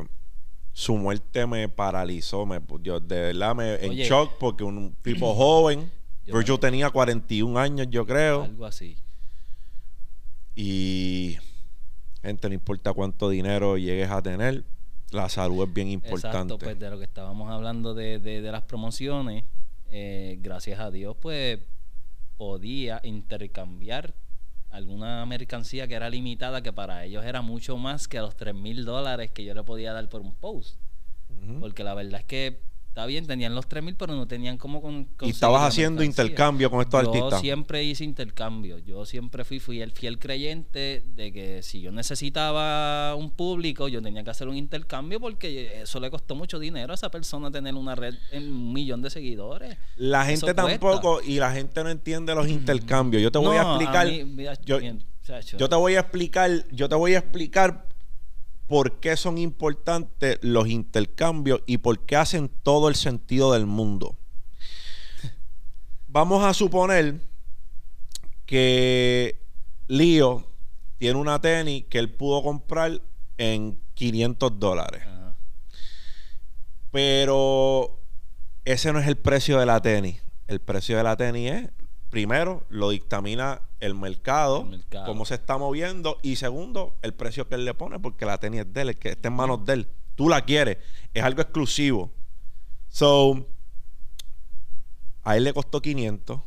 su 0.74 0.96
muerte 0.98 1.46
me 1.48 1.69
paralizó. 1.69 2.46
Me, 2.46 2.60
yo 2.82 3.00
de 3.00 3.22
verdad 3.34 3.56
me 3.56 3.76
en 3.76 3.93
shock 3.93 4.34
porque 4.39 4.63
un 4.63 4.96
tipo 5.02 5.34
joven, 5.34 5.89
Yo 6.26 6.36
me- 6.36 6.58
tenía 6.60 6.89
41 6.89 7.58
años, 7.60 7.88
yo 7.89 8.06
creo. 8.06 8.43
Algo 8.43 8.65
así. 8.65 8.98
Y 10.56 11.38
gente, 12.22 12.48
no 12.48 12.54
importa 12.54 12.93
cuánto 12.93 13.30
dinero 13.30 13.78
llegues 13.78 14.10
a 14.10 14.22
tener, 14.22 14.63
la 15.13 15.30
salud 15.30 15.63
es 15.67 15.73
bien 15.73 15.88
importante. 15.89 16.28
Exacto, 16.28 16.58
pues 16.58 16.80
de 16.80 16.89
lo 16.89 16.97
que 16.97 17.06
estábamos 17.06 17.49
hablando 17.52 17.93
de, 17.93 18.19
de- 18.19 18.41
de 18.41 18.52
las 18.52 18.63
promociones, 18.63 19.43
eh, 19.91 20.38
gracias 20.41 20.80
a 20.80 20.89
Dios, 20.91 21.15
pues 21.21 21.60
podía 22.38 22.99
intercambiar 23.04 24.13
alguna 24.69 25.26
mercancía 25.26 25.88
que 25.88 25.93
era 25.93 26.10
limitada, 26.10 26.62
que 26.63 26.73
para 26.73 27.06
ellos 27.06 27.23
era 27.23 27.41
mucho 27.41 27.78
más 27.78 28.08
que 28.08 28.17
los 28.19 28.36
3 28.36 28.56
mil 28.56 28.86
dólares 28.86 29.30
que 29.32 29.43
yo 29.45 29.54
le 29.54 29.63
podía 29.63 29.93
dar 29.93 30.10
por 30.10 30.21
un 30.21 30.34
post. 30.34 30.80
Porque 31.60 31.84
la 31.84 31.93
verdad 31.93 32.21
es 32.21 32.26
que 32.26 32.60
está 32.93 33.08
bien, 33.08 33.25
tenían 33.25 33.56
los 33.56 33.67
3 33.67 33.84
mil, 33.84 33.95
pero 33.95 34.13
no 34.13 34.27
tenían 34.27 34.60
cómo 34.60 34.79
con, 34.79 35.08
Y 35.21 35.32
estabas 35.32 35.63
haciendo 35.63 36.03
intercambio 36.03 36.69
con 36.69 36.79
estos 36.82 37.01
Yo 37.01 37.10
artistas. 37.10 37.41
siempre 37.41 37.84
hice 37.84 38.03
intercambio. 38.03 38.77
Yo 38.77 39.03
siempre 39.08 39.43
fui, 39.43 39.60
fui 39.60 39.82
el 39.82 39.91
fiel 39.91 40.19
creyente 40.19 41.03
de 41.15 41.34
que 41.34 41.63
si 41.63 41.82
yo 41.82 41.91
necesitaba 41.91 43.15
un 43.15 43.32
público, 43.32 43.88
yo 43.88 43.99
tenía 43.99 44.23
que 44.23 44.29
hacer 44.29 44.47
un 44.47 44.56
intercambio 44.56 45.19
porque 45.19 45.82
eso 45.82 45.99
le 45.99 46.12
costó 46.12 46.36
mucho 46.36 46.60
dinero 46.60 46.91
a 46.91 46.93
esa 46.93 47.10
persona 47.10 47.49
tener 47.49 47.73
una 47.73 47.95
red 47.95 48.13
en 48.29 48.43
un 48.51 48.73
millón 48.73 49.01
de 49.01 49.10
seguidores. 49.10 49.75
La 49.95 50.29
Eso 50.32 50.45
gente 50.45 50.62
cuesta. 50.62 50.91
tampoco, 50.91 51.19
y 51.23 51.39
la 51.39 51.51
gente 51.51 51.84
no 51.84 51.89
entiende 51.89 52.36
los 52.36 52.47
intercambios. 52.47 53.23
Yo 53.23 53.32
te 53.32 53.39
voy 53.39 53.58
a 53.58 53.63
explicar. 53.63 54.06
mí, 54.06 54.23
mira, 54.23 54.53
yo, 54.63 54.77
bien, 54.77 55.03
yo 55.58 55.67
te 55.67 55.75
voy 55.75 55.95
a 55.95 56.01
explicar, 56.01 56.51
yo 56.71 56.88
te 56.88 56.93
voy 56.93 57.15
a 57.15 57.17
explicar 57.17 57.88
por 58.67 58.99
qué 58.99 59.17
son 59.17 59.38
importantes 59.38 60.39
los 60.41 60.67
intercambios 60.67 61.62
y 61.65 61.80
por 61.80 62.06
qué 62.06 62.15
hacen 62.15 62.49
todo 62.49 62.89
el 62.89 62.95
sentido 62.95 63.54
del 63.54 63.65
mundo. 63.65 64.17
Vamos 66.08 66.43
a 66.43 66.54
suponer 66.54 67.21
que 68.45 69.39
Lío 69.88 70.47
tiene 70.97 71.19
una 71.19 71.41
tenis 71.41 71.86
que 71.89 71.99
él 71.99 72.12
pudo 72.12 72.43
comprar 72.43 73.02
en 73.38 73.80
500 73.95 74.60
dólares. 74.60 75.04
Ajá. 75.06 75.36
Pero 76.91 77.99
ese 78.65 78.93
no 78.93 78.99
es 78.99 79.08
el 79.08 79.17
precio 79.17 79.60
de 79.60 79.65
la 79.65 79.82
tenis. 79.82 80.21
El 80.47 80.60
precio 80.62 80.97
de 80.97 81.04
la 81.04 81.17
tenis 81.17 81.52
es, 81.52 81.69
primero, 82.13 82.63
lo 82.69 82.91
dictamina 82.91 83.63
el 83.80 83.95
mercado, 83.95 84.62
El 84.62 84.69
mercado. 84.69 85.06
cómo 85.08 85.26
se 85.26 85.34
está 85.34 85.58
moviendo, 85.58 86.19
y 86.21 86.36
segundo, 86.36 86.95
el 87.02 87.15
precio 87.15 87.47
que 87.47 87.56
él 87.56 87.65
le 87.65 87.73
pone, 87.73 87.99
porque 87.99 88.23
la 88.28 88.38
tenis 88.38 88.62
es 88.62 88.71
de 88.71 88.82
él, 88.84 88.89
el 88.89 88.97
que 88.99 89.10
está 89.10 89.30
en 89.30 89.34
manos 89.34 89.65
de 89.65 89.73
él. 89.73 89.88
Tú 90.13 90.30
la 90.30 90.41
quieres, 90.45 90.78
es 91.12 91.23
algo 91.23 91.41
exclusivo. 91.41 92.12
So, 92.88 93.47
a 95.23 95.36
él 95.38 95.43
le 95.43 95.54
costó 95.54 95.82
500. 95.82 96.39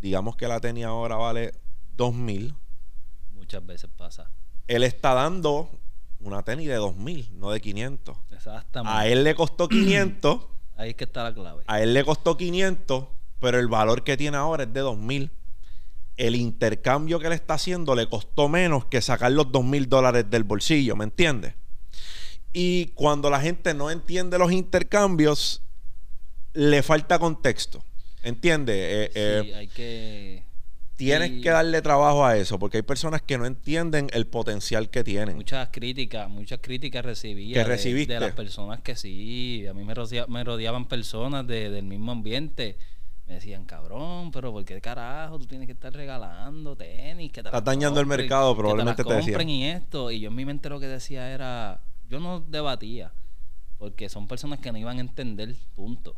Digamos 0.00 0.34
que 0.34 0.48
la 0.48 0.60
tenis 0.60 0.86
ahora 0.86 1.16
vale 1.16 1.52
2000. 1.94 2.54
Muchas 3.34 3.66
veces 3.66 3.90
pasa. 3.94 4.30
Él 4.66 4.82
está 4.82 5.12
dando 5.12 5.68
una 6.20 6.42
tenis 6.42 6.68
de 6.68 6.76
2000, 6.76 7.38
no 7.38 7.50
de 7.50 7.60
500. 7.60 8.16
Exactamente. 8.30 8.98
A 8.98 9.06
él 9.08 9.24
le 9.24 9.34
costó 9.34 9.68
500. 9.68 10.46
Ahí 10.78 10.90
es 10.90 10.96
que 10.96 11.04
está 11.04 11.22
la 11.22 11.34
clave. 11.34 11.64
A 11.66 11.82
él 11.82 11.92
le 11.92 12.02
costó 12.02 12.38
500, 12.38 13.08
pero 13.42 13.58
el 13.58 13.68
valor 13.68 14.02
que 14.04 14.16
tiene 14.16 14.38
ahora 14.38 14.62
es 14.62 14.72
de 14.72 14.80
2000. 14.80 15.30
El 16.16 16.36
intercambio 16.36 17.18
que 17.18 17.28
le 17.28 17.34
está 17.34 17.54
haciendo 17.54 17.94
le 17.94 18.06
costó 18.08 18.48
menos 18.48 18.84
que 18.86 19.02
sacar 19.02 19.32
los 19.32 19.50
2000 19.52 19.88
dólares 19.88 20.24
del 20.30 20.44
bolsillo, 20.44 20.94
¿me 20.96 21.04
entiendes? 21.04 21.54
Y 22.52 22.86
cuando 22.94 23.28
la 23.30 23.40
gente 23.40 23.74
no 23.74 23.90
entiende 23.90 24.38
los 24.38 24.52
intercambios, 24.52 25.62
le 26.54 26.82
falta 26.82 27.18
contexto. 27.18 27.82
¿Entiendes? 28.22 28.76
Eh, 28.78 29.10
eh, 29.14 29.42
Sí, 29.44 29.52
hay 29.54 29.66
que... 29.68 30.42
tienes 30.96 31.30
y- 31.30 31.40
que 31.40 31.48
darle 31.50 31.80
trabajo 31.82 32.24
a 32.26 32.36
eso, 32.36 32.58
porque 32.58 32.76
hay 32.76 32.82
personas 32.82 33.22
que 33.22 33.36
no 33.38 33.46
entienden 33.46 34.08
el 34.12 34.26
potencial 34.26 34.90
que 34.90 35.02
tienen. 35.02 35.36
Muchas 35.36 35.70
críticas, 35.72 36.28
muchas 36.28 36.60
críticas 36.62 37.04
recibía 37.04 37.54
¿Que 37.54 37.60
de- 37.60 37.64
recibiste? 37.64 38.12
De, 38.12 38.20
las 38.20 38.32
personas 38.34 38.80
que 38.82 38.94
sí, 38.96 39.66
a 39.66 39.72
mí 39.74 39.82
me, 39.82 39.94
rodea- 39.94 40.26
me 40.28 40.44
rodeaban 40.44 40.86
personas 40.86 41.46
de- 41.46 41.70
del 41.70 41.86
mismo 41.86 42.12
ambiente. 42.12 42.76
Me 43.26 43.34
decían, 43.34 43.64
cabrón, 43.64 44.30
pero 44.32 44.52
¿por 44.52 44.64
qué 44.64 44.80
carajo 44.80 45.38
tú 45.38 45.46
tienes 45.46 45.66
que 45.66 45.72
estar 45.72 45.92
regalando 45.92 46.76
tenis? 46.76 47.30
Que 47.32 47.42
te 47.42 47.48
Estás 47.48 47.64
dañando 47.64 48.00
el 48.00 48.06
compren, 48.06 48.08
mercado, 48.08 48.56
probablemente 48.56 49.04
te, 49.04 49.08
te 49.08 49.14
las 49.14 49.18
decían. 49.18 49.34
compren 49.34 49.48
y 49.48 49.64
esto. 49.68 50.10
Y 50.10 50.20
yo 50.20 50.28
en 50.28 50.34
mi 50.34 50.44
mente 50.44 50.68
lo 50.68 50.80
que 50.80 50.88
decía 50.88 51.30
era, 51.32 51.80
yo 52.08 52.20
no 52.20 52.40
debatía, 52.40 53.12
porque 53.78 54.08
son 54.08 54.26
personas 54.28 54.58
que 54.58 54.72
no 54.72 54.78
iban 54.78 54.98
a 54.98 55.00
entender, 55.00 55.54
punto. 55.74 56.16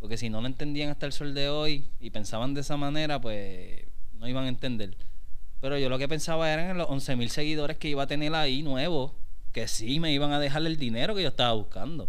Porque 0.00 0.16
si 0.16 0.28
no 0.30 0.40
lo 0.40 0.46
entendían 0.48 0.90
hasta 0.90 1.06
el 1.06 1.12
sol 1.12 1.34
de 1.34 1.48
hoy 1.48 1.86
y 2.00 2.10
pensaban 2.10 2.54
de 2.54 2.62
esa 2.62 2.76
manera, 2.76 3.20
pues 3.20 3.84
no 4.14 4.26
iban 4.28 4.44
a 4.44 4.48
entender. 4.48 4.96
Pero 5.60 5.78
yo 5.78 5.88
lo 5.88 5.98
que 5.98 6.08
pensaba 6.08 6.50
eran 6.52 6.70
en 6.70 6.78
los 6.78 6.88
11 6.90 7.16
mil 7.16 7.30
seguidores 7.30 7.76
que 7.76 7.88
iba 7.88 8.02
a 8.02 8.06
tener 8.06 8.34
ahí 8.34 8.62
nuevos, 8.62 9.12
que 9.52 9.68
sí 9.68 10.00
me 10.00 10.12
iban 10.12 10.32
a 10.32 10.40
dejar 10.40 10.64
el 10.66 10.76
dinero 10.78 11.14
que 11.14 11.22
yo 11.22 11.28
estaba 11.28 11.52
buscando. 11.52 12.08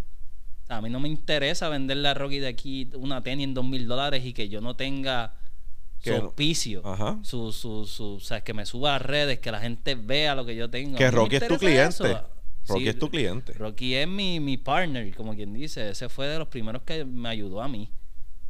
Sea, 0.72 0.78
a 0.78 0.82
mí 0.82 0.90
no 0.90 1.02
me 1.02 1.10
interesa 1.10 1.68
venderle 1.68 2.08
a 2.08 2.14
Rocky 2.14 2.40
de 2.40 2.48
aquí 2.48 2.90
una 2.96 3.22
tenis 3.22 3.44
en 3.44 3.54
dos 3.54 3.66
mil 3.66 3.88
dólares 3.90 4.24
y 4.26 4.32
que 4.32 4.48
yo 4.48 4.62
no 4.62 4.78
tenga 4.78 5.34
su 6.00 6.12
no- 6.12 6.16
auspicio, 6.18 6.82
Ajá. 6.86 7.20
su, 7.24 7.52
su, 7.52 7.86
su, 7.86 8.14
o 8.14 8.20
sea, 8.22 8.42
que 8.42 8.54
me 8.54 8.66
suba 8.66 8.96
a 8.96 9.00
redes, 9.00 9.40
que 9.40 9.52
la 9.52 9.60
gente 9.60 9.96
vea 9.96 10.34
lo 10.34 10.46
que 10.46 10.56
yo 10.56 10.70
tengo. 10.70 10.98
Que 10.98 11.06
no 11.06 11.12
Rocky 11.12 11.36
es 11.36 11.48
tu 11.48 11.58
cliente. 11.58 11.90
eso. 11.90 12.04
Rocky 12.68 12.84
Sí, 12.84 12.88
es 12.88 12.98
tu 12.98 13.10
cliente. 13.10 13.52
Rocky 13.54 13.96
es 13.96 14.08
mi, 14.08 14.40
mi 14.40 14.56
partner, 14.56 15.14
como 15.14 15.36
quien 15.36 15.54
dice. 15.54 15.90
Ese 15.90 16.08
fue 16.08 16.28
de 16.28 16.40
los 16.40 16.48
primeros 16.48 16.84
que 16.84 17.04
me 17.04 17.28
ayudó 17.28 17.62
a 17.62 17.68
mí. 17.68 17.90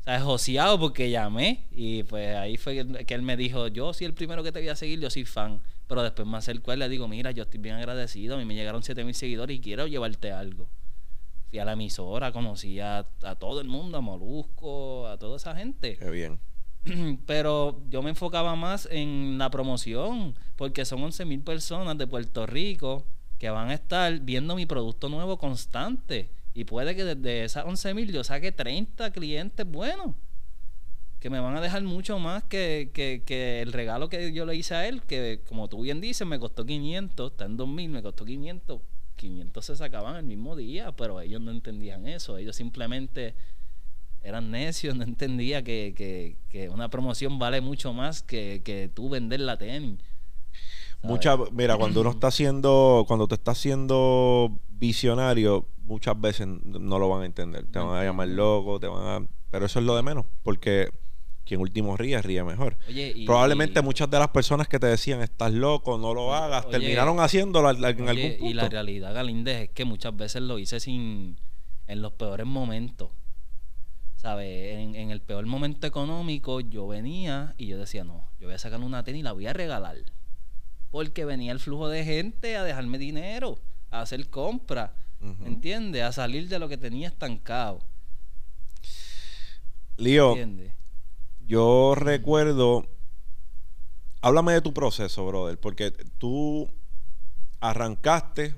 O 0.01 0.03
sea, 0.03 0.17
es 0.17 0.21
joseado 0.23 0.79
porque 0.79 1.09
llamé 1.09 1.65
y 1.71 2.03
pues 2.03 2.35
ahí 2.35 2.55
fue 2.57 2.75
que- 2.85 3.05
que 3.05 3.13
él 3.15 3.23
me 3.23 3.35
dijo, 3.35 3.67
yo 3.69 3.93
soy 3.93 4.05
el 4.05 4.13
primero 4.13 4.43
que 4.43 4.51
te 4.51 4.59
voy 4.59 4.69
a 4.69 4.75
seguir, 4.75 4.99
yo 4.99 5.09
soy 5.09 5.25
fan. 5.25 5.59
Pero 5.87 6.03
después 6.03 6.27
me 6.27 6.37
acerco 6.37 6.71
y 6.71 6.77
le 6.77 6.87
digo, 6.87 7.07
mira, 7.07 7.31
yo 7.31 7.43
estoy 7.43 7.59
bien 7.59 7.75
agradecido, 7.75 8.35
a 8.35 8.37
mí 8.37 8.45
me 8.45 8.53
llegaron 8.53 8.83
7 8.83 9.03
mil 9.03 9.15
seguidores 9.15 9.57
y 9.57 9.59
quiero 9.59 9.87
llevarte 9.87 10.31
algo. 10.31 10.69
Fui 11.51 11.59
a 11.59 11.65
la 11.65 11.73
emisora, 11.73 12.31
conocí 12.31 12.79
a, 12.79 13.05
a 13.23 13.35
todo 13.35 13.59
el 13.59 13.67
mundo, 13.67 13.97
a 13.97 14.01
Molusco, 14.01 15.05
a 15.07 15.17
toda 15.17 15.35
esa 15.35 15.53
gente. 15.53 15.97
Qué 15.97 16.09
bien. 16.09 16.39
Pero 17.25 17.83
yo 17.89 18.01
me 18.01 18.11
enfocaba 18.11 18.55
más 18.55 18.87
en 18.89 19.37
la 19.37 19.51
promoción, 19.51 20.33
porque 20.55 20.85
son 20.85 21.03
11 21.03 21.25
mil 21.25 21.41
personas 21.41 21.97
de 21.97 22.07
Puerto 22.07 22.45
Rico 22.45 23.05
que 23.37 23.49
van 23.49 23.69
a 23.69 23.73
estar 23.73 24.17
viendo 24.21 24.55
mi 24.55 24.65
producto 24.65 25.09
nuevo 25.09 25.37
constante. 25.37 26.31
Y 26.53 26.63
puede 26.63 26.95
que 26.95 27.03
desde 27.03 27.43
esas 27.43 27.65
11 27.65 27.93
mil 27.95 28.13
yo 28.13 28.23
saque 28.23 28.53
30 28.53 29.11
clientes 29.11 29.69
buenos 29.69 30.15
que 31.19 31.29
me 31.29 31.39
van 31.39 31.55
a 31.55 31.61
dejar 31.61 31.83
mucho 31.83 32.17
más 32.17 32.43
que, 32.45 32.89
que, 32.95 33.23
que, 33.23 33.61
el 33.61 33.73
regalo 33.73 34.09
que 34.09 34.33
yo 34.33 34.43
le 34.47 34.55
hice 34.55 34.73
a 34.73 34.87
él, 34.87 35.03
que 35.03 35.41
como 35.47 35.67
tú 35.67 35.81
bien 35.81 36.01
dices, 36.01 36.25
me 36.25 36.39
costó 36.39 36.65
500, 36.65 37.31
está 37.31 37.45
en 37.45 37.57
2000, 37.57 37.89
me 37.91 38.01
costó 38.01 38.25
500. 38.25 38.81
500 39.21 39.63
se 39.63 39.75
sacaban 39.75 40.15
el 40.15 40.23
mismo 40.23 40.55
día, 40.55 40.91
pero 40.93 41.21
ellos 41.21 41.39
no 41.39 41.51
entendían 41.51 42.07
eso. 42.07 42.37
Ellos 42.37 42.55
simplemente 42.55 43.35
eran 44.23 44.51
necios, 44.51 44.95
no 44.97 45.03
entendía 45.03 45.63
que, 45.63 45.93
que, 45.95 46.37
que 46.49 46.69
una 46.69 46.89
promoción 46.89 47.39
vale 47.39 47.61
mucho 47.61 47.93
más 47.93 48.23
que, 48.23 48.61
que 48.65 48.89
tú 48.93 49.09
vender 49.09 49.39
la 49.41 49.57
tenis. 49.57 49.99
Mucha, 51.03 51.35
mira, 51.51 51.77
cuando 51.77 52.01
uno 52.01 52.11
está 52.11 52.27
haciendo, 52.27 53.05
cuando 53.07 53.27
te 53.27 53.33
está 53.33 53.51
haciendo 53.51 54.59
visionario, 54.69 55.65
muchas 55.83 56.19
veces 56.19 56.47
no 56.47 56.99
lo 56.99 57.09
van 57.09 57.23
a 57.23 57.25
entender. 57.25 57.65
Te 57.71 57.79
van 57.79 57.97
a 57.97 58.03
llamar 58.03 58.27
loco, 58.27 58.79
te 58.79 58.87
van 58.87 59.23
a... 59.23 59.27
Pero 59.49 59.65
eso 59.65 59.79
es 59.79 59.85
lo 59.85 59.95
de 59.95 60.03
menos, 60.03 60.25
porque 60.43 60.89
quien 61.45 61.59
último 61.61 61.97
ríe, 61.97 62.21
ríe 62.21 62.43
mejor. 62.43 62.77
Oye, 62.87 63.13
y- 63.15 63.25
Probablemente 63.25 63.79
y- 63.79 63.83
muchas 63.83 64.09
de 64.09 64.19
las 64.19 64.29
personas 64.29 64.67
que 64.67 64.79
te 64.79 64.87
decían, 64.87 65.21
estás 65.21 65.51
loco, 65.51 65.97
no 65.97 66.13
lo 66.13 66.33
hagas, 66.33 66.65
Oye, 66.65 66.79
terminaron 66.79 67.19
haciéndolo 67.19 67.69
en 67.69 67.77
Oye, 67.77 67.87
algún 67.87 68.07
punto. 68.37 68.45
Y 68.45 68.53
la 68.53 68.69
realidad, 68.69 69.13
Galíndez, 69.13 69.61
es 69.63 69.69
que 69.69 69.85
muchas 69.85 70.15
veces 70.15 70.41
lo 70.43 70.59
hice 70.59 70.79
sin 70.79 71.37
en 71.87 72.01
los 72.01 72.13
peores 72.13 72.45
momentos. 72.45 73.09
¿Sabes? 74.15 74.77
En, 74.77 74.93
en 74.95 75.09
el 75.09 75.19
peor 75.21 75.45
momento 75.47 75.87
económico 75.87 76.59
yo 76.59 76.87
venía 76.87 77.55
y 77.57 77.65
yo 77.65 77.77
decía, 77.79 78.03
no, 78.03 78.27
yo 78.39 78.45
voy 78.47 78.53
a 78.53 78.59
sacar 78.59 78.79
una 78.79 79.03
tenis 79.03 79.21
y 79.21 79.23
la 79.23 79.31
voy 79.31 79.47
a 79.47 79.53
regalar. 79.53 79.97
Porque 80.91 81.25
venía 81.25 81.51
el 81.51 81.59
flujo 81.59 81.87
de 81.89 82.05
gente 82.05 82.55
a 82.55 82.63
dejarme 82.63 82.97
dinero, 82.99 83.57
a 83.89 84.01
hacer 84.01 84.29
compras. 84.29 84.91
¿me 85.19 85.47
entiendes? 85.47 86.01
A 86.03 86.11
salir 86.11 86.49
de 86.49 86.57
lo 86.59 86.67
que 86.69 86.77
tenía 86.77 87.07
estancado, 87.07 87.79
Lío, 89.97 90.29
¿entiendes? 90.29 90.71
Yo 91.51 91.95
recuerdo. 91.95 92.85
Háblame 94.21 94.53
de 94.53 94.61
tu 94.61 94.73
proceso, 94.73 95.25
brother, 95.27 95.59
porque 95.59 95.91
tú 96.17 96.69
arrancaste, 97.59 98.55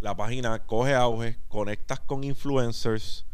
la 0.00 0.14
página 0.14 0.58
coge 0.66 0.94
auge, 0.94 1.38
conectas 1.48 1.98
con 2.00 2.22
influencers. 2.22 3.24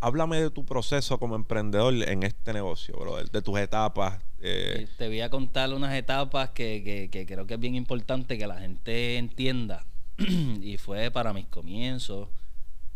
Háblame 0.00 0.40
de 0.40 0.50
tu 0.50 0.64
proceso 0.64 1.18
como 1.18 1.36
emprendedor 1.36 1.94
en 1.94 2.24
este 2.24 2.52
negocio, 2.52 2.96
brother, 2.98 3.30
de 3.30 3.42
tus 3.42 3.56
etapas. 3.60 4.18
eh, 4.40 4.80
Eh, 4.80 4.88
Te 4.98 5.06
voy 5.06 5.20
a 5.20 5.30
contar 5.30 5.72
unas 5.72 5.94
etapas 5.94 6.50
que, 6.50 7.08
que- 7.12 7.26
creo 7.26 7.46
que 7.46 7.54
es 7.54 7.60
bien 7.60 7.76
importante 7.76 8.36
que 8.36 8.46
la 8.48 8.58
gente 8.58 9.18
entienda. 9.18 9.86
y 10.18 10.78
fue 10.78 11.12
para 11.12 11.32
mis 11.32 11.46
comienzos. 11.46 12.28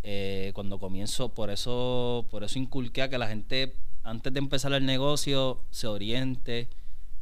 Eh, 0.02 0.50
cuando 0.54 0.80
comienzo, 0.80 1.28
por 1.34 1.50
eso, 1.50 2.26
por 2.30 2.42
eso 2.42 2.58
inculqué 2.58 3.02
a 3.02 3.08
que 3.10 3.18
la 3.18 3.28
gente, 3.28 3.76
antes 4.06 4.32
de 4.32 4.38
empezar 4.38 4.72
el 4.72 4.86
negocio, 4.86 5.60
se 5.70 5.88
oriente 5.88 6.68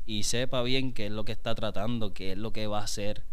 y 0.05 0.25
sepa 0.25 0.63
bien 0.63 0.93
qué 0.93 1.07
es 1.07 1.13
lo 1.13 1.25
que 1.25 1.33
está 1.33 1.55
tratando, 1.55 2.13
qué 2.13 2.33
es 2.33 2.39
lo 2.39 2.53
que 2.53 2.67
va 2.67 2.81
a 2.81 2.85
hacer. 2.85 3.25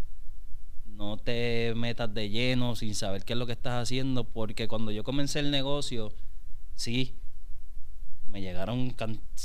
No 0.85 1.17
te 1.17 1.73
metas 1.75 2.13
de 2.13 2.29
lleno 2.29 2.77
sin 2.77 2.95
saber 2.95 3.25
qué 3.25 3.33
es 3.33 3.39
lo 3.39 3.45
que 3.45 3.51
estás 3.51 3.83
haciendo, 3.83 4.23
porque 4.23 4.69
cuando 4.69 4.91
yo 4.91 5.03
comencé 5.03 5.39
el 5.39 5.51
negocio, 5.51 6.13
sí, 6.75 7.13
me 8.29 8.39
llegaron 8.39 8.95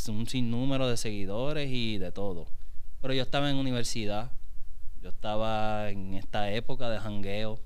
un 0.09 0.27
sinnúmero 0.29 0.89
de 0.89 0.97
seguidores 0.97 1.69
y 1.73 1.99
de 1.99 2.13
todo. 2.13 2.47
Pero 3.03 3.13
yo 3.13 3.23
estaba 3.23 3.51
en 3.51 3.57
universidad, 3.57 4.31
yo 5.03 5.09
estaba 5.09 5.91
en 5.91 6.15
esta 6.15 6.53
época 6.53 6.89
de 6.91 7.01
jangueo, 7.01 7.59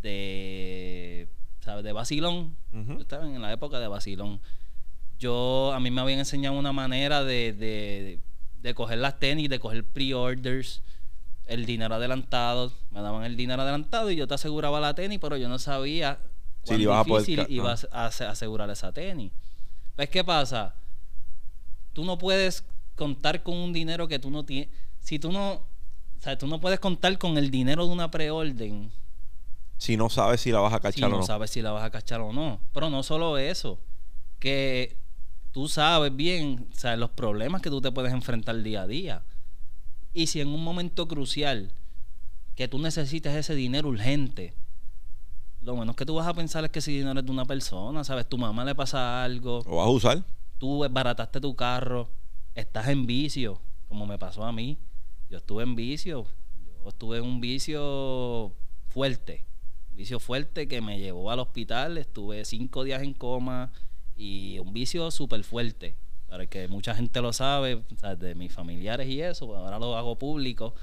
de, 0.00 1.28
¿sabes? 1.60 1.84
De 1.84 1.92
vacilón. 1.92 2.56
Yo 2.72 3.00
estaba 3.00 3.26
en 3.26 3.42
la 3.42 3.52
época 3.52 3.80
de 3.80 3.88
vacilón. 3.88 4.40
Yo, 5.18 5.72
a 5.72 5.80
mí 5.80 5.90
me 5.90 6.00
habían 6.00 6.20
enseñado 6.20 6.56
una 6.58 6.72
manera 6.72 7.24
de, 7.24 7.52
de, 7.52 8.20
de 8.62 8.74
coger 8.74 8.98
las 8.98 9.18
tenis, 9.18 9.48
de 9.48 9.58
coger 9.58 9.84
pre-orders, 9.84 10.82
el 11.46 11.66
dinero 11.66 11.94
adelantado. 11.96 12.72
Me 12.90 13.00
daban 13.02 13.24
el 13.24 13.36
dinero 13.36 13.62
adelantado 13.62 14.10
y 14.10 14.16
yo 14.16 14.26
te 14.28 14.34
aseguraba 14.34 14.80
la 14.80 14.94
tenis, 14.94 15.18
pero 15.20 15.36
yo 15.36 15.48
no 15.48 15.58
sabía 15.58 16.18
Si 16.62 16.68
cuán 16.68 16.78
le 16.78 16.82
ibas 16.84 17.00
a 17.00 17.04
poder 17.04 17.26
difícil 17.26 17.46
iba 17.54 17.72
a 17.90 18.06
ase- 18.06 18.24
asegurar 18.26 18.70
esa 18.70 18.92
tenis. 18.92 19.32
¿Ves 19.96 20.08
qué 20.10 20.22
pasa? 20.22 20.74
Tú 21.92 22.04
no 22.04 22.16
puedes 22.18 22.64
contar 22.94 23.42
con 23.42 23.56
un 23.56 23.72
dinero 23.72 24.06
que 24.06 24.18
tú 24.18 24.30
no 24.30 24.44
tienes. 24.44 24.68
Si 25.00 25.18
tú 25.18 25.32
no. 25.32 25.52
O 25.54 26.20
sea, 26.20 26.36
tú 26.36 26.46
no 26.46 26.60
puedes 26.60 26.80
contar 26.80 27.16
con 27.18 27.38
el 27.38 27.50
dinero 27.50 27.86
de 27.86 27.92
una 27.92 28.10
preorden 28.10 28.90
si 29.76 29.96
no 29.96 30.08
sabes 30.10 30.40
si 30.40 30.50
la 30.50 30.58
vas 30.58 30.72
a 30.72 30.76
si 30.78 30.82
cachar 30.82 31.08
no, 31.10 31.16
o 31.16 31.20
no. 31.20 31.24
sabes 31.26 31.50
si 31.50 31.62
la 31.62 31.70
vas 31.70 31.84
a 31.84 31.90
cachar 31.90 32.20
o 32.20 32.32
no. 32.32 32.60
Pero 32.72 32.90
no 32.90 33.04
solo 33.04 33.38
eso, 33.38 33.78
que 34.40 34.96
tú 35.52 35.68
sabes 35.68 36.14
bien 36.14 36.68
sea, 36.72 36.96
los 36.96 37.10
problemas 37.10 37.62
que 37.62 37.70
tú 37.70 37.80
te 37.80 37.92
puedes 37.92 38.12
enfrentar 38.12 38.62
día 38.62 38.82
a 38.82 38.86
día. 38.86 39.22
Y 40.12 40.26
si 40.26 40.40
en 40.40 40.48
un 40.48 40.62
momento 40.62 41.06
crucial 41.08 41.72
que 42.54 42.68
tú 42.68 42.78
necesites 42.78 43.34
ese 43.34 43.54
dinero 43.54 43.88
urgente, 43.88 44.54
lo 45.60 45.76
menos 45.76 45.96
que 45.96 46.06
tú 46.06 46.14
vas 46.14 46.26
a 46.26 46.34
pensar 46.34 46.64
es 46.64 46.70
que 46.70 46.78
ese 46.78 46.90
dinero 46.90 47.20
es 47.20 47.26
de 47.26 47.32
una 47.32 47.44
persona, 47.44 48.04
¿sabes? 48.04 48.28
Tu 48.28 48.38
mamá 48.38 48.64
le 48.64 48.74
pasa 48.74 49.22
algo, 49.22 49.62
¿Lo 49.66 49.76
vas 49.76 49.86
a 49.86 49.90
usar? 49.90 50.24
tú 50.58 50.86
barataste 50.90 51.40
tu 51.40 51.54
carro, 51.54 52.08
estás 52.54 52.88
en 52.88 53.06
vicio, 53.06 53.60
como 53.88 54.06
me 54.06 54.18
pasó 54.18 54.44
a 54.44 54.52
mí. 54.52 54.78
Yo 55.30 55.38
estuve 55.38 55.62
en 55.62 55.76
vicio, 55.76 56.26
yo 56.64 56.88
estuve 56.88 57.18
en 57.18 57.24
un 57.24 57.40
vicio 57.40 58.52
fuerte, 58.88 59.44
un 59.90 59.96
vicio 59.96 60.18
fuerte 60.18 60.66
que 60.68 60.80
me 60.80 60.98
llevó 60.98 61.30
al 61.30 61.40
hospital, 61.40 61.98
estuve 61.98 62.44
cinco 62.44 62.82
días 62.82 63.02
en 63.02 63.14
coma 63.14 63.72
y 64.18 64.58
un 64.58 64.74
vicio 64.74 65.10
súper 65.10 65.44
fuerte, 65.44 65.94
para 66.28 66.46
que 66.46 66.68
mucha 66.68 66.94
gente 66.94 67.22
lo 67.22 67.32
sabe, 67.32 67.76
o 67.76 67.96
sea, 67.98 68.16
de 68.16 68.34
mis 68.34 68.52
familiares 68.52 69.08
y 69.08 69.22
eso, 69.22 69.46
pues 69.46 69.58
ahora 69.58 69.78
lo 69.78 69.96
hago 69.96 70.18
público. 70.18 70.74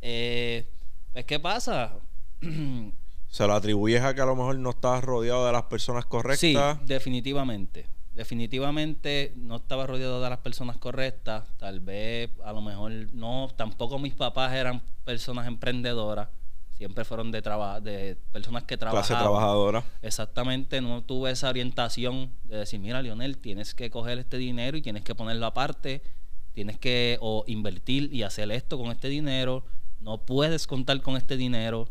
Eh, 0.00 0.66
pues, 1.12 1.26
¿qué 1.26 1.38
pasa? 1.38 1.92
¿Se 3.28 3.46
lo 3.46 3.52
atribuyes 3.52 4.02
a 4.02 4.14
que 4.14 4.20
a 4.20 4.26
lo 4.26 4.34
mejor 4.34 4.58
no 4.58 4.70
estabas 4.70 5.04
rodeado 5.04 5.46
de 5.46 5.52
las 5.52 5.64
personas 5.64 6.06
correctas? 6.06 6.78
Sí, 6.78 6.84
definitivamente. 6.86 7.86
Definitivamente 8.14 9.32
no 9.36 9.56
estaba 9.56 9.86
rodeado 9.86 10.22
de 10.22 10.30
las 10.30 10.38
personas 10.38 10.78
correctas. 10.78 11.44
Tal 11.58 11.80
vez, 11.80 12.30
a 12.44 12.52
lo 12.52 12.62
mejor, 12.62 12.92
no. 13.12 13.48
Tampoco 13.56 13.98
mis 13.98 14.14
papás 14.14 14.54
eran 14.54 14.82
personas 15.04 15.48
emprendedoras. 15.48 16.28
Siempre 16.76 17.04
fueron 17.04 17.30
de 17.30 17.40
traba- 17.40 17.80
de 17.80 18.16
personas 18.32 18.64
que 18.64 18.76
trabajaban. 18.76 19.06
Clase 19.06 19.22
trabajadora. 19.22 19.84
Exactamente, 20.02 20.80
no 20.80 21.02
tuve 21.02 21.30
esa 21.30 21.48
orientación 21.48 22.30
de 22.44 22.56
decir, 22.58 22.80
mira, 22.80 23.00
Lionel, 23.00 23.38
tienes 23.38 23.74
que 23.74 23.90
coger 23.90 24.18
este 24.18 24.38
dinero 24.38 24.76
y 24.76 24.82
tienes 24.82 25.04
que 25.04 25.14
ponerlo 25.14 25.46
aparte, 25.46 26.02
tienes 26.52 26.78
que 26.78 27.16
o 27.20 27.44
invertir 27.46 28.12
y 28.12 28.22
hacer 28.24 28.50
esto 28.50 28.76
con 28.76 28.90
este 28.90 29.08
dinero, 29.08 29.64
no 30.00 30.18
puedes 30.18 30.66
contar 30.66 31.00
con 31.00 31.16
este 31.16 31.36
dinero, 31.36 31.88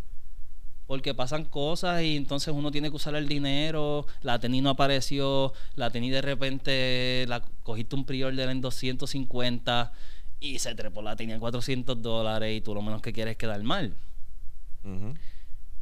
porque 0.86 1.14
pasan 1.14 1.46
cosas 1.46 2.02
y 2.04 2.18
entonces 2.18 2.54
uno 2.54 2.70
tiene 2.70 2.90
que 2.90 2.98
usar 2.98 3.16
el 3.16 3.28
dinero, 3.28 4.06
la 4.22 4.38
tenis 4.40 4.62
no 4.62 4.70
apareció, 4.72 5.54
la 5.76 5.90
tenis 5.92 6.12
de 6.12 6.22
repente 6.22 7.26
la 7.30 7.42
cogiste 7.64 7.96
un 7.96 8.04
pre-order 8.06 8.50
en 8.50 8.60
250 8.62 9.94
y 10.42 10.60
se 10.60 10.76
trepó 10.76 11.02
la 11.02 11.16
tenis 11.16 11.36
en 11.36 11.40
400 11.40 12.02
dólares 12.02 12.58
y 12.58 12.62
tú 12.62 12.76
lo 12.76 12.82
menos 12.82 13.02
que 13.02 13.14
quieres 13.14 13.32
es 13.34 13.38
quedar 13.38 13.64
mal 13.64 13.96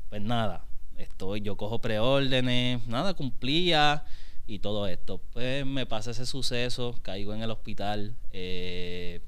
Pues 0.09 0.21
nada, 0.21 0.65
estoy, 0.97 1.41
yo 1.41 1.55
cojo 1.57 1.79
preórdenes, 1.79 2.85
nada, 2.87 3.13
cumplía 3.13 4.03
y 4.47 4.59
todo 4.59 4.87
esto. 4.87 5.19
Pues 5.33 5.65
me 5.65 5.85
pasa 5.85 6.11
ese 6.11 6.25
suceso, 6.25 6.95
caigo 7.01 7.33
en 7.33 7.41
el 7.41 7.51
hospital, 7.51 8.15
eh, 8.31 9.21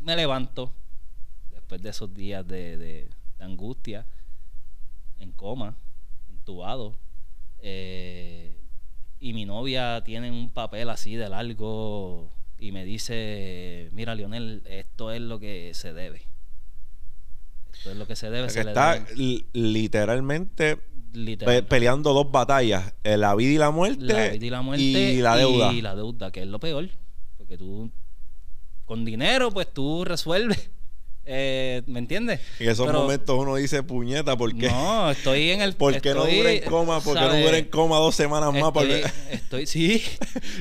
me 0.00 0.16
levanto 0.16 0.72
después 1.50 1.82
de 1.82 1.90
esos 1.90 2.12
días 2.14 2.46
de, 2.46 2.76
de- 2.76 3.08
de 3.38 3.44
angustia, 3.44 4.06
en 5.20 5.32
coma, 5.32 5.76
entubado, 6.30 6.94
eh, 7.60 8.56
y 9.20 9.32
mi 9.34 9.44
novia 9.46 10.02
tiene 10.04 10.30
un 10.30 10.50
papel 10.50 10.90
así 10.90 11.14
de 11.16 11.28
largo 11.28 12.30
y 12.58 12.72
me 12.72 12.84
dice, 12.84 13.88
mira 13.92 14.14
Lionel, 14.14 14.62
esto 14.66 15.12
es 15.12 15.20
lo 15.20 15.38
que 15.38 15.72
se 15.74 15.92
debe. 15.92 16.22
Esto 17.82 17.90
es 17.90 17.96
lo 17.96 18.06
que 18.06 18.14
se 18.14 18.30
debe. 18.30 18.48
Se 18.48 18.62
le 18.62 18.70
está 18.70 18.96
debe- 19.04 19.44
literalmente 19.52 20.78
Literal. 21.12 21.56
pe- 21.56 21.62
peleando 21.64 22.12
dos 22.14 22.30
batallas: 22.30 22.94
eh, 23.02 23.16
la 23.16 23.34
vida 23.34 23.50
y 23.52 23.58
la 23.58 23.70
muerte, 23.70 24.04
la 24.04 24.28
vida 24.28 24.46
y 24.46 24.50
la 24.50 24.62
muerte 24.62 24.82
y 24.84 25.16
la 25.20 25.36
deuda. 25.36 25.72
y 25.72 25.82
la 25.82 25.94
deuda, 25.96 26.30
que 26.30 26.42
es 26.42 26.46
lo 26.46 26.60
peor. 26.60 26.88
Porque 27.36 27.58
tú, 27.58 27.90
con 28.84 29.04
dinero, 29.04 29.50
pues 29.50 29.66
tú 29.72 30.04
resuelves. 30.04 30.70
Eh, 31.24 31.82
¿Me 31.86 32.00
entiendes? 32.00 32.40
En 32.58 32.68
esos 32.68 32.84
Pero- 32.84 33.02
momentos 33.02 33.38
uno 33.38 33.54
dice, 33.54 33.84
puñeta, 33.84 34.36
¿por 34.36 34.52
qué? 34.56 34.66
No, 34.68 35.08
estoy 35.08 35.50
en 35.50 35.62
el. 35.62 35.72
¿Por 35.76 36.00
qué 36.00 36.14
no 36.14 36.26
dura 36.26 36.50
en 36.50 36.64
coma? 36.64 37.00
¿Por 37.00 37.14
qué 37.14 37.20
no 37.20 37.26
¿sabes? 37.28 37.44
dura 37.44 37.58
en 37.58 37.64
coma 37.66 37.96
dos 37.98 38.16
semanas 38.16 38.52
más? 38.52 38.72
Estoy, 38.74 39.02
estoy, 39.30 39.66
sí. 39.68 40.02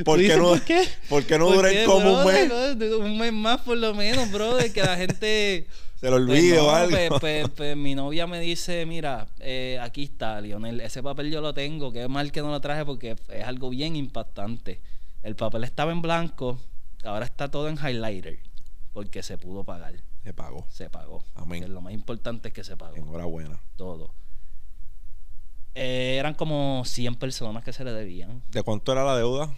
¿Por 0.06 0.20
¿Tú 0.20 0.28
qué 0.28 0.38
no- 0.38 0.50
¿Por 0.50 0.62
qué? 0.62 0.84
¿Por 1.10 1.24
qué 1.26 1.40
no 1.40 1.48
¿Por 1.48 1.56
dura 1.56 1.70
qué, 1.72 1.82
en 1.82 1.90
coma 1.90 2.12
un 2.12 2.28
mes? 2.28 2.52
Un 2.96 3.18
mes 3.18 3.34
más 3.34 3.62
por 3.62 3.76
lo 3.76 3.96
menos, 3.96 4.30
brother, 4.32 4.72
que 4.72 4.82
la 4.84 4.98
gente... 4.98 5.66
Se 6.02 6.10
lo 6.10 6.18
Pues 6.18 6.30
olvide 6.30 6.56
no, 6.58 6.66
o 6.66 6.70
algo. 6.72 6.90
pues, 6.90 7.10
pues- 7.22 7.50
pues 7.56 7.78
mi 7.78 7.96
novia 7.96 8.26
me 8.28 8.40
dice, 8.40 8.86
mira, 8.86 9.28
eh, 9.40 9.78
aquí 9.82 10.04
está, 10.04 10.42
Lionel, 10.42 10.82
ese 10.82 11.02
papel 11.04 11.32
yo 11.32 11.40
lo 11.42 11.54
tengo, 11.54 11.92
qué 11.94 12.08
mal 12.08 12.32
que 12.32 12.42
no 12.42 12.50
lo 12.50 12.60
traje 12.60 12.84
porque 12.86 13.16
es 13.30 13.46
algo 13.46 13.70
bien 13.70 13.96
impactante. 13.96 14.82
El 15.22 15.36
papel 15.36 15.64
estaba 15.64 15.92
en 15.92 16.02
blanco, 16.02 16.60
ahora 17.04 17.26
está 17.26 17.50
todo 17.52 17.70
en 17.70 17.78
highlighter, 17.78 18.40
porque 18.94 19.22
se 19.22 19.38
pudo 19.38 19.64
pagar, 19.64 19.94
Se 20.24 20.34
pagó. 20.34 20.66
se 20.70 20.90
pagó. 20.90 21.24
Amén. 21.36 21.62
Que 21.62 21.68
lo 21.70 21.82
más 21.82 21.94
importante 21.94 22.48
es 22.48 22.54
que 22.56 22.64
se 22.64 22.76
pagó, 22.76 22.96
Enhorabuena. 22.96 23.62
todo. 23.78 24.12
Eh, 25.76 26.18
eran 26.20 26.34
como 26.34 26.84
100 26.86 27.16
personas 27.16 27.64
que 27.64 27.72
se 27.74 27.84
le 27.84 27.92
debían. 27.94 28.42
¿De 28.52 28.62
cuánto 28.64 28.92
era 28.92 29.04
la 29.06 29.16
deuda? 29.16 29.56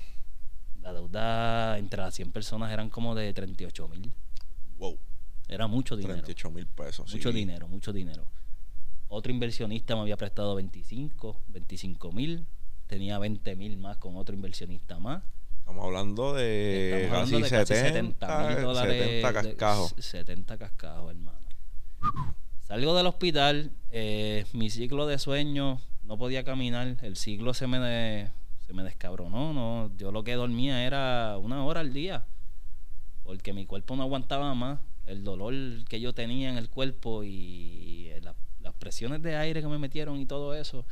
La 0.81 0.93
deuda 0.93 1.77
entre 1.79 2.01
las 2.01 2.13
100 2.13 2.31
personas 2.31 2.71
eran 2.71 2.89
como 2.89 3.15
de 3.15 3.33
38 3.33 3.87
mil. 3.87 4.11
Wow. 4.77 4.97
Era 5.47 5.67
mucho 5.67 5.95
dinero. 5.95 6.15
38 6.21 6.49
mil 6.51 6.65
pesos. 6.67 7.11
Mucho 7.13 7.31
sí. 7.31 7.37
dinero, 7.37 7.67
mucho 7.67 7.91
dinero. 7.93 8.25
Otro 9.09 9.31
inversionista 9.31 9.95
me 9.95 10.01
había 10.01 10.17
prestado 10.17 10.55
25, 10.55 11.37
25 11.49 12.11
mil. 12.11 12.45
Tenía 12.87 13.19
20 13.19 13.55
mil 13.55 13.77
más 13.77 13.97
con 13.97 14.15
otro 14.17 14.33
inversionista 14.35 14.99
más. 14.99 15.23
Estamos 15.59 15.85
hablando 15.85 16.33
de 16.33 17.03
Estamos 17.05 17.21
casi 17.29 17.35
hablando 17.35 17.57
de 17.57 17.65
70, 17.65 17.87
70 18.27 18.47
mil 18.49 18.61
dólares. 18.63 19.03
70 19.03 19.27
de- 19.27 19.33
cascajos. 19.49 19.95
70 19.97 20.57
cascajos, 20.57 21.09
hermano. 21.11 21.39
Salgo 22.67 22.95
del 22.95 23.07
hospital, 23.07 23.71
eh, 23.91 24.45
mi 24.53 24.69
ciclo 24.69 25.05
de 25.05 25.19
sueño, 25.19 25.79
no 26.03 26.17
podía 26.17 26.43
caminar, 26.43 26.97
el 27.01 27.15
ciclo 27.17 27.53
se 27.53 27.67
me, 27.67 27.79
de- 27.79 28.29
se 28.65 28.73
me 28.73 28.83
descabronó, 28.83 29.53
no, 29.53 29.91
yo 29.97 30.11
lo 30.11 30.23
que 30.23 30.33
dormía 30.33 30.85
era 30.85 31.37
una 31.37 31.63
hora 31.65 31.81
al 31.81 31.93
día, 31.93 32.25
porque 33.23 33.53
mi 33.53 33.65
cuerpo 33.65 33.95
no 33.95 34.03
aguantaba 34.03 34.53
más, 34.55 34.79
el 35.05 35.23
dolor 35.23 35.53
que 35.89 35.99
yo 35.99 36.13
tenía 36.13 36.49
en 36.49 36.57
el 36.57 36.69
cuerpo 36.69 37.23
y 37.23 38.11
la- 38.21 38.35
las 38.61 38.73
presiones 38.75 39.21
de 39.21 39.35
aire 39.35 39.61
que 39.61 39.67
me 39.67 39.77
metieron 39.77 40.19
y 40.19 40.25
todo 40.25 40.53
eso, 40.53 40.85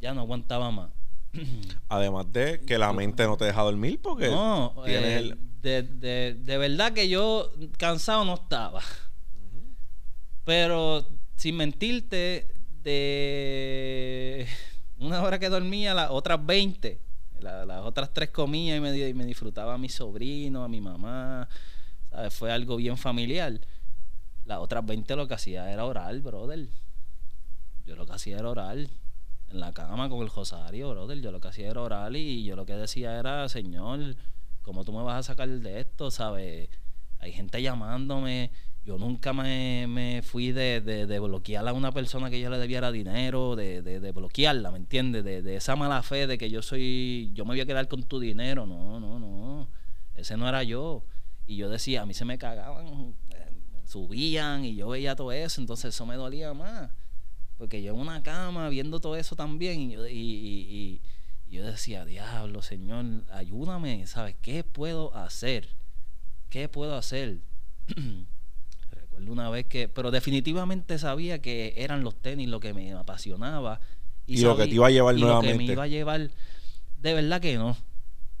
ya 0.00 0.12
no 0.14 0.20
aguantaba 0.20 0.70
más. 0.70 0.90
Además 1.88 2.26
de 2.32 2.60
que 2.66 2.76
la 2.76 2.92
mente 2.92 3.24
no 3.24 3.36
te 3.36 3.46
deja 3.46 3.62
dormir 3.62 4.00
porque 4.02 4.28
No, 4.28 4.74
tienes 4.84 5.04
eh, 5.10 5.18
el... 5.18 5.38
de, 5.62 5.82
de, 5.82 6.34
de 6.34 6.58
verdad 6.58 6.92
que 6.92 7.08
yo 7.08 7.50
cansado 7.78 8.24
no 8.24 8.34
estaba. 8.34 8.82
Pero 10.44 11.06
sin 11.36 11.56
mentirte, 11.56 12.48
de 12.82 14.46
una 14.98 15.22
hora 15.22 15.38
que 15.38 15.48
dormía, 15.48 15.94
las 15.94 16.10
otras 16.10 16.44
20, 16.44 16.98
la- 17.40 17.64
las 17.64 17.82
otras 17.84 18.12
tres 18.12 18.30
comía 18.30 18.76
y 18.76 18.80
me, 18.80 18.96
y 19.08 19.14
me 19.14 19.24
disfrutaba 19.24 19.74
a 19.74 19.78
mi 19.78 19.88
sobrino, 19.88 20.64
a 20.64 20.68
mi 20.68 20.80
mamá. 20.80 21.48
Fue 22.30 22.52
algo 22.52 22.76
bien 22.76 22.96
familiar. 22.96 23.60
Las 24.44 24.58
otras 24.58 24.84
20 24.84 25.16
lo 25.16 25.28
que 25.28 25.34
hacía 25.34 25.72
era 25.72 25.84
orar, 25.84 26.18
brother. 26.20 26.68
Yo 27.86 27.96
lo 27.96 28.06
que 28.06 28.12
hacía 28.12 28.38
era 28.38 28.48
orar 28.48 28.78
en 28.78 29.60
la 29.60 29.72
cama 29.72 30.08
con 30.08 30.22
el 30.22 30.28
rosario, 30.28 30.90
brother. 30.90 31.20
Yo 31.20 31.32
lo 31.32 31.40
que 31.40 31.48
hacía 31.48 31.70
era 31.70 31.80
orar 31.80 32.14
y 32.16 32.44
yo 32.44 32.56
lo 32.56 32.66
que 32.66 32.74
decía 32.74 33.18
era, 33.18 33.48
Señor, 33.48 34.16
¿cómo 34.62 34.84
tú 34.84 34.92
me 34.92 35.02
vas 35.02 35.20
a 35.20 35.22
sacar 35.22 35.48
de 35.48 35.80
esto? 35.80 36.10
¿Sabes? 36.10 36.68
Hay 37.18 37.32
gente 37.32 37.62
llamándome. 37.62 38.50
Yo 38.84 38.98
nunca 38.98 39.32
me, 39.32 39.86
me 39.88 40.22
fui 40.22 40.50
de, 40.50 40.80
de, 40.80 41.06
de 41.06 41.18
bloquear 41.20 41.68
a 41.68 41.72
una 41.72 41.92
persona 41.92 42.30
que 42.30 42.40
yo 42.40 42.50
le 42.50 42.58
debiera 42.58 42.90
dinero, 42.90 43.54
de, 43.54 43.80
de, 43.80 44.10
bloquearla, 44.10 44.72
¿me 44.72 44.78
entiendes? 44.78 45.22
De, 45.22 45.40
de 45.40 45.54
esa 45.54 45.76
mala 45.76 46.02
fe 46.02 46.26
de 46.26 46.36
que 46.36 46.50
yo 46.50 46.62
soy, 46.62 47.30
yo 47.32 47.44
me 47.44 47.50
voy 47.50 47.60
a 47.60 47.66
quedar 47.66 47.86
con 47.86 48.02
tu 48.02 48.18
dinero. 48.18 48.66
No, 48.66 48.98
no, 48.98 49.20
no. 49.20 49.68
Ese 50.16 50.36
no 50.36 50.48
era 50.48 50.64
yo. 50.64 51.04
Y 51.46 51.56
yo 51.56 51.68
decía, 51.68 52.02
a 52.02 52.06
mí 52.06 52.14
se 52.14 52.24
me 52.24 52.38
cagaban, 52.38 53.14
eh, 53.30 53.50
subían 53.84 54.64
y 54.64 54.76
yo 54.76 54.88
veía 54.88 55.16
todo 55.16 55.32
eso, 55.32 55.60
entonces 55.60 55.94
eso 55.94 56.06
me 56.06 56.16
dolía 56.16 56.54
más. 56.54 56.90
Porque 57.58 57.82
yo 57.82 57.92
en 57.94 58.00
una 58.00 58.22
cama 58.22 58.68
viendo 58.68 59.00
todo 59.00 59.16
eso 59.16 59.36
también 59.36 59.80
y 59.80 59.92
yo, 59.92 60.06
y, 60.06 60.12
y- 60.12 60.20
y- 60.70 61.00
y 61.48 61.56
yo 61.56 61.64
decía, 61.66 62.04
diablo, 62.04 62.62
Señor, 62.62 63.04
ayúdame, 63.32 64.06
¿sabes? 64.06 64.34
¿Qué 64.40 64.64
puedo 64.64 65.14
hacer? 65.14 65.68
¿Qué 66.48 66.68
puedo 66.68 66.96
hacer? 66.96 67.38
Recuerdo 68.90 69.32
una 69.32 69.50
vez 69.50 69.66
que, 69.66 69.88
pero 69.88 70.10
definitivamente 70.10 70.98
sabía 70.98 71.40
que 71.40 71.74
eran 71.76 72.02
los 72.04 72.14
tenis 72.16 72.48
lo 72.48 72.60
que 72.60 72.72
me 72.74 72.92
apasionaba. 72.92 73.80
Y 74.26 74.38
lo 74.44 74.56
que 74.56 74.64
te 74.66 74.74
iba 74.76 74.86
a 74.86 74.90
llevar 74.90 75.16
y 75.16 75.20
lo 75.20 75.40
que 75.40 75.46
me 75.58 75.64
iba 75.72 75.82
a 75.82 75.88
llevar, 75.88 76.30
de 77.00 77.14
verdad 77.14 77.40
que 77.40 77.56
no. 77.56 77.76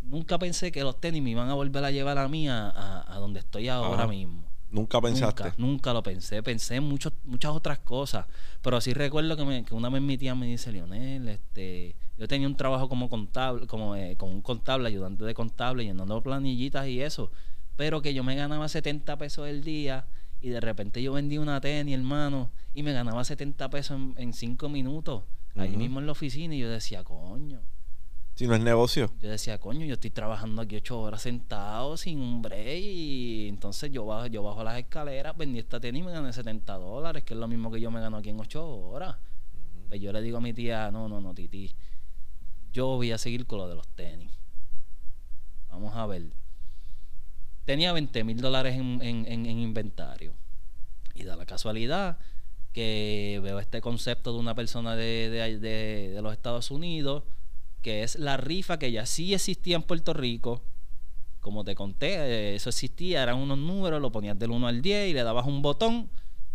Nunca 0.02 0.38
pensé 0.38 0.72
que 0.72 0.82
los 0.82 1.00
tenis 1.00 1.22
me 1.22 1.30
iban 1.30 1.48
a 1.48 1.54
volver 1.54 1.84
a 1.84 1.90
llevar 1.90 2.18
a 2.18 2.28
mí 2.28 2.48
a, 2.48 2.68
a- 2.68 3.14
a 3.14 3.18
donde 3.18 3.40
estoy 3.40 3.68
ahora 3.68 4.02
Ajá. 4.04 4.06
mismo. 4.08 4.44
Nunca 4.70 5.00
pensaste. 5.00 5.42
Nunca, 5.44 5.54
nunca 5.58 5.92
lo 5.92 6.02
pensé. 6.02 6.42
Pensé 6.42 6.76
en 6.76 6.84
muchos, 6.84 7.12
muchas 7.24 7.52
otras 7.52 7.78
cosas. 7.80 8.26
Pero 8.62 8.80
sí 8.80 8.94
recuerdo 8.94 9.36
que, 9.36 9.44
me- 9.44 9.64
que 9.64 9.74
una 9.74 9.88
vez 9.90 10.00
mi 10.02 10.16
tía 10.16 10.34
me 10.34 10.46
dice, 10.46 10.72
Lionel, 10.72 11.28
este, 11.28 11.94
yo 12.16 12.26
tenía 12.26 12.48
un 12.48 12.56
trabajo 12.56 12.88
como 12.88 13.08
contable, 13.10 13.66
como 13.66 13.94
eh, 13.96 14.16
con 14.16 14.30
un 14.30 14.40
contable, 14.40 14.88
ayudante 14.88 15.24
de 15.24 15.34
contable, 15.34 15.84
llenando 15.84 16.22
planillitas 16.22 16.86
y 16.88 17.00
eso. 17.02 17.30
Pero 17.76 18.00
que 18.02 18.14
yo 18.14 18.24
me 18.24 18.34
ganaba 18.34 18.66
70 18.68 19.16
pesos 19.18 19.46
el 19.48 19.62
día 19.62 20.06
y 20.40 20.48
de 20.48 20.60
repente 20.60 21.02
yo 21.02 21.12
vendí 21.12 21.36
una 21.38 21.60
tenis, 21.60 21.94
hermano, 21.94 22.50
y 22.74 22.82
me 22.82 22.92
ganaba 22.92 23.24
70 23.24 23.68
pesos 23.70 23.96
en, 23.98 24.14
en 24.16 24.32
5 24.32 24.68
minutos. 24.70 25.22
Ahí 25.54 25.76
mismo 25.76 26.00
en 26.00 26.06
la 26.06 26.12
oficina 26.12 26.54
y 26.54 26.58
yo 26.60 26.70
decía, 26.70 27.04
coño. 27.04 27.60
Si 28.34 28.46
no 28.46 28.54
es 28.54 28.62
negocio. 28.62 29.12
Yo 29.20 29.28
decía, 29.30 29.58
coño, 29.58 29.84
yo 29.84 29.94
estoy 29.94 30.10
trabajando 30.10 30.62
aquí 30.62 30.76
ocho 30.76 31.00
horas 31.00 31.20
sentado 31.22 31.96
sin 31.96 32.18
un 32.18 32.40
break 32.42 32.82
y 32.82 33.48
entonces 33.48 33.90
yo 33.92 34.06
bajo, 34.06 34.26
yo 34.26 34.42
bajo 34.42 34.64
las 34.64 34.78
escaleras, 34.78 35.36
vendí 35.36 35.58
esta 35.58 35.78
tenis 35.78 36.02
y 36.02 36.06
me 36.06 36.12
gané 36.12 36.32
70 36.32 36.74
dólares, 36.78 37.24
que 37.24 37.34
es 37.34 37.40
lo 37.40 37.46
mismo 37.46 37.70
que 37.70 37.80
yo 37.80 37.90
me 37.90 38.00
gano 38.00 38.16
aquí 38.16 38.30
en 38.30 38.40
ocho 38.40 38.66
horas. 38.66 39.16
Pues 39.88 40.00
yo 40.00 40.12
le 40.12 40.22
digo 40.22 40.38
a 40.38 40.40
mi 40.40 40.54
tía, 40.54 40.90
no, 40.90 41.08
no, 41.08 41.20
no, 41.20 41.34
titi, 41.34 41.70
yo 42.72 42.86
voy 42.96 43.12
a 43.12 43.18
seguir 43.18 43.46
con 43.46 43.58
lo 43.58 43.68
de 43.68 43.74
los 43.74 43.86
tenis. 43.88 44.30
Vamos 45.68 45.94
a 45.94 46.06
ver. 46.06 46.24
Tenía 47.66 47.92
20 47.92 48.24
mil 48.24 48.40
dólares 48.40 48.74
en, 48.76 49.00
en- 49.02 49.26
en- 49.26 49.46
en 49.46 49.58
inventario. 49.58 50.32
Y 51.14 51.24
da 51.24 51.36
la 51.36 51.44
casualidad 51.46 52.18
que 52.72 53.38
veo 53.42 53.58
este 53.58 53.82
concepto 53.82 54.32
de 54.32 54.38
una 54.38 54.54
persona 54.54 54.96
de, 54.96 55.28
de- 55.28 55.58
de- 55.58 56.10
de 56.14 56.22
los 56.22 56.32
Estados 56.32 56.70
Unidos, 56.70 57.24
que 57.82 58.02
es 58.02 58.16
la 58.16 58.36
rifa 58.36 58.78
que 58.78 58.90
ya 58.92 59.04
sí 59.06 59.34
existía 59.34 59.76
en 59.76 59.82
Puerto 59.82 60.12
Rico. 60.14 60.62
Como 61.40 61.64
te 61.64 61.74
conté, 61.74 62.14
eh, 62.14 62.54
eso 62.54 62.70
existía, 62.70 63.22
eran 63.22 63.36
unos 63.36 63.58
números, 63.58 64.00
lo 64.00 64.12
ponías 64.12 64.38
del 64.38 64.52
1 64.52 64.66
al 64.68 64.80
10 64.80 65.10
y 65.10 65.12
le 65.12 65.24
dabas 65.24 65.44
un 65.46 65.60
botón 65.60 66.08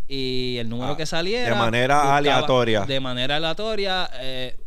y 0.08 0.56
el 0.58 0.70
número 0.70 0.92
Ah, 0.92 0.96
que 0.96 1.04
saliera... 1.04 1.50
de 1.50 1.54
manera 1.54 2.16
aleatoria. 2.16 2.86
De 2.86 2.98
manera 2.98 3.36
aleatoria, 3.36 4.08
eh, 4.20 4.58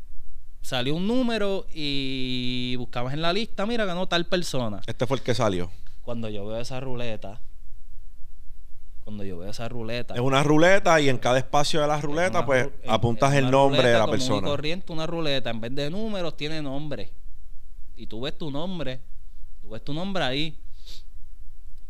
salió 0.61 0.93
un 0.95 1.07
número 1.07 1.65
y 1.73 2.75
buscabas 2.77 3.15
en 3.15 3.23
la 3.23 3.33
lista, 3.33 3.65
mira, 3.65 3.85
ganó 3.85 4.07
tal 4.07 4.25
persona. 4.25 4.81
Este 4.85 5.07
fue 5.07 5.17
el 5.17 5.23
que 5.23 5.33
salió. 5.33 5.71
Cuando 6.03 6.29
yo 6.29 6.45
veo 6.45 6.59
esa 6.59 6.79
ruleta, 6.79 7.41
cuando 9.03 9.23
yo 9.23 9.37
veo 9.39 9.49
esa 9.49 9.67
ruleta... 9.67 10.13
Es 10.13 10.19
una 10.19 10.43
ruleta 10.43 10.99
y 11.01 11.09
en 11.09 11.17
cada 11.17 11.37
espacio 11.37 11.81
de 11.81 11.87
la 11.87 11.99
ruleta, 11.99 12.45
pues 12.45 12.65
ru- 12.67 12.71
apuntas 12.87 13.33
el 13.33 13.49
nombre 13.49 13.87
de 13.87 13.93
la 13.93 14.01
común 14.01 14.15
y 14.15 14.19
persona. 14.19 14.47
corriente, 14.47 14.91
una 14.93 15.07
ruleta, 15.07 15.49
en 15.49 15.59
vez 15.61 15.73
de 15.75 15.89
números, 15.89 16.37
tiene 16.37 16.61
nombre. 16.61 17.11
Y 17.95 18.07
tú 18.07 18.21
ves 18.21 18.37
tu 18.37 18.49
nombre, 18.51 18.99
tú 19.61 19.69
ves 19.69 19.83
tu 19.83 19.93
nombre 19.93 20.23
ahí. 20.23 20.57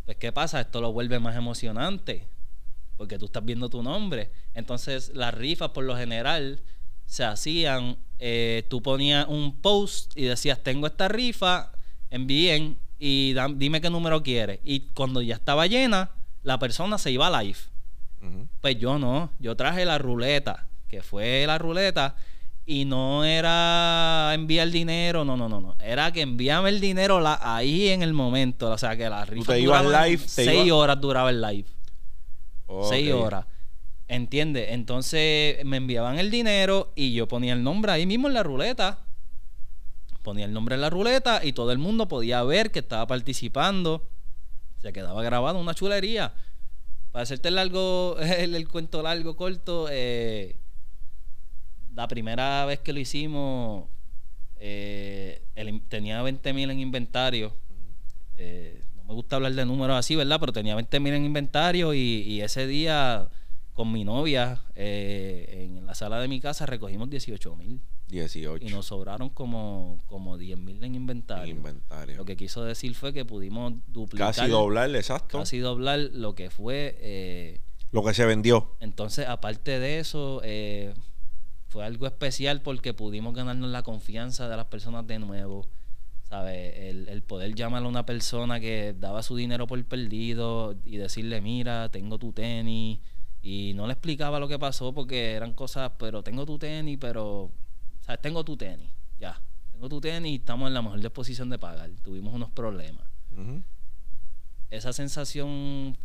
Pues, 0.05 0.17
¿qué 0.17 0.31
pasa? 0.31 0.61
Esto 0.61 0.81
lo 0.81 0.91
vuelve 0.91 1.19
más 1.19 1.35
emocionante. 1.35 2.27
Porque 2.97 3.17
tú 3.17 3.25
estás 3.25 3.43
viendo 3.43 3.69
tu 3.69 3.81
nombre. 3.81 4.31
Entonces, 4.53 5.11
las 5.15 5.33
rifas, 5.33 5.69
por 5.69 5.83
lo 5.83 5.95
general, 5.97 6.59
se 7.05 7.23
hacían. 7.23 7.97
eh, 8.19 8.63
tú 8.69 8.81
ponías 8.81 9.27
un 9.27 9.55
post 9.61 10.15
y 10.15 10.23
decías: 10.25 10.59
Tengo 10.61 10.85
esta 10.87 11.07
rifa, 11.07 11.71
envíen 12.09 12.77
y 12.99 13.33
dime 13.55 13.81
qué 13.81 13.89
número 13.89 14.21
quieres. 14.21 14.59
Y 14.63 14.81
cuando 14.93 15.21
ya 15.21 15.35
estaba 15.35 15.65
llena, 15.65 16.11
la 16.43 16.59
persona 16.59 16.97
se 16.97 17.11
iba 17.11 17.27
a 17.27 17.43
live. 17.43 17.59
Pues 18.61 18.77
yo 18.77 18.99
no, 18.99 19.31
yo 19.39 19.55
traje 19.55 19.83
la 19.83 19.97
ruleta, 19.97 20.67
que 20.87 21.01
fue 21.01 21.45
la 21.47 21.57
ruleta, 21.57 22.15
y 22.65 22.85
no 22.85 23.25
era 23.25 24.31
enviar 24.33 24.69
dinero, 24.69 25.25
no, 25.25 25.35
no, 25.35 25.49
no, 25.49 25.59
no. 25.59 25.75
Era 25.79 26.11
que 26.11 26.21
envíame 26.21 26.69
el 26.69 26.79
dinero 26.79 27.19
la, 27.19 27.39
ahí 27.41 27.89
en 27.89 28.03
el 28.03 28.13
momento. 28.13 28.69
O 28.71 28.77
sea 28.77 28.95
que 28.95 29.09
la 29.09 29.25
rifa 29.25 29.53
te 29.53 29.59
ibas 29.59 29.83
live, 29.83 30.21
te 30.23 30.27
seis 30.27 30.71
horas 30.71 31.01
duraba 31.01 31.31
el 31.31 31.41
live. 31.41 31.67
Seis 32.87 33.11
horas. 33.11 33.45
¿Entiendes? 34.07 34.67
Entonces 34.69 35.63
me 35.65 35.77
enviaban 35.77 36.19
el 36.19 36.29
dinero 36.29 36.91
y 36.95 37.13
yo 37.13 37.27
ponía 37.27 37.53
el 37.53 37.63
nombre 37.63 37.91
ahí 37.91 38.05
mismo 38.05 38.27
en 38.27 38.35
la 38.35 38.43
ruleta. 38.43 38.99
Ponía 40.21 40.45
el 40.45 40.53
nombre 40.53 40.75
en 40.75 40.81
la 40.81 40.89
ruleta 40.89 41.43
y 41.43 41.53
todo 41.53 41.71
el 41.71 41.79
mundo 41.79 42.07
podía 42.07 42.43
ver 42.43 42.71
que 42.71 42.79
estaba 42.79 43.07
participando. 43.07 44.07
Se 44.81 44.91
quedaba 44.91 45.21
grabado 45.21 45.59
una 45.59 45.73
chulería. 45.73 46.33
para 47.11 47.23
hacerte 47.23 47.49
el 47.49 47.55
largo, 47.55 48.17
el, 48.19 48.67
cuento 48.67 49.01
largo, 49.01 49.35
corto, 49.35 49.87
eh, 49.91 50.55
la 51.93 52.07
primera 52.07 52.65
vez 52.65 52.79
que 52.79 52.93
lo 52.93 52.99
hicimos, 52.99 53.89
eh, 54.57 55.43
tenía 55.89 56.21
20 56.21 56.53
mil 56.53 56.71
en 56.71 56.79
inventario. 56.79 57.53
Eh, 58.37 58.83
no 58.95 59.03
me 59.03 59.13
gusta 59.13 59.35
hablar 59.35 59.53
de 59.53 59.65
números 59.65 59.97
así, 59.97 60.15
¿verdad? 60.15 60.39
Pero 60.39 60.53
tenía 60.53 60.75
20 60.75 60.99
mil 60.99 61.13
en 61.13 61.25
inventario 61.25 61.93
y, 61.93 62.41
ese 62.41 62.65
día 62.65 63.29
con 63.73 63.91
mi 63.91 64.03
novia 64.03 64.61
en 64.75 65.85
la 65.85 65.95
sala 65.95 66.19
de 66.19 66.27
mi 66.27 66.39
casa 66.39 66.65
recogimos 66.65 67.09
18 67.09 67.55
mil. 67.55 67.81
18. 68.11 68.65
Y 68.65 68.69
nos 68.69 68.87
sobraron 68.87 69.29
como, 69.29 70.03
como 70.05 70.37
10 70.37 70.57
mil 70.59 70.83
en 70.83 70.95
inventario. 70.95 71.55
inventario. 71.55 72.17
Lo 72.17 72.25
que 72.25 72.35
quiso 72.35 72.63
decir 72.63 72.93
fue 72.93 73.13
que 73.13 73.25
pudimos 73.25 73.73
duplicar. 73.87 74.35
Casi 74.35 74.49
doblar, 74.49 74.93
exacto. 74.95 75.39
Casi 75.39 75.59
doblar 75.59 75.99
lo 75.99 76.35
que 76.35 76.49
fue. 76.49 76.97
Eh, 76.99 77.61
lo 77.91 78.03
que 78.03 78.13
se 78.13 78.25
vendió. 78.25 78.75
Entonces, 78.79 79.27
aparte 79.27 79.79
de 79.79 79.99
eso, 79.99 80.41
eh, 80.43 80.93
fue 81.67 81.85
algo 81.85 82.05
especial 82.05 82.61
porque 82.61 82.93
pudimos 82.93 83.33
ganarnos 83.33 83.69
la 83.71 83.83
confianza 83.83 84.47
de 84.47 84.57
las 84.57 84.65
personas 84.65 85.07
de 85.07 85.19
nuevo. 85.19 85.65
¿Sabes? 86.29 86.73
El, 86.77 87.09
el 87.09 87.23
poder 87.23 87.55
llamar 87.55 87.83
a 87.83 87.87
una 87.87 88.05
persona 88.05 88.59
que 88.61 88.95
daba 88.97 89.21
su 89.21 89.35
dinero 89.35 89.67
por 89.67 89.83
perdido 89.85 90.75
y 90.85 90.97
decirle: 90.97 91.41
Mira, 91.41 91.89
tengo 91.89 92.19
tu 92.19 92.31
tenis. 92.31 92.99
Y 93.41 93.73
no 93.75 93.87
le 93.87 93.93
explicaba 93.93 94.39
lo 94.39 94.47
que 94.47 94.59
pasó 94.59 94.93
porque 94.93 95.31
eran 95.31 95.53
cosas, 95.53 95.93
pero 95.97 96.21
tengo 96.21 96.45
tu 96.45 96.59
tenis, 96.59 96.97
pero 97.01 97.51
sea, 98.11 98.17
tengo 98.21 98.43
tu 98.43 98.57
tenis, 98.57 98.89
ya. 99.19 99.39
Tengo 99.71 99.89
tu 99.89 100.01
tenis 100.01 100.31
y 100.31 100.35
estamos 100.35 100.67
en 100.67 100.73
la 100.73 100.81
mejor 100.81 100.99
disposición 100.99 101.49
de 101.49 101.57
pagar. 101.57 101.89
Tuvimos 102.03 102.33
unos 102.33 102.51
problemas. 102.51 103.05
Esa 104.69 104.93
sensación 104.93 105.97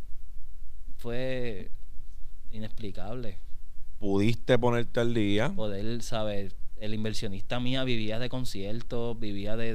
fue 0.96 1.70
inexplicable. 2.52 3.38
Pudiste 3.98 4.58
ponerte 4.58 5.00
al 5.00 5.14
día. 5.14 5.52
Poder, 5.54 6.02
saber, 6.02 6.54
el 6.78 6.94
inversionista 6.94 7.60
mía 7.60 7.84
vivía 7.84 8.18
de 8.18 8.28
conciertos, 8.28 9.18
vivía 9.18 9.56
de, 9.56 9.72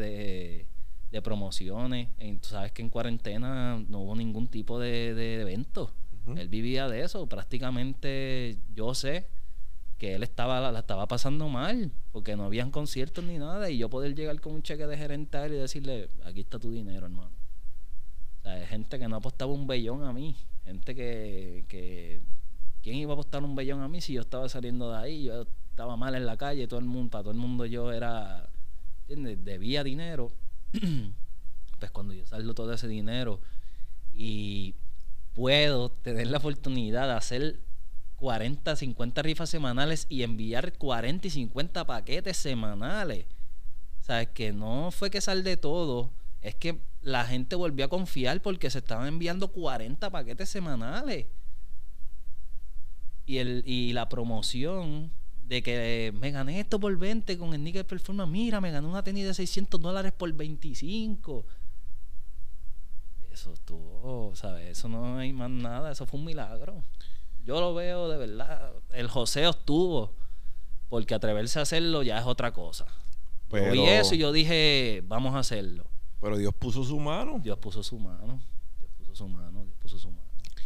de, 1.12 1.22
promociones. 1.22 2.10
tú 2.42 2.50
sabes 2.50 2.72
que 2.72 2.82
en 2.82 2.90
cuarentena 2.90 3.84
no 3.88 4.00
hubo 4.00 4.16
ningún 4.16 4.48
tipo 4.48 4.80
de, 4.80 5.14
de 5.14 5.42
evento. 5.42 5.94
Él 6.36 6.50
vivía 6.50 6.88
de 6.88 7.02
eso. 7.04 7.28
Prácticamente 7.28 8.58
yo 8.74 8.94
sé 8.94 9.28
que 10.02 10.16
él 10.16 10.24
estaba 10.24 10.72
la 10.72 10.80
estaba 10.80 11.08
pasando 11.08 11.48
mal 11.48 11.92
porque 12.12 12.36
no 12.36 12.46
habían 12.46 12.72
conciertos 12.72 13.24
ni 13.24 13.38
nada 13.38 13.70
y 13.70 13.78
yo 13.78 13.88
poder 13.88 14.16
llegar 14.16 14.42
con 14.42 14.54
un 14.54 14.64
cheque 14.64 14.88
de 14.88 14.98
gerente 14.98 15.38
y 15.46 15.52
decirle 15.52 16.10
aquí 16.26 16.40
está 16.40 16.58
tu 16.58 16.72
dinero 16.72 17.06
hermano 17.06 17.30
o 18.40 18.42
sea, 18.42 18.54
hay 18.54 18.66
gente 18.66 18.98
que 18.98 19.08
no 19.08 19.18
apostaba 19.18 19.54
un 19.54 19.68
bellón 19.68 20.04
a 20.04 20.12
mí 20.12 20.36
gente 20.66 20.96
que, 20.96 21.66
que 21.68 22.20
quién 22.82 22.96
iba 22.96 23.12
a 23.12 23.14
apostar 23.14 23.44
un 23.44 23.56
bellón 23.56 23.82
a 23.82 23.88
mí 23.88 24.02
si 24.02 24.14
yo 24.14 24.22
estaba 24.22 24.50
saliendo 24.50 24.92
de 24.92 24.98
ahí 24.98 25.24
yo 25.26 25.46
estaba 25.70 25.96
mal 25.98 26.16
en 26.16 26.26
la 26.26 26.36
calle 26.36 26.68
todo 26.68 26.80
el 26.80 26.88
mundo 26.88 27.12
para 27.12 27.26
todo 27.26 27.34
el 27.34 27.38
mundo 27.38 27.68
yo 27.68 27.92
era 27.92 28.50
¿entiendes? 29.12 29.44
debía 29.46 29.84
dinero. 29.84 30.32
Pues 31.80 31.90
cuando 31.90 32.14
yo 32.14 32.24
salgo 32.28 32.54
todo 32.54 32.72
ese 32.74 32.88
dinero 32.88 33.42
y 34.14 34.76
puedo 35.34 35.90
tener 35.90 36.28
la 36.28 36.38
oportunidad 36.38 37.08
de 37.08 37.14
hacer 37.14 37.60
40, 38.22 38.76
50 38.76 39.22
rifas 39.24 39.50
semanales 39.50 40.06
y 40.08 40.22
enviar 40.22 40.78
40 40.78 41.26
y 41.26 41.32
50 41.32 41.88
paquetes 41.88 42.38
semanales. 42.38 43.26
¿Sabes? 44.02 44.28
Que 44.28 44.54
no 44.54 44.92
fue 44.92 45.10
que 45.10 45.22
sal 45.22 45.44
de 45.44 45.58
todo, 45.58 46.12
es 46.42 46.54
que 46.54 46.80
la 47.02 47.26
gente 47.26 47.56
volvió 47.56 47.84
a 47.84 47.88
confiar 47.88 48.40
porque 48.44 48.70
se 48.70 48.78
estaban 48.78 49.08
enviando 49.08 49.48
40 49.48 50.12
paquetes 50.12 50.50
semanales. 50.50 51.26
Y, 53.26 53.38
el, 53.40 53.64
y 53.66 53.94
la 53.94 54.08
promoción 54.08 55.12
de 55.48 55.64
que 55.64 56.14
me 56.20 56.30
gané 56.30 56.60
esto 56.60 56.80
por 56.80 56.96
20 56.96 57.40
con 57.40 57.56
el 57.56 57.64
Nickel 57.64 57.86
Performance. 57.86 58.30
Mira, 58.30 58.62
me 58.62 58.70
gané 58.70 58.88
una 58.88 59.04
tenis 59.04 59.26
de 59.26 59.34
600 59.34 59.82
dólares 59.82 60.12
por 60.12 60.32
25. 60.32 61.44
Eso 63.32 63.52
estuvo, 63.52 64.36
¿sabes? 64.36 64.78
Eso 64.78 64.88
no 64.90 65.18
hay 65.18 65.34
más 65.34 65.50
nada. 65.50 65.92
Eso 65.92 66.06
fue 66.06 66.20
un 66.20 66.28
milagro 66.28 66.84
yo 67.44 67.60
lo 67.60 67.74
veo 67.74 68.10
de 68.10 68.18
verdad. 68.18 68.74
El 68.92 69.08
joseo 69.08 69.52
estuvo. 69.52 70.14
Porque 70.90 71.16
atreverse 71.16 71.58
a 71.60 71.62
hacerlo 71.62 72.04
ya 72.04 72.18
es 72.18 72.26
otra 72.26 72.52
cosa. 72.52 72.86
Pero, 73.50 73.74
y 73.76 73.86
eso 73.86 74.16
y 74.16 74.18
yo 74.18 74.32
dije, 74.32 75.02
vamos 75.06 75.36
a 75.36 75.40
hacerlo. 75.40 75.86
Pero 76.20 76.38
Dios 76.38 76.54
puso 76.54 76.84
su 76.84 77.00
mano. 77.00 77.40
Dios 77.40 77.58
puso 77.58 77.82
su 77.82 77.98
mano. 77.98 78.42
Dios 78.78 78.92
puso 78.98 79.16
su 79.16 79.28
mano. 79.28 79.64
Dios 79.64 79.76
puso 79.80 79.98
su 79.98 80.12
mano. 80.12 80.22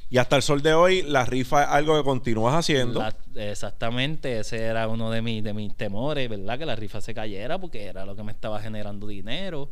Y 0.09 0.17
hasta 0.17 0.35
el 0.35 0.43
sol 0.43 0.61
de 0.61 0.73
hoy, 0.73 1.01
la 1.01 1.25
rifa 1.25 1.63
es 1.63 1.69
algo 1.69 1.97
que 1.97 2.03
continúas 2.03 2.53
haciendo. 2.53 3.03
exactamente, 3.35 4.39
ese 4.39 4.61
era 4.61 4.87
uno 4.87 5.09
de 5.09 5.21
mis, 5.21 5.43
de 5.43 5.53
mis 5.53 5.75
temores, 5.75 6.29
¿verdad? 6.29 6.59
Que 6.59 6.65
la 6.65 6.75
rifa 6.75 7.01
se 7.01 7.13
cayera 7.13 7.59
porque 7.59 7.85
era 7.85 8.05
lo 8.05 8.15
que 8.15 8.23
me 8.23 8.31
estaba 8.31 8.59
generando 8.61 9.07
dinero. 9.07 9.71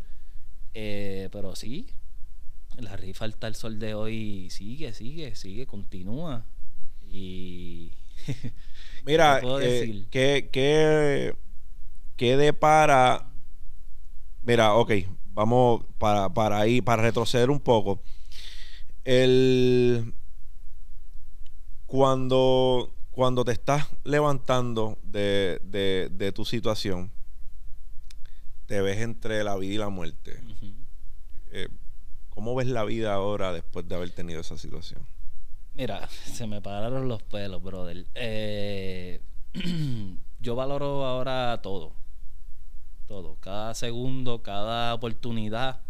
Eh, 0.73 1.29
pero 1.31 1.55
sí, 1.55 1.87
la 2.77 2.95
rifa 2.95 3.25
hasta 3.25 3.47
el 3.47 3.55
sol 3.55 3.77
de 3.77 3.93
hoy 3.93 4.49
sigue, 4.49 4.93
sigue, 4.93 5.35
sigue, 5.35 5.67
continúa. 5.67 6.45
Y. 7.13 7.91
Mira, 9.05 9.39
eh, 9.61 10.05
¿qué, 10.09 10.49
qué, 10.51 11.35
qué 12.17 12.37
depara? 12.37 13.29
Mira, 14.41 14.73
ok, 14.73 14.91
vamos 15.25 15.85
para, 15.99 16.33
para 16.33 16.59
ahí, 16.59 16.81
para 16.81 17.03
retroceder 17.03 17.51
un 17.51 17.59
poco. 17.59 18.01
El. 19.03 20.13
Cuando, 21.85 22.91
cuando 23.11 23.45
te 23.45 23.51
estás 23.51 23.87
levantando 24.03 24.97
de, 25.03 25.61
de, 25.63 26.31
tu 26.31 26.43
situación, 26.43 27.11
te 28.65 28.81
ves 28.81 28.97
entre 28.97 29.43
la 29.43 29.55
vida 29.57 29.73
y 29.75 29.77
la 29.77 29.89
muerte. 29.89 30.41
Eh, 31.51 31.67
¿Cómo 32.29 32.55
ves 32.55 32.65
la 32.65 32.83
vida 32.83 33.13
ahora 33.13 33.53
después 33.53 33.87
de 33.87 33.93
haber 33.93 34.09
tenido 34.09 34.41
esa 34.41 34.57
situación? 34.57 35.12
Mira, 35.75 36.07
se 36.25 36.47
me 36.47 36.61
pararon 36.61 37.07
los 37.07 37.23
pelos, 37.23 37.61
brother. 37.61 38.05
Eh, 38.15 39.21
yo 40.39 40.55
valoro 40.55 41.05
ahora 41.05 41.59
todo. 41.61 41.93
Todo. 43.07 43.37
Cada 43.39 43.73
segundo, 43.73 44.41
cada 44.43 44.93
oportunidad. 44.93 45.81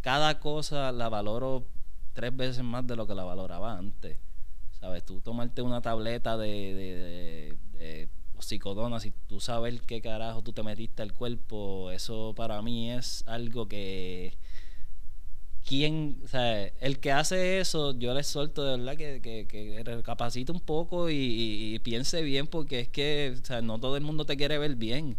Cada 0.00 0.38
cosa 0.38 0.92
la 0.92 1.08
valoro 1.08 1.66
tres 2.12 2.34
veces 2.36 2.62
más 2.62 2.86
de 2.86 2.96
lo 2.96 3.06
que 3.06 3.14
la 3.14 3.24
valoraba 3.24 3.76
antes. 3.76 4.18
¿Sabes? 4.80 5.04
Tú 5.04 5.20
tomarte 5.20 5.62
una 5.62 5.80
tableta 5.80 6.36
de, 6.36 6.74
de, 6.74 7.58
de, 7.72 8.08
y 9.04 9.10
tú 9.26 9.40
sabes 9.40 9.80
qué 9.82 10.00
carajo 10.00 10.42
tú 10.42 10.52
te 10.52 10.62
metiste 10.62 11.02
al 11.02 11.12
cuerpo, 11.12 11.90
eso 11.90 12.34
para 12.36 12.62
mí 12.62 12.92
es 12.92 13.24
algo 13.26 13.66
que 13.66 14.36
quién, 15.66 16.20
o 16.24 16.28
sea, 16.28 16.68
el 16.80 17.00
que 17.00 17.12
hace 17.12 17.60
eso, 17.60 17.98
yo 17.98 18.14
le 18.14 18.22
suelto 18.22 18.64
de 18.64 18.76
verdad 18.78 18.96
que, 18.96 19.20
que, 19.20 19.46
que 19.48 19.82
recapacite 19.84 20.52
un 20.52 20.60
poco 20.60 21.10
y, 21.10 21.80
piense 21.82 22.22
bien, 22.22 22.46
porque 22.46 22.80
es 22.80 22.88
que, 22.88 23.34
o 23.42 23.44
sea, 23.44 23.60
no 23.62 23.78
todo 23.80 23.96
el 23.96 24.04
mundo 24.04 24.24
te 24.24 24.36
quiere 24.36 24.58
ver 24.58 24.76
bien. 24.76 25.18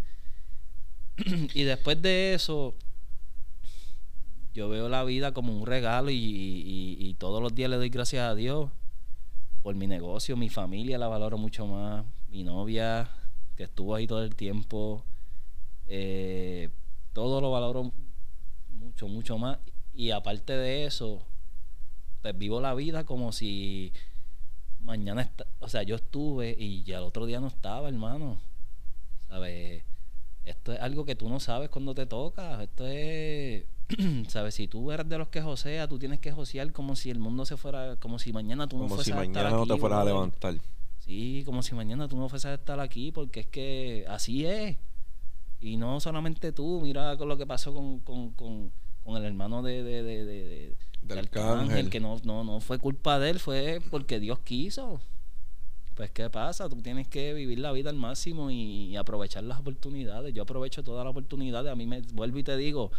y 1.53 1.63
después 1.63 2.01
de 2.01 2.33
eso, 2.33 2.75
yo 4.53 4.69
veo 4.69 4.87
la 4.89 5.03
vida 5.03 5.33
como 5.33 5.53
un 5.53 5.65
regalo 5.65 6.09
y, 6.11 6.17
y, 6.17 7.13
todos 7.15 7.41
los 7.43 7.53
días 7.53 7.69
le 7.69 7.75
doy 7.77 7.89
gracias 7.89 8.23
a 8.23 8.35
Dios 8.35 8.69
por 9.63 9.75
mi 9.75 9.87
negocio, 9.87 10.37
mi 10.37 10.49
familia 10.49 10.97
la 10.97 11.07
valoro 11.07 11.37
mucho 11.37 11.67
más, 11.67 12.05
mi 12.29 12.43
novia 12.43 13.09
que 13.57 13.63
estuvo 13.63 13.95
ahí 13.95 14.07
todo 14.07 14.23
el 14.23 14.35
tiempo, 14.35 15.03
eh, 15.87 16.69
todo 17.11 17.41
lo 17.41 17.51
valoro 17.51 17.91
mucho, 18.69 19.07
mucho 19.07 19.37
más 19.37 19.57
y 19.97 20.11
aparte 20.11 20.53
de 20.53 20.85
eso, 20.85 21.23
pues 22.21 22.37
vivo 22.37 22.61
la 22.61 22.75
vida 22.75 23.03
como 23.03 23.31
si 23.31 23.91
mañana, 24.79 25.31
o 25.59 25.67
sea, 25.67 25.81
yo 25.81 25.95
estuve 25.95 26.55
y 26.55 26.83
ya 26.83 26.99
el 26.99 27.03
otro 27.03 27.25
día 27.25 27.39
no 27.39 27.47
estaba, 27.47 27.89
hermano. 27.89 28.37
¿Sabes? 29.27 29.83
Esto 30.45 30.71
es 30.71 30.79
algo 30.81 31.03
que 31.03 31.15
tú 31.15 31.27
no 31.29 31.39
sabes 31.39 31.69
cuando 31.69 31.95
te 31.95 32.05
toca. 32.05 32.61
Esto 32.61 32.85
es, 32.85 33.65
¿sabes? 34.27 34.53
Si 34.53 34.67
tú 34.67 34.91
eres 34.91 35.09
de 35.09 35.17
los 35.17 35.29
que 35.29 35.41
josea, 35.41 35.87
tú 35.87 35.97
tienes 35.97 36.19
que 36.19 36.31
josear 36.31 36.71
como 36.71 36.95
si 36.95 37.09
el 37.09 37.17
mundo 37.17 37.43
se 37.43 37.57
fuera, 37.57 37.95
como 37.95 38.19
si 38.19 38.31
mañana 38.31 38.67
tú 38.67 38.77
no 38.77 38.87
fueras 38.87 39.07
a 39.07 39.09
estar 39.09 39.25
mañana 39.25 39.49
no 39.49 39.65
te 39.65 39.77
fueras 39.77 40.01
a 40.01 40.05
levantar. 40.05 40.57
Sí, 40.99 41.41
como 41.43 41.63
si 41.63 41.73
mañana 41.73 42.07
tú 42.07 42.17
no 42.17 42.29
fueras 42.29 42.45
a 42.45 42.53
estar 42.53 42.79
aquí, 42.79 43.11
porque 43.11 43.39
es 43.39 43.47
que 43.47 44.05
así 44.07 44.45
es. 44.45 44.77
Y 45.59 45.77
no 45.77 45.99
solamente 45.99 46.51
tú, 46.51 46.81
mira 46.83 47.17
con 47.17 47.27
lo 47.27 47.35
que 47.35 47.47
pasó 47.47 47.73
con, 47.73 47.99
con, 48.01 48.29
con 48.35 48.71
con 49.07 49.15
el 49.15 49.23
hermano 49.23 49.63
de, 49.63 49.83
de, 49.83 50.03
de, 50.03 50.25
de, 50.25 50.75
de 51.01 51.89
que 51.89 51.99
no, 52.01 52.19
no, 52.25 52.43
no 52.43 52.59
fue 52.59 52.77
culpa 52.77 53.19
de 53.19 53.29
él, 53.29 53.39
fue 53.39 53.79
porque 53.89 54.19
Dios 54.19 54.39
quiso. 54.39 54.99
Pues, 55.95 56.11
¿qué 56.11 56.29
pasa? 56.29 56.67
Tú 56.67 56.81
tienes 56.81 57.07
que 57.07 57.33
vivir 57.33 57.59
la 57.59 57.71
vida 57.71 57.89
al 57.89 57.95
máximo 57.95 58.51
y, 58.51 58.97
aprovechar 58.97 59.45
las 59.45 59.61
oportunidades. 59.61 60.33
Yo 60.33 60.43
aprovecho 60.43 60.83
todas 60.83 61.05
las 61.05 61.11
oportunidades. 61.11 61.71
A 61.71 61.75
mí 61.75 61.85
me 61.85 62.01
vuelvo 62.13 62.37
y 62.37 62.43
te 62.43 62.57
digo, 62.57 62.91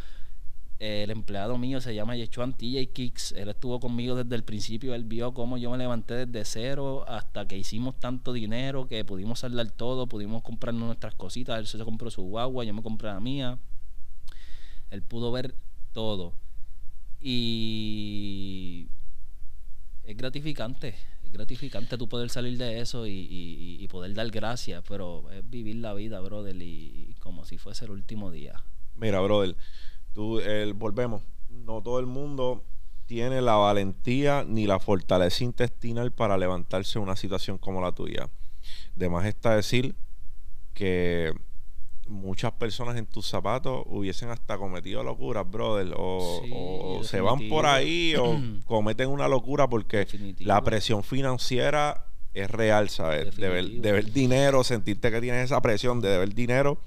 el 0.78 1.11
empleado 1.11 1.59
mío 1.59 1.78
se 1.82 1.94
llama 1.94 2.16
Yechuan 2.16 2.54
TJ 2.54 2.90
Kicks. 2.94 3.32
Él 3.32 3.50
estuvo 3.50 3.78
conmigo 3.78 4.14
desde 4.14 4.34
el 4.34 4.44
principio. 4.44 4.94
Él 4.94 5.04
vio 5.04 5.34
cómo 5.34 5.59
yo 5.59 5.70
me 5.70 5.76
levanté 5.76 6.24
desde 6.24 6.46
cero 6.46 7.04
hasta 7.06 7.46
que 7.46 7.59
hicimos 7.59 8.00
tanto 8.00 8.32
dinero 8.32 8.88
que 8.88 9.04
pudimos 9.04 9.40
saldar 9.40 9.70
todo, 9.72 10.06
pudimos 10.06 10.42
comprarnos 10.42 10.86
nuestras 10.86 11.14
cositas. 11.14 11.59
Él 11.59 11.66
se 11.66 11.76
compró 11.84 12.11
su 12.11 12.22
guagua, 12.22 12.64
yo 12.64 12.72
me 12.72 12.82
compré 12.82 13.09
la 13.09 13.20
mía. 13.20 13.59
Él 14.90 15.02
pudo 15.02 15.30
ver 15.30 15.54
todo. 15.93 16.32
Y 17.20 18.89
es 20.05 20.16
gratificante. 20.16 20.95
Es 21.24 21.32
gratificante 21.32 21.99
tú 21.99 22.09
poder 22.09 22.30
salir 22.30 22.57
de 22.57 22.80
eso 22.80 23.07
y, 23.07 23.86
poder 23.91 24.14
dar 24.14 24.30
gracias. 24.30 24.82
Pero 24.89 25.30
es 25.30 25.49
vivir 25.49 25.76
la 25.76 25.95
vida, 25.95 26.20
brother, 26.20 26.57
y 26.61 27.14
como 27.20 27.45
si 27.45 27.59
fuese 27.59 27.84
el 27.84 27.91
último 27.91 28.30
día. 28.30 28.62
Mira, 28.97 29.20
brother 29.20 29.57
Tú, 30.14 30.41
volvemos. 30.74 31.22
No 31.49 31.82
todo 31.82 32.01
el 32.01 32.07
mundo 32.07 32.64
tiene 33.07 33.41
la 33.41 33.55
valentía 33.55 34.45
ni 34.45 34.66
la 34.66 34.78
fortaleza 34.78 35.45
intestinal 35.45 36.12
para 36.12 36.36
levantarse 36.36 36.99
una 36.99 37.16
situación 37.16 37.57
como 37.57 37.80
la 37.80 37.93
tuya. 37.93 38.28
De 38.97 39.09
más 39.09 39.26
está 39.26 39.55
decir 39.55 39.95
que 40.74 41.32
muchas 42.09 42.52
personas 42.52 42.96
en 42.96 43.06
tus 43.06 43.26
zapatos 43.26 43.84
hubiesen 43.86 44.30
hasta 44.30 44.59
cometido 44.59 45.02
locuras, 45.02 45.48
brother, 45.48 45.94
o, 45.96 47.00
se 47.04 47.20
van 47.20 47.48
por 47.48 47.66
ahí 47.66 48.14
o 48.16 48.38
cometen 48.66 49.09
una 49.09 49.28
locura 49.28 49.68
porque 49.68 50.06
la 50.40 50.62
presión 50.62 51.02
financiera 51.04 52.06
es 52.34 52.50
real, 52.50 52.88
¿sabes? 52.88 53.36
De 53.36 53.48
ver, 53.48 54.12
dinero, 54.12 54.64
sentirte 54.64 55.11
que 55.11 55.20
tienes 55.20 55.46
esa 55.46 55.61
presión 55.61 56.00
de 56.00 56.09
deber 56.09 56.34
dinero, 56.34 56.78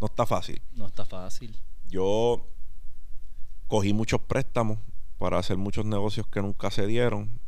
no 0.00 0.06
está 0.06 0.26
fácil. 0.26 0.60
No 0.72 0.86
está 0.86 1.04
fácil. 1.04 1.56
Yo 1.88 2.46
cogí 3.66 3.92
muchos 3.92 4.20
préstamos 4.20 4.78
para 5.18 5.38
hacer 5.38 5.56
muchos 5.56 5.84
negocios 5.84 6.26
que 6.26 6.42
nunca 6.42 6.70
se 6.70 6.86
dieron. 6.86 7.40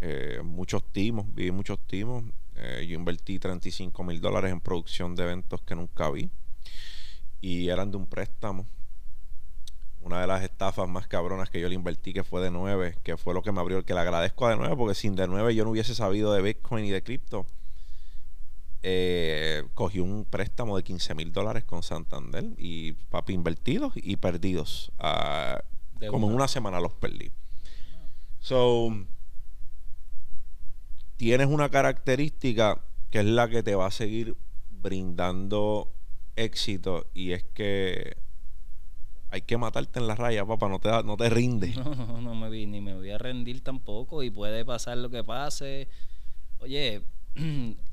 Eh, 0.00 0.40
muchos 0.44 0.84
timos, 0.92 1.26
vi 1.34 1.50
muchos 1.50 1.78
timos. 1.86 2.24
Eh, 2.56 2.86
yo 2.88 2.94
invertí 2.94 3.38
35 3.38 4.02
mil 4.04 4.20
dólares 4.20 4.52
en 4.52 4.60
producción 4.60 5.14
de 5.14 5.24
eventos 5.24 5.62
que 5.62 5.74
nunca 5.74 6.10
vi. 6.10 6.30
Y 7.40 7.68
eran 7.68 7.90
de 7.90 7.96
un 7.96 8.06
préstamo. 8.06 8.66
Una 10.00 10.20
de 10.20 10.26
las 10.26 10.42
estafas 10.42 10.88
más 10.88 11.08
cabronas 11.08 11.50
que 11.50 11.60
yo 11.60 11.68
le 11.68 11.74
invertí, 11.74 12.12
que 12.12 12.22
fue 12.24 12.40
de 12.40 12.50
9, 12.50 12.98
que 13.02 13.16
fue 13.16 13.34
lo 13.34 13.42
que 13.42 13.52
me 13.52 13.60
abrió, 13.60 13.78
el 13.78 13.84
que 13.84 13.94
le 13.94 14.00
agradezco 14.00 14.46
a 14.46 14.50
de 14.50 14.56
9, 14.56 14.76
porque 14.76 14.94
sin 14.94 15.16
de 15.16 15.26
9 15.26 15.54
yo 15.54 15.64
no 15.64 15.70
hubiese 15.70 15.94
sabido 15.94 16.32
de 16.32 16.42
Bitcoin 16.42 16.84
y 16.84 16.90
de 16.90 17.02
cripto 17.02 17.46
eh, 18.88 19.64
cogí 19.74 19.98
un 19.98 20.24
préstamo 20.24 20.76
de 20.76 20.84
15 20.84 21.16
mil 21.16 21.32
dólares 21.32 21.64
con 21.64 21.82
Santander 21.82 22.44
y 22.56 22.92
papi 22.92 23.32
invertidos 23.32 23.92
y 23.96 24.14
perdidos. 24.14 24.92
Ah, 25.00 25.60
como 26.08 26.28
en 26.28 26.34
una 26.34 26.46
semana 26.46 26.78
los 26.78 26.92
perdí. 26.92 27.32
So, 28.38 28.94
tienes 31.16 31.46
una 31.46 31.68
característica 31.68 32.82
que 33.10 33.20
es 33.20 33.24
la 33.24 33.48
que 33.48 33.62
te 33.62 33.74
va 33.74 33.86
a 33.86 33.90
seguir 33.90 34.36
brindando 34.70 35.92
éxito 36.36 37.06
y 37.14 37.32
es 37.32 37.42
que 37.42 38.16
hay 39.30 39.42
que 39.42 39.58
matarte 39.58 39.98
en 39.98 40.06
la 40.06 40.14
raya, 40.14 40.44
papá, 40.44 40.68
no 40.68 40.78
te, 40.78 40.88
no 41.02 41.16
te 41.16 41.28
rinde. 41.28 41.74
No, 41.74 41.94
no, 41.94 42.20
no 42.20 42.34
me 42.34 42.48
vi, 42.48 42.66
ni 42.66 42.80
me 42.80 42.94
voy 42.94 43.10
a 43.10 43.18
rendir 43.18 43.62
tampoco 43.62 44.22
y 44.22 44.30
puede 44.30 44.64
pasar 44.64 44.98
lo 44.98 45.10
que 45.10 45.24
pase. 45.24 45.88
Oye, 46.58 47.02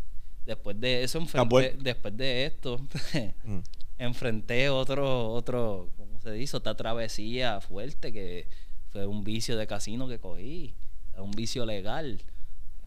Después 0.45 0.80
de 0.80 1.03
eso, 1.03 1.19
enfrenté, 1.19 1.78
después 1.80 2.17
de 2.17 2.45
esto, 2.45 2.78
mm. 3.45 3.59
enfrenté 3.97 4.69
otro, 4.69 5.32
otro, 5.32 5.89
¿cómo 5.95 6.19
se 6.19 6.32
dice? 6.32 6.57
Otra 6.57 6.76
travesía 6.76 7.61
fuerte 7.61 8.11
que 8.11 8.47
fue 8.89 9.05
un 9.05 9.24
vicio 9.24 9.55
de 9.55 9.67
casino 9.67 10.07
que 10.07 10.19
cogí. 10.19 10.76
Un 11.17 11.32
vicio 11.32 11.65
legal. 11.65 12.21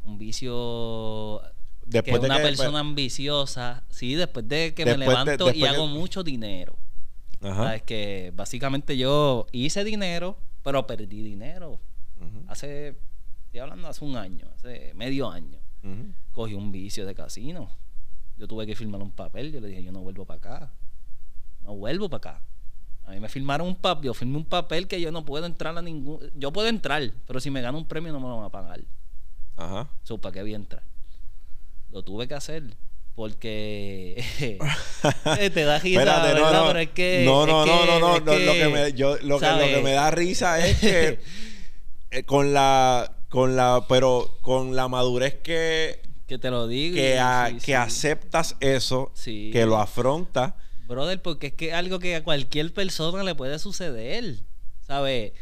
Un 0.07 0.19
vicio 0.19 1.43
después 1.85 2.21
que 2.21 2.27
una 2.27 2.37
persona 2.37 2.81
ambiciosa, 2.81 3.85
sí, 3.89 4.15
después 4.15 4.49
de 4.49 4.75
que 4.75 4.85
me 4.85 4.97
levanto 4.97 5.53
y 5.53 5.65
hago 5.65 5.87
mucho 5.87 6.23
dinero. 6.23 6.77
Es 7.75 7.83
que 7.83 8.33
básicamente 8.35 8.97
yo 8.97 9.47
hice 9.53 9.85
dinero, 9.85 10.39
pero 10.63 10.87
perdí 10.87 11.23
dinero. 11.23 11.81
Hace, 12.49 12.97
estoy 13.45 13.61
hablando 13.61 13.89
hace 13.89 14.05
un 14.05 14.17
año, 14.17 14.49
hace 14.55 14.93
medio 14.95 15.31
año 15.31 15.61
cogí 16.33 16.55
un 16.55 16.73
vicio 16.73 17.07
de 17.07 17.15
casino. 17.15 17.71
Yo 18.37 18.47
tuve 18.47 18.67
que 18.67 18.75
firmar 18.75 19.01
un 19.01 19.13
papel. 19.13 19.53
Yo 19.53 19.61
le 19.61 19.69
dije, 19.69 19.83
yo 19.83 19.93
no 19.93 20.01
vuelvo 20.01 20.27
para 20.27 20.39
acá. 20.39 20.73
No 21.63 21.75
vuelvo 21.75 22.11
para 22.11 22.33
acá. 22.33 22.43
A 23.07 23.13
mí 23.13 23.21
me 23.21 23.29
firmaron 23.29 23.67
un 23.67 23.77
papel. 23.77 24.07
Yo 24.07 24.15
firmé 24.15 24.37
un 24.37 24.45
papel 24.45 24.89
que 24.89 25.01
yo 25.01 25.11
no 25.11 25.25
puedo 25.25 25.47
entrar 25.47 25.77
a 25.79 25.83
ningún. 25.83 26.21
Yo 26.35 26.53
puedo 26.53 26.69
entrar, 26.69 27.11
pero 27.27 27.41
si 27.41 27.51
me 27.51 27.63
gano 27.63 27.79
un 27.79 27.87
premio 27.87 28.13
no 28.13 28.21
me 28.21 28.29
lo 28.29 28.37
van 28.37 28.47
a 28.47 28.51
pagar. 28.51 28.81
Ajá. 29.57 29.89
¿Para 30.21 30.33
qué 30.33 30.43
voy 30.43 30.53
a 30.53 30.57
entrar? 30.57 30.83
Lo 31.91 32.03
tuve 32.03 32.29
que 32.29 32.35
hacer 32.35 32.63
porque 33.15 34.23
te 35.55 35.65
da 35.65 35.79
risa 35.79 36.01
Espérate, 36.01 36.39
no, 36.39 36.73
no, 36.73 36.79
es 36.79 36.91
que 36.91 37.23
no 37.25 37.47
no 37.47 37.65
no 37.65 37.87
no 37.87 37.99
no, 37.99 38.19
lo, 38.19 38.53
que 38.53 38.69
me, 38.69 38.93
yo, 38.93 39.17
lo, 39.23 39.41
que, 39.41 39.47
lo 39.47 39.67
que 39.67 39.81
me 39.83 39.93
da 39.93 40.11
risa 40.11 40.59
es 40.67 40.79
que 40.79 41.19
eh, 42.11 42.25
con 42.25 42.53
la 42.53 43.11
con 43.31 43.57
la 43.57 43.87
pero 43.89 44.37
con 44.43 44.77
la 44.77 44.89
madurez 44.89 45.37
que 45.37 46.03
que 46.27 46.39
te 46.39 46.51
lo 46.51 46.67
digo. 46.67 46.97
Que, 46.97 47.59
que 47.65 47.77
aceptas 47.77 48.57
eso, 48.61 49.13
que 49.25 49.65
lo 49.65 49.77
afrontas. 49.77 50.55
Brother, 50.89 51.23
porque 51.23 51.49
es 51.49 51.53
que 51.53 51.73
algo 51.73 51.99
que 51.99 52.17
a 52.17 52.25
cualquier 52.25 52.73
persona 52.73 53.23
le 53.23 53.35
puede 53.35 53.59
suceder. 53.59 54.41
¿Sabes? 54.81 55.33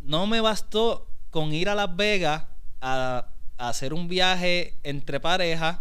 No 0.00 0.26
me 0.26 0.40
bastó 0.40 1.08
con 1.30 1.52
ir 1.52 1.68
a 1.68 1.74
Las 1.74 1.94
Vegas 1.96 2.44
a, 2.86 3.28
a 3.58 3.68
hacer 3.68 3.92
un 3.92 4.08
viaje 4.08 4.78
entre 4.82 5.20
parejas 5.20 5.78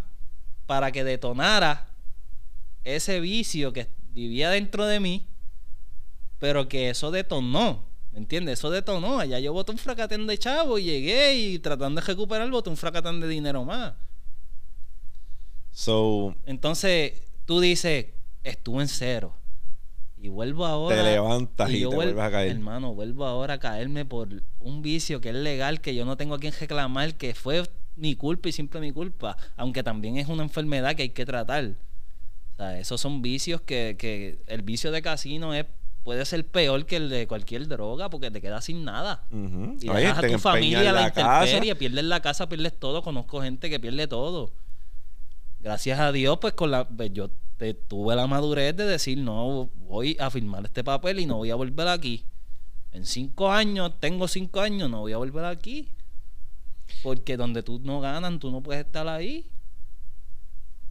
para 0.65 0.91
que 0.91 1.03
detonara 1.03 1.87
ese 2.83 3.19
vicio 3.19 3.73
que 3.73 3.87
vivía 4.11 4.49
dentro 4.49 4.85
de 4.85 4.99
mí, 4.99 5.27
pero 6.39 6.67
que 6.67 6.89
eso 6.89 7.11
detonó. 7.11 7.85
¿Me 8.11 8.19
entiendes? 8.19 8.59
Eso 8.59 8.69
detonó. 8.69 9.19
Allá 9.19 9.39
yo 9.39 9.51
boté 9.51 9.71
un 9.71 9.77
fracatán 9.77 10.25
de 10.25 10.37
chavo 10.37 10.77
y 10.77 10.85
llegué 10.85 11.35
y 11.35 11.59
tratando 11.59 11.99
de 11.99 12.07
recuperar 12.07 12.49
boté 12.49 12.69
un 12.69 12.77
fracatán 12.77 13.19
de 13.19 13.27
dinero 13.27 13.65
más. 13.65 13.93
So, 15.71 16.33
Entonces 16.45 17.21
tú 17.45 17.59
dices, 17.59 18.07
estuve 18.43 18.83
en 18.83 18.87
cero. 18.87 19.33
Y 20.25 20.29
vuelvo 20.29 20.65
ahora. 20.65 20.95
Te 20.95 21.03
levantas 21.03 21.69
y, 21.69 21.81
te 21.81 21.85
vuelves 21.85 22.23
a 22.23 22.31
caer. 22.31 22.51
Hermano, 22.53 22.95
vuelvo 22.95 23.25
ahora 23.25 23.53
a 23.53 23.59
caerme 23.59 24.05
por 24.05 24.29
un 24.59 24.81
vicio 24.81 25.21
que 25.21 25.29
es 25.29 25.35
legal, 25.35 25.81
que 25.81 25.93
yo 25.93 26.03
no 26.03 26.17
tengo 26.17 26.33
a 26.33 26.39
quien 26.39 26.51
reclamar, 26.59 27.13
que 27.13 27.35
fue 27.35 27.61
mi 27.95 28.15
culpa 28.15 28.49
y 28.49 28.51
siempre 28.51 28.81
mi 28.81 28.91
culpa. 28.91 29.37
Aunque 29.55 29.83
también 29.83 30.17
es 30.17 30.27
una 30.27 30.41
enfermedad 30.41 30.95
que 30.95 31.03
hay 31.03 31.09
que 31.09 31.27
tratar. 31.27 31.75
O 32.53 32.57
sea, 32.57 32.79
esos 32.79 32.99
son 32.99 33.21
vicios 33.21 33.61
que, 33.61 33.97
que 33.99 34.41
el 34.47 34.63
vicio 34.63 34.91
de 34.91 35.03
casino 35.03 35.53
es 35.53 35.67
puede 36.03 36.25
ser 36.25 36.47
peor 36.47 36.87
que 36.87 36.95
el 36.95 37.09
de 37.09 37.27
cualquier 37.27 37.67
droga 37.67 38.09
porque 38.09 38.31
te 38.31 38.41
quedas 38.41 38.65
sin 38.65 38.83
nada. 38.83 39.25
Y 39.31 39.87
dejas 39.87 40.23
a 40.23 40.27
tu 40.27 40.39
familia 40.39 40.89
a 40.89 40.93
la, 40.93 41.07
intemperie, 41.07 41.75
pierdes 41.75 42.03
la 42.03 42.19
casa, 42.19 42.49
pierdes 42.49 42.79
todo. 42.79 43.03
Conozco 43.03 43.43
gente 43.43 43.69
que 43.69 43.79
pierde 43.79 44.07
todo. 44.07 44.51
Gracias 45.59 45.99
a 45.99 46.11
Dios, 46.11 46.39
pues 46.41 46.53
con 46.53 46.71
la 46.71 46.87
pues, 46.87 47.13
yo 47.13 47.29
te, 47.57 47.73
tuve 47.73 48.15
la 48.15 48.27
madurez 48.27 48.75
de 48.75 48.85
decir, 48.85 49.17
no, 49.17 49.69
voy 49.75 50.17
a 50.19 50.29
firmar 50.29 50.65
este 50.65 50.83
papel 50.83 51.19
y 51.19 51.25
no 51.25 51.37
voy 51.37 51.51
a 51.51 51.55
volver 51.55 51.87
aquí. 51.87 52.25
En 52.91 53.05
cinco 53.05 53.51
años, 53.51 53.99
tengo 53.99 54.27
cinco 54.27 54.61
años, 54.61 54.89
no 54.89 55.01
voy 55.01 55.13
a 55.13 55.17
volver 55.17 55.45
aquí. 55.45 55.89
Porque 57.03 57.35
donde 57.35 57.63
tú 57.63 57.79
no 57.83 57.99
ganas, 57.99 58.39
tú 58.39 58.51
no 58.51 58.61
puedes 58.61 58.85
estar 58.85 59.07
ahí. 59.07 59.49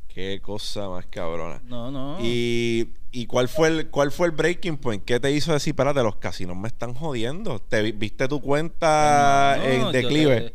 Qué 0.09 0.41
cosa 0.41 0.89
más 0.89 1.07
cabrona. 1.07 1.61
No, 1.65 1.91
no. 1.91 2.19
Y, 2.23 2.91
y 3.11 3.27
cuál 3.27 3.49
fue 3.49 3.69
el 3.69 3.91
cuál 3.91 4.13
fue 4.13 4.29
el 4.29 4.33
breaking 4.33 4.77
point? 4.77 5.05
¿Qué 5.05 5.19
te 5.19 5.33
hizo 5.33 5.53
decir, 5.53 5.73
espérate, 5.73 6.03
los 6.03 6.17
casinos 6.17 6.57
me 6.57 6.69
están 6.69 6.95
jodiendo? 6.95 7.59
¿Te 7.59 7.83
viste 7.93 8.29
tu 8.29 8.41
cuenta 8.41 9.59
en 9.65 9.91
declive? 9.91 10.53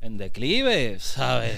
en 0.00 0.18
declive, 0.18 0.98
¿sabes? 0.98 1.54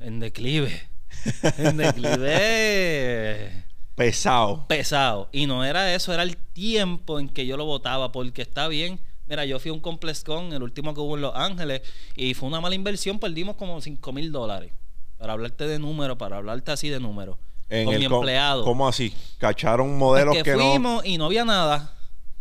En 0.00 0.20
declive. 0.20 0.89
en 1.58 1.76
declive. 1.76 3.64
Pesado. 3.94 4.66
Pesado. 4.66 5.28
Y 5.32 5.46
no 5.46 5.64
era 5.64 5.94
eso, 5.94 6.12
era 6.12 6.22
el 6.22 6.36
tiempo 6.36 7.20
en 7.20 7.28
que 7.28 7.46
yo 7.46 7.56
lo 7.56 7.64
votaba, 7.64 8.12
porque 8.12 8.42
está 8.42 8.68
bien. 8.68 8.98
Mira, 9.26 9.44
yo 9.44 9.58
fui 9.60 9.70
a 9.70 9.74
un 9.74 9.80
Complex 9.80 10.24
Con, 10.24 10.52
el 10.52 10.62
último 10.62 10.94
que 10.94 11.00
hubo 11.00 11.16
en 11.16 11.22
Los 11.22 11.34
Ángeles, 11.36 11.82
y 12.16 12.34
fue 12.34 12.48
una 12.48 12.60
mala 12.60 12.74
inversión, 12.74 13.18
perdimos 13.18 13.56
como 13.56 13.80
5 13.80 14.12
mil 14.12 14.32
dólares 14.32 14.72
para 15.18 15.34
hablarte 15.34 15.66
de 15.66 15.78
números, 15.78 16.16
para 16.16 16.38
hablarte 16.38 16.72
así 16.72 16.88
de 16.88 16.98
números. 16.98 17.36
con 17.68 17.98
mi 17.98 18.04
empleado. 18.04 18.64
¿Cómo 18.64 18.88
así? 18.88 19.14
¿Cacharon 19.38 19.98
modelos 19.98 20.34
que, 20.34 20.42
que 20.42 20.54
fuimos 20.54 21.04
y 21.04 21.18
no 21.18 21.26
había 21.26 21.44
nada 21.44 21.94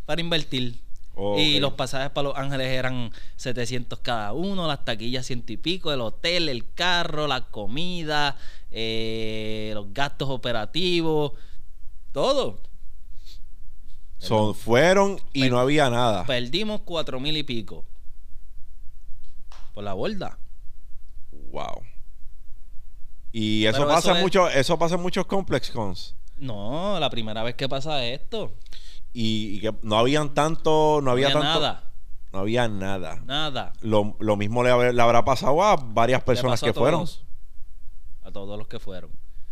para 0.10 0.22
invertir. 0.22 0.80
Y 1.38 1.60
los 1.60 1.74
pasajes 1.74 2.10
para 2.10 2.30
Los 2.30 2.38
Ángeles 2.38 2.68
eran 2.68 3.12
700 3.36 4.00
cada 4.00 4.34
uno, 4.34 4.68
las 4.68 4.84
taquillas 4.86 5.26
ciento 5.28 5.54
y 5.54 5.58
pico, 5.58 5.94
el 5.94 6.02
hotel, 6.02 6.50
el 6.50 6.74
carro, 6.74 7.28
la 7.28 7.42
comida, 7.42 8.36
eh, 8.72 9.72
los 9.74 9.94
gastos 9.94 10.30
operativos, 10.30 11.34
todo. 12.12 12.62
Son, 14.18 14.54
fueron 14.54 15.20
y 15.34 15.42
Per- 15.44 15.52
no 15.52 15.60
había 15.60 15.90
nada. 15.90 16.26
Perdimos 16.26 16.82
cuatro 16.82 17.20
mil 17.20 17.38
y 17.38 17.44
pico. 17.44 17.86
Por 19.74 19.84
la 19.84 19.94
borda. 19.94 20.38
Wow. 21.52 21.84
Y 23.32 23.66
eso 23.66 23.78
Pero 23.80 23.88
pasa 23.90 24.10
eso 24.10 24.16
es- 24.18 24.22
mucho, 24.24 24.50
eso 24.50 24.78
pasa 24.78 24.96
en 24.96 25.02
muchos 25.02 25.26
complex 25.26 25.70
cons. 25.72 26.16
No, 26.38 27.00
la 27.00 27.10
primera 27.10 27.44
vez 27.44 27.56
que 27.56 27.70
pasa 27.70 28.04
esto. 28.06 28.54
Y, 29.14 29.56
y 29.58 29.60
que 29.62 29.74
no 29.84 29.98
habían 29.98 30.34
tanto, 30.34 31.00
no 31.02 31.12
había, 31.12 31.28
había 31.28 31.40
tanto, 31.40 31.60
nada. 31.60 31.92
no 32.34 32.40
había 32.40 32.68
nada. 32.68 33.22
Nada. 33.26 33.74
Lo, 33.82 34.16
lo 34.20 34.36
mismo 34.38 34.64
le, 34.64 34.70
habrá- 34.72 34.92
le 34.94 35.02
habrá 35.02 35.24
pasado 35.26 35.62
a 35.64 35.76
varias 35.76 36.24
personas 36.24 36.62
que 36.62 36.70
a 36.70 36.74
fueron. 36.74 37.06
Todos. 38.32 38.58
Los 38.58 38.68
que 38.68 38.80
fueron. 38.80 39.12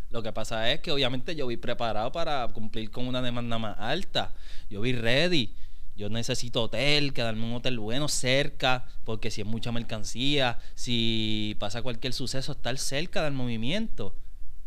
Lo 0.09 0.23
que 0.23 0.32
pasa 0.32 0.71
es 0.71 0.80
que 0.80 0.91
obviamente 0.91 1.36
yo 1.36 1.47
vi 1.47 1.57
preparado 1.57 2.11
para 2.11 2.47
cumplir 2.49 2.89
con 2.91 3.07
una 3.07 3.21
demanda 3.21 3.57
más 3.57 3.78
alta. 3.78 4.34
Yo 4.69 4.82
vi 4.82 4.93
ready. 4.93 5.53
Yo 5.95 6.09
necesito 6.09 6.63
hotel, 6.63 7.11
quedarme 7.11 7.43
en 7.43 7.49
un 7.49 7.55
hotel 7.55 7.80
bueno 7.80 8.07
cerca, 8.07 8.86
porque 9.03 9.32
si 9.32 9.41
es 9.41 9.47
mucha 9.47 9.71
mercancía, 9.71 10.59
si 10.75 11.57
pasa 11.59 11.82
cualquier 11.82 12.13
suceso, 12.13 12.51
estar 12.51 12.78
cerca 12.78 13.23
del 13.23 13.34
movimiento. 13.34 14.15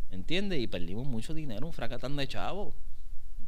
¿Me 0.09 0.15
entiendes? 0.17 0.59
Y 0.59 0.67
perdimos 0.67 1.07
mucho 1.07 1.33
dinero, 1.33 1.65
un 1.65 1.71
fracatán 1.71 2.17
de 2.17 2.27
chavo. 2.27 2.75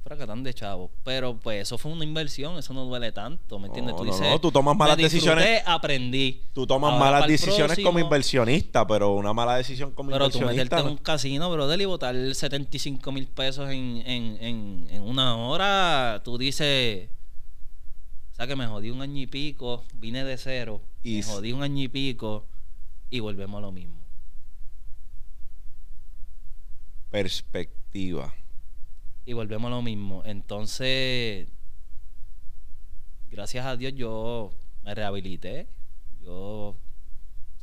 Fracatán 0.04 0.44
de 0.44 0.54
chavo. 0.54 0.92
Pero 1.06 1.38
pues 1.40 1.62
eso 1.62 1.78
fue 1.78 1.92
una 1.92 2.04
inversión, 2.04 2.58
eso 2.58 2.74
no 2.74 2.84
duele 2.84 3.14
tanto, 3.14 3.58
¿me 3.58 3.68
entiendes? 3.68 3.96
No, 3.96 4.04
no, 4.04 4.20
no, 4.32 4.42
tú 4.42 4.52
tomas 4.52 4.76
"Me 4.76 4.80
malas 4.80 4.98
decisiones". 4.98 5.62
aprendí. 5.66 6.42
Tú 6.54 6.68
tomas 6.68 6.92
Ahora 6.94 7.06
malas 7.06 7.28
decisiones 7.30 7.80
como 7.80 8.00
inversionista, 8.00 8.86
pero 8.86 9.14
una 9.14 9.34
mala 9.34 9.56
decisión 9.56 9.92
como 9.92 10.12
pero 10.12 10.30
tú 10.30 10.40
meterte 10.42 10.52
inversionista. 10.52 10.80
en 10.82 10.88
un 10.88 10.98
casino, 10.98 11.50
brother, 11.50 11.80
y 11.80 11.86
botar 11.86 12.16
75 12.16 13.12
mil 13.14 13.28
pesos 13.28 13.70
en, 13.70 14.04
en, 14.06 14.38
en, 14.42 14.88
en 14.90 15.02
una 15.04 15.38
hora, 15.38 16.22
tú 16.26 16.38
dices, 16.38 17.10
o 18.34 18.36
sea 18.36 18.46
que 18.46 18.58
me 18.58 18.68
jodí 18.68 18.90
un 18.90 19.02
año 19.02 19.22
y 19.22 19.28
pico, 19.28 19.86
vine 19.94 20.26
de 20.26 20.38
cero, 20.38 20.82
Y 21.02 21.18
me 21.18 21.24
jodí 21.24 21.54
un 21.54 21.64
año 21.64 21.82
y 21.82 21.88
pico 21.88 22.46
y 23.10 23.22
volvemos 23.22 23.60
a 23.60 23.62
lo 23.62 23.72
mismo. 23.72 23.96
Perspectiva. 27.10 28.34
Y 29.26 29.34
volvemos 29.34 29.68
a 29.68 29.76
lo 29.76 29.82
mismo. 29.82 30.22
Entonces, 30.26 31.48
gracias 33.30 33.66
a 33.66 33.78
Dios 33.78 33.94
yo 33.96 34.52
me 34.84 34.94
rehabilité. 34.94 35.68
Yo, 36.22 36.76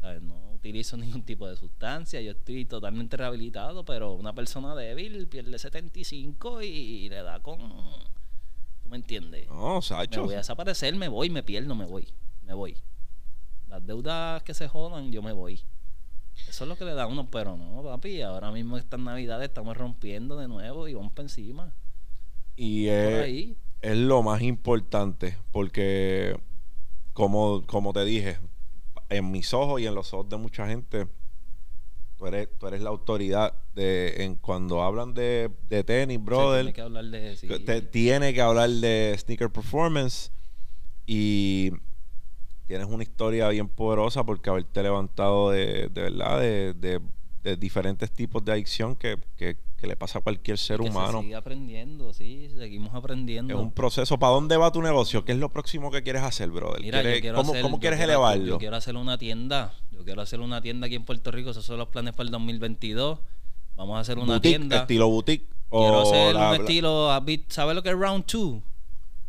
¿sabes? 0.01 0.23
No 0.23 0.53
utilizo 0.53 0.97
ningún 0.97 1.23
tipo 1.23 1.47
de 1.49 1.57
sustancia. 1.57 2.21
Yo 2.21 2.33
estoy 2.33 2.65
totalmente 2.65 3.17
rehabilitado, 3.17 3.85
pero 3.85 4.13
una 4.13 4.35
persona 4.35 4.75
débil 4.75 5.27
pierde 5.29 5.59
75 5.59 6.63
y 6.63 7.09
le 7.09 7.23
da 7.23 7.41
con... 7.41 7.59
¿Tú 7.59 8.89
me 8.89 8.97
entiendes? 8.97 9.47
No, 9.49 9.77
Me 9.77 9.83
Sacho. 9.83 10.25
voy 10.25 10.35
a 10.35 10.39
desaparecer, 10.39 10.95
me 10.97 11.09
voy, 11.09 11.31
me 11.31 11.43
pierdo, 11.43 11.75
me 11.75 11.85
voy. 11.85 12.09
Me 12.43 12.55
voy. 12.55 12.77
Las 13.69 13.87
deudas 13.87 14.43
que 14.43 14.53
se 14.55 14.67
jodan, 14.67 15.13
yo 15.13 15.23
me 15.23 15.33
voy. 15.33 15.61
Eso 16.49 16.65
es 16.65 16.69
lo 16.69 16.77
que 16.77 16.85
le 16.85 16.95
da 16.95 17.05
a 17.05 17.07
uno, 17.07 17.31
pero 17.31 17.57
no, 17.57 17.83
papi. 17.83 18.23
Ahora 18.23 18.51
mismo 18.51 18.77
estas 18.77 18.99
navidades 19.01 19.49
estamos 19.49 19.77
rompiendo 19.77 20.37
de 20.37 20.49
nuevo 20.49 20.89
y 20.89 20.95
vamos 20.95 21.13
para 21.13 21.25
encima. 21.25 21.73
Y 22.57 22.87
Por 22.87 22.95
es, 22.95 23.23
ahí. 23.25 23.57
es 23.83 23.97
lo 23.97 24.23
más 24.23 24.43
importante, 24.43 25.37
porque 25.53 26.37
como, 27.13 27.65
como 27.67 27.93
te 27.93 28.05
dije, 28.05 28.39
en 29.09 29.31
mis 29.31 29.53
ojos 29.55 29.81
y 29.81 29.87
en 29.87 29.95
los 29.95 30.13
ojos 30.13 30.29
de 30.29 30.37
mucha 30.39 30.67
gente, 30.67 31.07
tú 32.17 32.27
eres, 32.27 32.49
tú 32.59 32.67
eres 32.67 32.81
la 32.83 32.91
autoridad 32.91 33.55
de 33.75 34.25
en 34.25 34.35
cuando 34.37 34.83
hablan 34.83 35.15
de, 35.15 35.51
de 35.69 35.85
tenis, 35.85 36.23
brother. 36.23 36.63
tiene 36.63 36.73
que 36.75 36.81
hablar 36.81 37.05
de 37.07 37.37
sí. 37.37 37.49
te- 37.65 37.83
tiene 37.83 38.35
que 38.35 38.41
hablar 38.43 38.69
de 38.71 39.17
sneaker 39.19 39.51
performance 39.51 40.31
y 41.07 41.73
tienes 42.71 42.87
una 42.89 43.03
historia 43.03 43.49
bien 43.49 43.69
poderosa 43.69 44.23
porque 44.23 44.49
haberte 44.49 44.81
levantado 44.83 45.51
de, 45.51 45.89
de 45.89 46.03
verdad 46.03 46.39
de, 46.41 46.73
de- 46.75 47.01
de 47.43 47.57
diferentes 47.57 48.13
tipos 48.13 48.45
de 48.45 48.53
adicción 48.53 48.95
que, 48.95 49.19
que- 49.37 49.57
que 49.77 49.87
le 49.89 49.97
pasa 49.97 50.19
a 50.19 50.23
cualquier 50.23 50.57
ser 50.59 50.79
que 50.79 50.89
humano. 50.91 51.19
Se 51.19 51.25
sigue 51.25 51.35
aprendiendo, 51.35 52.13
sí, 52.13 52.49
seguimos 52.57 52.95
aprendiendo. 52.95 53.55
Es 53.55 53.59
un 53.61 53.73
proceso. 53.73 54.19
¿Para 54.19 54.35
dónde 54.35 54.57
va 54.59 54.71
tu 54.71 54.83
negocio? 54.83 55.25
¿Qué 55.25 55.33
es 55.33 55.39
lo 55.39 55.49
próximo 55.49 55.91
que 55.91 56.03
quieres 56.03 56.23
hacer, 56.23 56.51
brother? 56.51 56.81
Mira, 56.83 56.99
yo 56.99 57.03
¿Quieres- 57.03 57.21
quiero 57.23 57.37
¿Cómo, 57.39 57.51
hacer- 57.53 57.63
cómo 57.63 57.77
yo 57.77 57.81
quieres 57.81 57.97
quiero- 57.99 58.13
elevarlo? 58.13 58.45
Yo 58.45 58.59
quiero 58.59 58.77
hacer 58.77 58.95
una 58.95 59.17
tienda. 59.19 59.73
Yo 59.91 60.05
quiero 60.05 60.21
hacer 60.23 60.39
una 60.41 60.61
tienda 60.61 60.87
aquí 60.87 60.95
en 60.97 61.05
Puerto 61.05 61.31
Rico. 61.33 61.51
Esos 61.51 61.65
son 61.65 61.79
los 61.79 61.89
planes 61.89 62.13
para 62.15 62.27
el 62.27 62.31
2022. 62.31 63.19
Vamos 63.75 63.97
a 63.97 64.01
hacer 64.01 64.19
una 64.19 64.35
boutique, 64.35 64.57
tienda. 64.59 64.77
estilo 64.83 65.09
boutique. 65.09 65.47
Quiero 65.71 66.01
hacer 66.03 66.35
la- 66.35 66.51
un 66.51 66.55
estilo. 66.57 67.09
¿Sabes 67.49 67.75
lo 67.75 67.83
que 67.83 67.89
es 67.89 67.97
Round 67.97 68.27
2? 68.31 68.63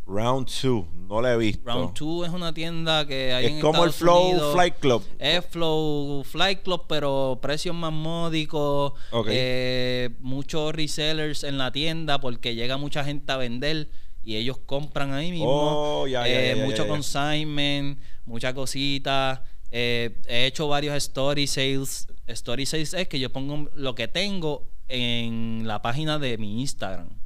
Round 0.08 0.50
2. 0.50 0.86
No 1.08 1.22
lo 1.22 1.28
he 1.28 1.38
visto. 1.38 1.62
Round 1.66 1.98
2 1.98 2.28
es 2.28 2.34
una 2.34 2.54
tienda 2.54 3.06
que 3.06 3.34
hay 3.34 3.46
es 3.46 3.52
en 3.54 3.62
como 3.62 3.84
el 3.84 3.92
Flow 3.92 4.30
Unidos. 4.30 4.54
Flight 4.54 4.76
Club. 4.80 5.04
Es 5.20 5.46
Flow 5.46 6.24
Flight 6.24 6.64
Club, 6.64 6.86
pero 6.88 7.40
precios 7.42 7.76
más 7.76 7.92
módicos. 7.94 8.94
Ok. 9.12 9.28
eh, 9.30 10.10
muchos 10.20 10.74
resellers 10.74 11.44
en 11.44 11.58
la 11.58 11.72
tienda 11.72 12.20
porque 12.20 12.56
llega 12.56 12.78
mucha 12.78 13.04
gente 13.04 13.32
a 13.32 13.38
vender 13.38 13.90
y 14.24 14.36
ellos 14.36 14.58
compran 14.66 15.14
ahí 15.14 15.32
mismo. 15.32 15.48
Oh, 15.50 16.08
ya, 16.08 16.28
ya, 16.28 16.52
Eh, 16.52 16.56
mucho 16.66 16.88
consignment, 16.88 18.00
mucha 18.26 18.54
cosita. 18.54 19.44
Eh, 19.72 20.20
he 20.28 20.46
hecho 20.46 20.68
varios 20.68 20.96
story 20.96 21.48
sales. 21.48 22.08
Story 22.28 22.66
sales 22.66 22.94
es 22.94 23.08
que 23.08 23.20
yo 23.20 23.32
pongo 23.32 23.70
lo 23.76 23.96
que 23.96 24.08
tengo 24.08 24.68
en 24.88 25.64
la 25.66 25.82
página 25.82 26.20
de 26.20 26.38
mi 26.38 26.60
Instagram. 26.62 27.21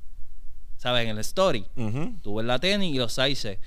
¿Sabes? 0.86 1.06
En 1.06 1.10
el 1.10 1.18
story. 1.18 1.66
Ujú. 1.78 2.14
Tuve 2.22 2.44
la 2.44 2.60
tenis 2.60 2.94
y 2.94 3.00
los 3.00 3.12
sizes. 3.12 3.58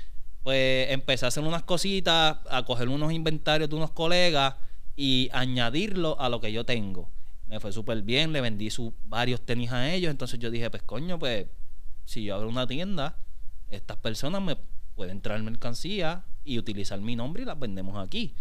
Pues 0.45 0.89
empecé 0.91 1.25
a 1.25 1.29
hacer 1.29 1.43
unas 1.43 1.65
cositas, 1.65 2.37
a 2.49 2.65
coger 2.65 2.89
unos 2.89 3.13
inventarios 3.13 3.69
de 3.69 3.75
unos 3.75 3.91
colegas 3.91 4.55
y 4.95 5.29
añadirlo 5.33 6.21
a 6.21 6.29
lo 6.29 6.41
que 6.41 6.53
yo 6.53 6.65
tengo. 6.65 7.11
Me 7.49 7.59
fue 7.59 7.73
súper 7.73 8.03
bien, 8.03 8.33
le 8.33 8.41
vendí 8.41 8.71
sus 8.71 8.93
varios 9.07 9.41
tenis 9.41 9.73
a 9.73 9.93
ellos. 9.93 10.13
Entonces 10.13 10.39
yo 10.39 10.49
dije, 10.49 10.71
pues 10.71 10.85
coño, 10.85 11.19
pues 11.19 11.49
si 12.05 12.23
yo 12.23 12.37
abro 12.37 12.49
una 12.49 12.69
tienda, 12.69 13.17
estas 13.69 13.97
personas 13.97 14.41
me 14.41 14.57
pueden 14.95 15.21
traer 15.21 15.43
mercancía 15.43 16.25
y 16.45 16.57
utilizar 16.57 17.01
mi 17.01 17.17
nombre 17.17 17.43
y 17.43 17.47
las 17.47 17.59
vendemos 17.59 17.99
aquí. 17.99 18.33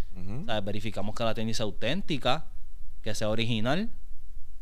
Verificamos 0.63 1.15
que 1.15 1.23
la 1.23 1.34
tenis 1.34 1.57
sea 1.57 1.63
auténtica, 1.63 2.45
que 3.01 3.15
sea 3.15 3.30
original 3.30 3.89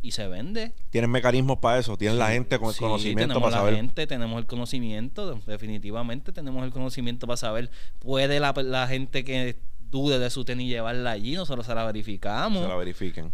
y 0.05 0.11
se 0.11 0.27
vende. 0.27 0.73
Tienes 0.89 1.09
mecanismos 1.09 1.57
para 1.59 1.79
eso. 1.79 1.97
Tienes 1.97 2.17
la 2.17 2.29
gente 2.29 2.59
con 2.59 2.69
el 2.69 2.73
Sí, 2.75 2.79
conocimiento 2.79 3.21
tenemos 3.33 3.41
para 3.43 3.51
la 3.51 3.57
saber. 3.57 3.75
gente, 3.75 4.07
tenemos 4.07 4.37
el 4.39 4.45
conocimiento, 4.45 5.39
definitivamente 5.47 6.31
tenemos 6.31 6.63
el 6.63 6.71
conocimiento 6.71 7.27
para 7.27 7.37
saber. 7.37 7.71
Puede 7.99 8.39
la, 8.39 8.53
la 8.57 8.87
gente 8.87 9.23
que 9.23 9.57
dude 9.89 10.19
de 10.19 10.29
su 10.29 10.45
tenis 10.45 10.67
llevarla 10.69 11.11
allí, 11.11 11.35
nosotros 11.35 11.65
se 11.65 11.73
la 11.73 11.85
verificamos 11.85 12.61
Se 12.63 12.67
la 12.67 12.75
verifiquen. 12.75 13.31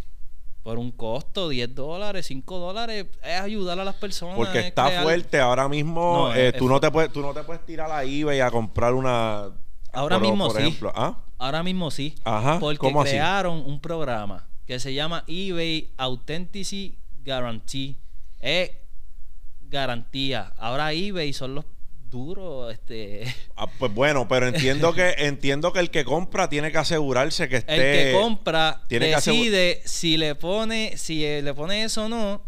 por 0.62 0.78
un 0.78 0.92
costo, 0.92 1.48
10 1.48 1.74
dólares, 1.74 2.26
5 2.26 2.58
dólares, 2.58 3.06
es 3.24 3.40
ayudar 3.40 3.78
a 3.80 3.84
las 3.84 3.96
personas. 3.96 4.36
Porque 4.36 4.60
es 4.60 4.64
está 4.66 4.86
crear- 4.86 5.02
fuerte 5.02 5.40
ahora 5.40 5.68
mismo. 5.68 6.28
No, 6.28 6.34
eh, 6.34 6.48
es- 6.48 6.56
tú, 6.56 6.64
es 6.66 6.70
no 6.70 6.80
te 6.80 6.90
puedes, 6.90 7.12
tú 7.12 7.20
no 7.20 7.32
te 7.34 7.42
puedes 7.42 7.64
tirar 7.66 7.90
a 7.90 8.04
eBay 8.04 8.40
a 8.40 8.50
comprar 8.50 8.94
una. 8.94 9.50
Ahora 9.92 10.18
por- 10.18 10.28
mismo 10.28 10.46
por 10.46 10.56
sí. 10.56 10.62
ejemplo. 10.62 10.92
¿Ah? 10.94 11.18
Ahora 11.38 11.62
mismo 11.64 11.90
sí, 11.90 12.14
Ajá. 12.24 12.58
porque 12.60 12.78
¿Cómo 12.78 13.02
así? 13.02 13.10
crearon 13.10 13.58
un 13.66 13.80
programa 13.80 14.46
que 14.66 14.78
se 14.80 14.94
llama 14.94 15.24
eBay 15.26 15.90
Authenticity 15.96 16.96
Guarantee. 17.24 17.96
Es 18.40 18.70
garantía. 19.68 20.52
Ahora 20.56 20.92
eBay 20.92 21.32
son 21.32 21.54
los 21.54 21.64
duros, 22.10 22.72
este... 22.72 23.24
Ah, 23.56 23.66
pues 23.78 23.92
bueno, 23.94 24.26
pero 24.28 24.48
entiendo 24.48 24.92
que 24.92 25.10
entiendo 25.18 25.72
que 25.72 25.80
el 25.80 25.90
que 25.90 26.04
compra 26.04 26.48
tiene 26.48 26.70
que 26.72 26.78
asegurarse 26.78 27.48
que 27.48 27.56
El 27.56 27.62
esté. 27.62 27.76
que 27.76 28.12
compra 28.20 28.82
tiene 28.88 29.08
que 29.08 29.16
asegu- 29.16 29.32
decide 29.44 29.82
si 29.84 30.16
le 30.16 30.34
pone 30.34 30.96
si 30.96 31.24
eh, 31.24 31.42
le 31.42 31.54
pone 31.54 31.84
eso 31.84 32.04
o 32.06 32.08
no. 32.08 32.42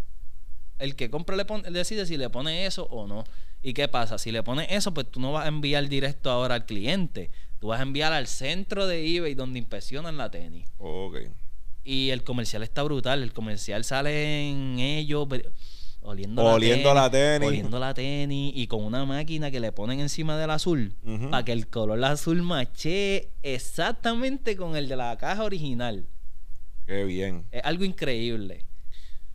El 0.79 0.97
que 0.97 1.09
compra 1.09 1.37
le 1.37 1.45
pone, 1.45 1.71
decide 1.71 2.05
si 2.05 2.17
le 2.17 2.29
pone 2.31 2.67
eso 2.67 2.85
o 2.91 3.07
no. 3.07 3.25
¿Y 3.63 3.73
qué 3.73 3.89
pasa? 3.89 4.19
Si 4.19 4.31
le 4.33 4.43
pone 4.43 4.67
eso, 4.75 4.93
pues 4.93 5.11
tú 5.11 5.21
no 5.21 5.33
vas 5.33 5.47
a 5.47 5.49
enviar 5.49 5.89
directo 5.89 6.31
ahora 6.31 6.57
al 6.57 6.67
cliente. 6.67 7.31
Tú 7.61 7.69
vas 7.69 7.79
a 7.81 7.85
enviar 7.85 8.13
al 8.13 8.27
centro 8.27 8.87
de 8.87 9.17
eBay 9.17 9.35
donde 9.35 9.59
inspeccionan 9.61 10.19
la 10.19 10.31
tenis. 10.31 10.69
Ok. 10.79 11.17
Y 11.85 12.11
el 12.11 12.25
comercial 12.25 12.63
está 12.63 12.83
brutal. 12.83 13.23
El 13.23 13.33
comercial 13.33 13.85
sale 13.85 14.49
en 14.51 14.79
ellos 14.79 15.29
oliendo, 16.01 16.45
Oliendo 16.45 16.95
la, 16.95 17.03
la 17.03 17.11
tenis. 17.11 17.49
Oliendo 17.49 17.79
la 17.79 17.95
tenis 17.95 18.53
y 18.55 18.67
con 18.67 18.85
una 18.85 19.05
máquina 19.05 19.51
que 19.51 19.61
le 19.61 19.73
ponen 19.73 20.01
encima 20.01 20.39
del 20.39 20.51
azul 20.51 20.95
para 21.31 21.45
que 21.45 21.53
el 21.53 21.67
color 21.69 22.03
azul 22.05 22.43
mache 22.43 23.29
exactamente 23.43 24.57
con 24.57 24.77
el 24.77 24.89
de 24.89 24.97
la 24.97 25.17
caja 25.19 25.45
original. 25.45 26.07
Qué 26.87 27.05
bien. 27.05 27.47
Es 27.51 27.63
algo 27.65 27.85
increíble. 27.85 28.65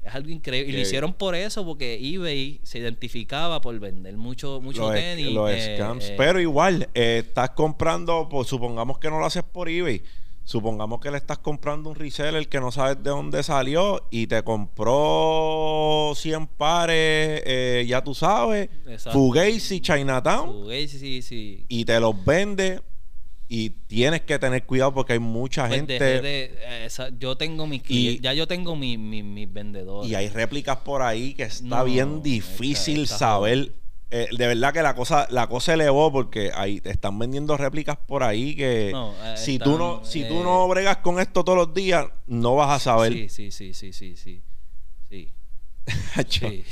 Es 0.02 0.16
algo 0.16 0.30
increíble. 0.30 0.72
Y 0.72 0.76
lo 0.76 0.82
hicieron 0.82 1.14
por 1.14 1.36
eso, 1.36 1.66
porque 1.66 1.96
eBay 2.02 2.62
se 2.64 2.80
identificaba 2.80 3.60
por 3.62 3.78
vender 3.80 4.16
mucho, 4.18 4.62
mucho 4.62 4.84
los, 4.84 4.94
tenis. 4.94 5.32
los 5.34 5.52
eh, 5.52 5.76
scams. 5.76 6.06
eh, 6.10 6.16
Pero 6.18 6.40
igual, 6.40 6.88
eh, 6.94 7.24
estás 7.28 7.50
comprando, 7.52 8.28
pues 8.30 8.48
supongamos 8.48 8.98
que 9.00 9.10
no 9.10 9.20
lo 9.20 9.26
haces 9.26 9.44
por 9.44 9.68
eBay. 9.70 10.02
Supongamos 10.50 11.00
que 11.00 11.12
le 11.12 11.18
estás 11.18 11.38
comprando 11.38 11.92
un 11.92 11.96
reseller 11.96 12.50
que 12.50 12.60
no 12.60 12.72
sabes 12.72 12.98
de 13.04 13.12
dónde 13.12 13.44
salió 13.44 14.08
y 14.10 14.26
te 14.26 14.42
compró 14.44 16.14
100 16.16 16.48
pares, 16.48 17.44
eh, 17.46 17.86
ya 17.88 18.04
tú 18.04 18.16
sabes, 18.16 18.68
Exacto. 18.88 19.12
Fugazi, 19.20 19.80
Chinatown, 19.80 20.50
Fugazi, 20.64 20.88
sí, 20.88 21.22
sí. 21.22 21.66
y 21.68 21.86
te 21.86 22.00
los 22.00 22.26
vende 22.26 22.82
y 23.48 23.70
tienes 23.70 24.22
que 24.22 24.40
tener 24.40 24.64
cuidado 24.66 24.92
porque 24.94 25.14
hay 25.14 25.20
mucha 25.20 25.68
Pues 25.68 25.80
gente 25.82 26.00
de- 26.00 26.46
eh, 26.46 26.86
esa- 26.86 27.10
yo 27.18 27.36
tengo 27.36 27.68
mis 27.68 27.82
Y- 27.88 28.20
ya 28.20 28.34
yo 28.34 28.48
tengo 28.48 28.76
mi- 28.76 28.98
mi- 28.98 29.22
mis 29.24 29.52
vendedores. 29.54 30.10
y 30.10 30.16
hay 30.16 30.30
réplicas 30.30 30.78
por 30.78 31.04
ahí 31.04 31.36
que 31.36 31.44
está 31.44 31.64
No, 31.80 31.86
bien 31.86 32.24
difícil 32.24 33.02
está- 33.04 33.16
está 33.16 33.18
saber. 33.34 33.74
Eh, 34.12 34.28
de 34.36 34.48
verdad 34.48 34.74
que 34.74 34.82
la 34.82 34.96
cosa 34.96 35.28
la 35.30 35.46
cosa 35.48 35.76
elevó 35.76 36.12
porque 36.12 36.52
ahí 36.56 36.82
te 36.82 36.90
están 36.90 37.20
vendiendo 37.20 37.56
réplicas 37.58 37.96
por 38.08 38.24
ahí 38.24 38.56
que 38.56 38.90
No, 38.92 39.14
eh, 39.24 39.38
si 39.38 39.54
están, 39.54 39.72
tú 39.72 39.78
no 39.78 40.04
si 40.04 40.24
tú 40.28 40.40
eh, 40.40 40.44
no 40.44 40.68
bregas 40.68 40.98
con 40.98 41.20
esto 41.20 41.44
todos 41.44 41.58
los 41.60 41.74
días 41.76 42.08
no 42.26 42.56
vas 42.56 42.72
a 42.72 42.80
saber 42.80 43.14
Sí, 43.14 43.30
sí, 43.30 43.52
sí, 43.52 43.74
sí, 43.74 43.94
sí, 43.94 44.16
sí. 44.16 44.42
Sí. 46.30 46.66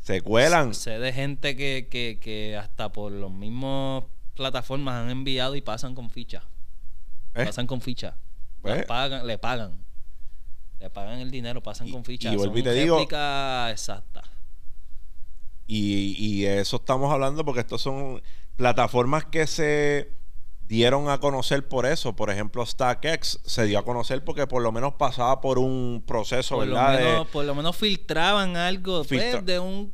Se 0.00 0.20
cuelan 0.20 0.72
Sé 0.74 0.98
de 0.98 1.12
gente 1.12 1.56
que, 1.56 1.88
que, 1.90 2.18
que 2.22 2.56
hasta 2.56 2.90
por 2.92 3.12
los 3.12 3.30
mismos 3.30 4.04
plataformas 4.34 4.94
han 5.02 5.10
enviado 5.10 5.56
y 5.56 5.60
pasan 5.62 5.94
con 5.94 6.10
ficha. 6.10 6.42
¿eh? 7.34 7.44
Pasan 7.44 7.66
con 7.66 7.80
ficha. 7.80 8.16
Pues. 8.62 8.84
Pagan, 8.86 9.26
le 9.26 9.36
pagan. 9.38 9.84
Le 10.78 10.90
pagan 10.90 11.18
el 11.20 11.30
dinero, 11.30 11.62
pasan 11.62 11.88
Y- 11.88 11.92
con 11.92 12.04
ficha. 12.04 12.32
y 12.32 12.36
vuelvo 12.36 12.56
y 12.58 12.62
te 12.62 12.72
digo- 12.72 13.00
exactas. 13.00 14.24
Y, 15.66 16.14
y 16.18 16.46
eso 16.46 16.76
estamos 16.76 17.12
hablando 17.12 17.44
porque 17.44 17.60
estos 17.60 17.82
son 17.82 18.22
plataformas 18.56 19.24
que 19.24 19.46
se 19.46 20.12
dieron 20.68 21.08
a 21.08 21.18
conocer 21.18 21.66
por 21.68 21.86
eso. 21.86 22.14
Por 22.16 22.30
ejemplo, 22.30 22.64
StackX 22.64 23.40
se 23.44 23.64
dio 23.66 23.78
a 23.78 23.84
conocer 23.84 24.24
porque 24.24 24.46
por 24.46 24.62
lo 24.62 24.72
menos 24.72 24.94
pasaba 24.94 25.40
por 25.40 25.58
un 25.58 26.02
proceso, 26.06 26.56
Por 26.56 26.66
lo, 26.66 26.74
¿verdad? 26.74 26.98
De- 26.98 27.04
menos, 27.04 27.28
por 27.28 27.44
lo 27.44 27.54
menos 27.54 27.76
filtraban 27.76 28.56
algo. 28.56 29.04
pues, 29.04 29.44
de 29.44 29.58
un, 29.58 29.92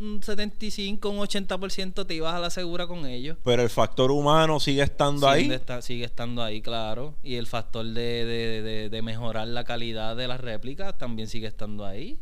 un 0.00 0.22
75, 0.22 1.08
un 1.08 1.18
80% 1.18 2.06
te 2.06 2.14
ibas 2.14 2.34
a 2.34 2.38
la 2.40 2.50
segura 2.50 2.86
con 2.86 3.06
ellos. 3.06 3.36
pero 3.44 3.62
el 3.62 3.70
factor 3.70 4.10
humano 4.10 4.58
sigue 4.58 4.82
estando 4.82 5.28
Sigue, 5.32 5.50
ahí. 5.50 5.52
está- 5.52 5.80
sigue 5.82 6.04
estando 6.04 6.42
ahí, 6.42 6.60
claro. 6.60 7.14
Y 7.22 7.36
el 7.36 7.46
factor 7.46 7.84
de, 7.86 8.24
de- 8.24 8.62
de- 8.62 8.88
de 8.90 9.02
mejorar 9.02 9.48
la 9.48 9.64
calidad 9.64 10.16
de 10.16 10.28
las 10.28 10.40
réplicas 10.40 10.96
también 10.98 11.28
sigue 11.28 11.46
estando 11.46 11.84
ahí. 11.86 12.20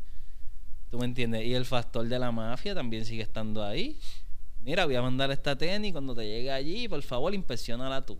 ¿Tú 0.93 0.99
me 0.99 1.07
entiendes? 1.07 1.47
Y 1.47 1.55
el 1.55 1.65
factor 1.65 2.07
de 2.07 2.19
la 2.19 2.31
mafia 2.31 2.75
también 2.75 3.07
sigue 3.07 3.23
estando 3.23 3.65
ahí. 3.65 3.99
Mira, 4.61 4.85
voy 4.85 4.95
a 4.95 5.01
mandar 5.01 5.31
esta 5.31 5.57
tenis 5.57 5.91
cuando 5.91 6.15
te 6.15 6.23
llegue 6.23 6.53
allí, 6.53 6.87
por 6.87 7.01
favor, 7.01 7.33
inspeccionala 7.33 8.05
tú. 8.05 8.19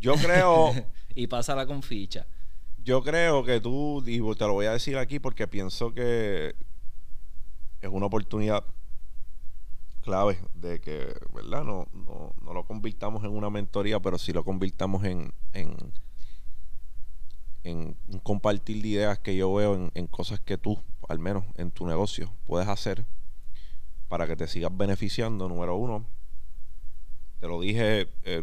Yo 0.00 0.14
creo, 0.14 0.72
y 1.14 1.26
pásala 1.26 1.66
con 1.66 1.82
ficha. 1.82 2.26
yo 2.82 3.02
creo 3.02 3.44
que 3.44 3.60
tú, 3.60 4.02
y 4.06 4.18
te 4.36 4.46
lo 4.46 4.54
voy 4.54 4.64
a 4.64 4.72
decir 4.72 4.96
aquí 4.96 5.18
porque 5.18 5.46
pienso 5.46 5.92
que 5.92 6.54
es 7.82 7.90
una 7.90 8.06
oportunidad 8.06 8.64
clave 10.00 10.38
de 10.54 10.80
que, 10.80 11.14
¿verdad? 11.34 11.62
No, 11.62 11.88
no, 11.92 12.32
no 12.40 12.54
lo 12.54 12.64
convirtamos 12.64 13.22
en 13.22 13.32
una 13.32 13.50
mentoría, 13.50 14.00
pero 14.00 14.16
sí 14.16 14.32
lo 14.32 14.44
convirtamos 14.44 15.04
en, 15.04 15.30
en, 15.52 15.76
en 17.68 17.96
compartir 18.22 18.80
de 18.82 18.88
ideas 18.88 19.18
que 19.18 19.34
yo 19.36 19.52
veo 19.52 19.74
en, 19.74 19.90
en 19.94 20.06
cosas 20.06 20.38
que 20.40 20.56
tú, 20.56 20.78
al 21.08 21.18
menos 21.18 21.44
en 21.56 21.70
tu 21.70 21.86
negocio, 21.86 22.32
puedes 22.46 22.68
hacer 22.68 23.04
para 24.08 24.26
que 24.26 24.36
te 24.36 24.46
sigas 24.46 24.76
beneficiando. 24.76 25.48
Número 25.48 25.74
uno, 25.76 26.06
te 27.40 27.48
lo 27.48 27.60
dije, 27.60 28.08
eh, 28.22 28.42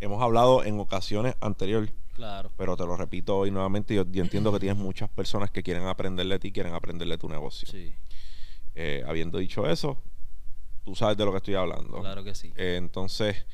hemos 0.00 0.22
hablado 0.22 0.64
en 0.64 0.78
ocasiones 0.80 1.34
anteriores 1.40 1.92
Claro. 2.14 2.52
pero 2.58 2.76
te 2.76 2.84
lo 2.84 2.94
repito 2.94 3.38
hoy 3.38 3.50
nuevamente. 3.50 3.94
Yo, 3.94 4.04
yo 4.10 4.22
entiendo 4.22 4.52
que 4.52 4.60
tienes 4.60 4.76
muchas 4.76 5.08
personas 5.08 5.50
que 5.50 5.62
quieren 5.62 5.84
aprender 5.86 6.26
de 6.26 6.38
ti, 6.38 6.52
quieren 6.52 6.74
aprender 6.74 7.08
de 7.08 7.16
tu 7.18 7.28
negocio. 7.28 7.66
Sí, 7.68 7.94
Eh, 8.74 9.02
habiendo 9.06 9.38
dicho 9.38 9.66
eso, 9.68 9.96
tú 10.84 10.94
sabes 10.94 11.16
de 11.16 11.24
lo 11.24 11.30
que 11.30 11.38
estoy 11.38 11.54
hablando. 11.54 12.00
claro 12.00 12.22
que 12.22 12.34
sí. 12.34 12.52
Eh, 12.56 12.76
entonces, 12.76 13.46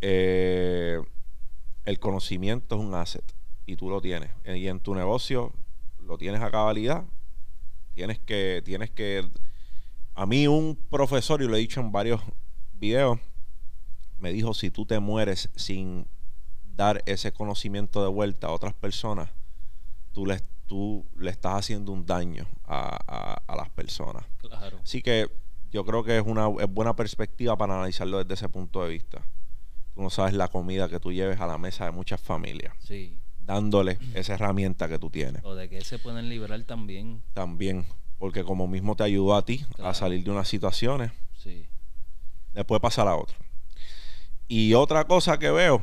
el 0.00 1.98
conocimiento 1.98 2.76
es 2.76 2.80
un 2.80 2.94
asset 2.94 3.24
y 3.68 3.76
tú 3.76 3.90
lo 3.90 4.00
tienes. 4.00 4.30
Eh, 4.44 4.56
y 4.58 4.68
en 4.68 4.80
tu 4.80 4.94
negocio 4.94 5.52
lo 6.00 6.16
tienes 6.18 6.40
a 6.40 6.50
cabalidad. 6.50 7.04
Tienes 7.94 8.18
que, 8.18 8.62
tienes 8.64 8.90
que. 8.90 9.28
A 10.14 10.26
mí, 10.26 10.48
un 10.48 10.74
profesor, 10.90 11.42
y 11.42 11.46
lo 11.46 11.54
he 11.54 11.58
dicho 11.60 11.80
en 11.80 11.92
varios 11.92 12.20
videos, 12.72 13.18
me 14.18 14.32
dijo: 14.32 14.54
si 14.54 14.70
tú 14.70 14.86
te 14.86 14.98
mueres 15.00 15.50
sin 15.54 16.06
dar 16.64 17.02
ese 17.06 17.32
conocimiento 17.32 18.02
de 18.02 18.08
vuelta 18.08 18.46
a 18.48 18.52
otras 18.52 18.72
personas, 18.74 19.30
tú 20.12 20.26
le, 20.26 20.40
tú 20.66 21.04
le 21.16 21.30
estás 21.30 21.54
haciendo 21.54 21.92
un 21.92 22.06
daño 22.06 22.46
a, 22.64 22.98
a- 23.06 23.42
a 23.46 23.56
las 23.56 23.68
personas. 23.70 24.24
Claro. 24.38 24.78
Así 24.82 25.02
que 25.02 25.28
yo 25.70 25.84
creo 25.84 26.02
que 26.04 26.16
es 26.18 26.24
una 26.24 26.48
es 26.60 26.68
buena 26.72 26.96
perspectiva 26.96 27.56
para 27.58 27.74
analizarlo 27.74 28.18
desde 28.18 28.34
ese 28.34 28.48
punto 28.48 28.82
de 28.82 28.90
vista. 28.90 29.22
Tú 29.94 30.02
no 30.02 30.10
sabes 30.10 30.32
la 30.34 30.48
comida 30.48 30.88
que 30.88 31.00
tú 31.00 31.12
lleves 31.12 31.40
a 31.40 31.46
la 31.46 31.58
mesa 31.58 31.84
de 31.84 31.90
muchas 31.90 32.20
familias, 32.20 32.72
Sí. 32.78 33.18
Dándole 33.48 33.98
esa 34.14 34.34
herramienta 34.34 34.88
que 34.88 34.98
tú 34.98 35.08
tienes. 35.08 35.42
O 35.42 35.54
de 35.54 35.68
que 35.70 35.80
se 35.80 35.98
pueden 35.98 36.28
liberar 36.28 36.62
también. 36.64 37.22
También, 37.32 37.86
porque 38.18 38.44
como 38.44 38.66
mismo 38.68 38.94
te 38.94 39.04
ayudó 39.04 39.34
a 39.34 39.44
ti 39.44 39.64
Claro. 39.74 39.90
a 39.90 39.94
salir 39.94 40.22
de 40.22 40.30
unas 40.30 40.46
situaciones, 40.48 41.10
Sí. 41.38 41.64
después 42.52 42.80
pasar 42.80 43.08
a 43.08 43.16
otro. 43.16 43.36
Y 44.48 44.74
otra 44.74 45.04
cosa 45.06 45.38
que 45.38 45.50
veo, 45.50 45.82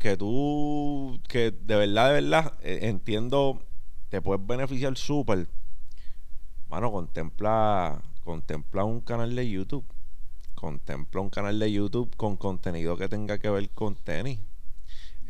que 0.00 0.16
tú, 0.16 1.20
que 1.28 1.52
de 1.52 1.76
verdad, 1.76 2.08
de 2.08 2.20
verdad, 2.20 2.54
eh, 2.62 2.80
entiendo, 2.82 3.62
te 4.08 4.20
puedes 4.20 4.44
beneficiar 4.44 4.96
súper. 4.96 5.46
Mano, 6.68 6.90
contempla, 6.90 8.02
contempla 8.24 8.82
un 8.84 9.00
canal 9.00 9.34
de 9.36 9.48
YouTube. 9.48 9.84
Contempla 10.56 11.20
un 11.20 11.30
canal 11.30 11.58
de 11.58 11.70
YouTube 11.72 12.14
con 12.16 12.36
contenido 12.36 12.96
que 12.96 13.08
tenga 13.08 13.38
que 13.38 13.48
ver 13.48 13.70
con 13.70 13.94
tenis. 13.94 14.40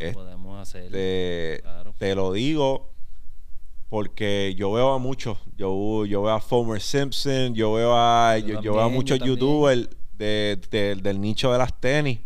Es- 0.01 0.15
Podemos 0.15 0.61
hacer. 0.61 0.85
Este, 0.85 1.61
Claro. 1.63 1.95
Te 1.99 2.15
lo 2.15 2.33
digo 2.33 2.91
porque 3.89 4.55
yo 4.57 4.73
veo 4.73 4.93
a 4.93 4.99
muchos. 4.99 5.39
Yo, 5.57 6.07
yo 6.07 6.23
veo 6.23 6.33
a 6.35 6.41
Fomer 6.41 6.81
Simpson, 6.81 7.55
yo 7.55 7.73
veo 7.75 7.95
a, 7.95 8.39
Yo 8.39 8.47
yo, 8.55 8.61
yo 8.63 8.73
veo 8.75 8.83
a 8.83 8.89
muchos 8.89 9.19
youtubers 9.21 9.89
de- 10.15 10.61
de- 10.71 10.95
del 10.97 11.21
nicho 11.21 11.53
de 11.53 11.59
las 11.59 11.79
tenis. 11.81 12.21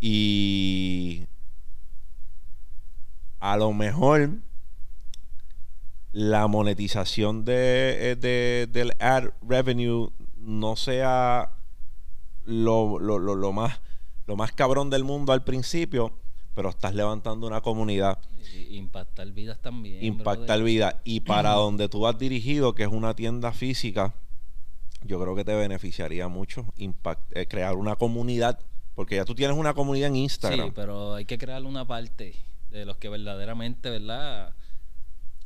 Y 0.00 1.26
a 3.40 3.56
lo 3.56 3.72
mejor 3.72 4.30
la 6.12 6.46
monetización 6.46 7.44
de, 7.44 8.12
eh, 8.12 8.16
de- 8.16 8.68
del 8.70 8.92
ad 9.00 9.30
revenue 9.42 10.10
no 10.36 10.76
sea 10.76 11.50
lo, 12.44 12.98
lo, 12.98 13.18
lo, 13.18 13.34
lo 13.34 13.52
más 13.52 13.80
lo 14.26 14.36
más 14.36 14.52
cabrón 14.52 14.88
del 14.88 15.04
mundo 15.04 15.32
al 15.34 15.44
principio, 15.44 16.12
pero 16.54 16.68
estás 16.70 16.94
levantando 16.94 17.46
una 17.46 17.60
comunidad, 17.60 18.18
Y 18.56 18.76
impactar 18.76 19.30
vidas 19.32 19.58
también. 19.60 20.04
impactar 20.04 20.58
brother. 20.58 20.64
vida 20.64 21.00
y 21.04 21.20
para 21.20 21.52
donde 21.52 21.88
tú 21.88 22.00
vas 22.00 22.18
dirigido, 22.18 22.74
que 22.74 22.82
es 22.84 22.88
una 22.88 23.14
tienda 23.14 23.52
física, 23.52 24.14
yo 25.02 25.20
creo 25.20 25.34
que 25.34 25.44
te 25.44 25.54
beneficiaría 25.54 26.28
mucho 26.28 26.64
impact- 26.78 27.18
eh, 27.32 27.46
crear 27.46 27.74
una 27.76 27.96
comunidad, 27.96 28.58
porque 28.94 29.16
ya 29.16 29.24
tú 29.24 29.34
tienes 29.34 29.56
una 29.56 29.74
comunidad 29.74 30.08
en 30.08 30.16
Instagram. 30.16 30.68
Sí, 30.68 30.72
pero 30.74 31.14
hay 31.14 31.24
que 31.24 31.36
crear 31.38 31.62
una 31.64 31.86
parte 31.86 32.36
de 32.70 32.84
los 32.84 32.96
que 32.96 33.08
verdaderamente, 33.08 33.90
¿verdad? 33.90 34.54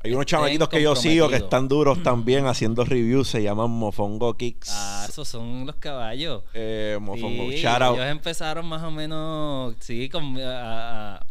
Hay 0.05 0.12
unos 0.12 0.22
estén 0.22 0.38
chamaquitos 0.38 0.68
que 0.68 0.80
yo 0.82 0.94
sigo 0.94 1.28
que 1.28 1.36
están 1.36 1.66
duros 1.66 2.03
también 2.03 2.46
haciendo 2.46 2.84
reviews, 2.84 3.26
se 3.28 3.42
llaman 3.42 3.68
Mofongo 3.70 4.36
Kicks. 4.36 4.68
Ah, 4.72 5.07
esos 5.09 5.26
son 5.26 5.66
los 5.66 5.74
caballos. 5.76 6.42
Eh, 6.55 6.96
Mofongo, 7.01 7.51
Sí, 7.51 7.57
shout 7.59 7.82
out. 7.82 7.96
ellos 7.96 8.07
empezaron 8.09 8.66
más 8.66 8.82
o 8.84 8.90
menos, 8.92 9.74
sí, 9.80 10.09
con, 10.09 10.36
a- 10.38 11.16
a- 11.16 11.26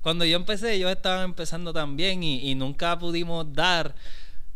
cuando 0.00 0.24
yo 0.24 0.36
empecé, 0.36 0.74
ellos 0.74 0.90
estaban 0.90 1.24
empezando 1.24 1.72
también 1.74 2.22
y, 2.22 2.50
y 2.50 2.54
nunca 2.54 2.98
pudimos 2.98 3.52
dar. 3.52 3.94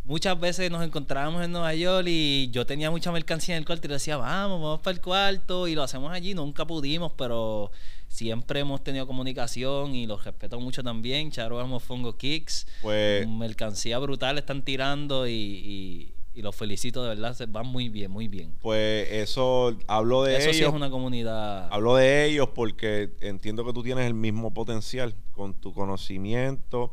Muchas 0.04 0.40
veces 0.40 0.70
nos 0.70 0.82
encontrábamos 0.82 1.44
en 1.44 1.52
Nueva 1.52 1.74
York 1.74 2.06
y 2.08 2.48
yo 2.50 2.64
tenía 2.64 2.90
mucha 2.90 3.12
mercancía 3.12 3.56
en 3.56 3.61
el 3.61 3.66
cuarto 3.66 3.86
y 3.86 3.88
le 3.88 3.94
decía, 3.94 4.16
vamos, 4.16 4.61
vamos 4.62 4.80
para 4.80 4.94
el 4.94 5.00
cuarto 5.02 5.68
y 5.68 5.74
lo 5.74 5.82
hacemos 5.82 6.11
allí. 6.12 6.32
Nunca 6.34 6.64
pudimos, 6.66 7.12
pero 7.16 7.70
siempre 8.11 8.61
hemos 8.61 8.82
tenido 8.82 9.06
comunicación 9.06 9.94
y 9.94 10.04
los 10.06 10.24
respeto 10.24 10.58
mucho 10.61 10.82
también. 10.82 11.30
Charo 11.30 11.64
Mofongo 11.66 12.16
Kicks. 12.18 12.66
Pues 12.82 13.26
Mercancía 13.28 13.98
brutal 13.98 14.36
están 14.36 14.62
tirando 14.64 15.26
y, 15.28 15.32
y- 15.32 16.14
y 16.32 16.42
los 16.42 16.54
felicito, 16.54 17.02
de 17.02 17.08
verdad, 17.08 17.34
se 17.34 17.46
van 17.46 17.66
muy 17.66 17.88
bien, 17.88 18.11
muy 18.11 18.28
bien. 18.28 18.54
Pues 18.62 19.11
eso, 19.11 19.76
hablo 19.88 20.22
de 20.22 20.36
Eso 20.36 20.52
sí 20.52 20.58
ellos. 20.58 20.68
es 20.70 20.74
una 20.74 20.88
comunidad. 20.88 21.68
Hablo 21.72 21.96
de 21.96 22.24
ellos 22.26 22.50
porque 22.54 23.11
entiendo 23.20 23.64
que 23.64 23.72
tú 23.72 23.82
tienes 23.82 24.06
el 24.06 24.14
mismo 24.14 24.54
potencial 24.54 25.14
con 25.32 25.54
tu 25.54 25.72
conocimiento 25.74 26.92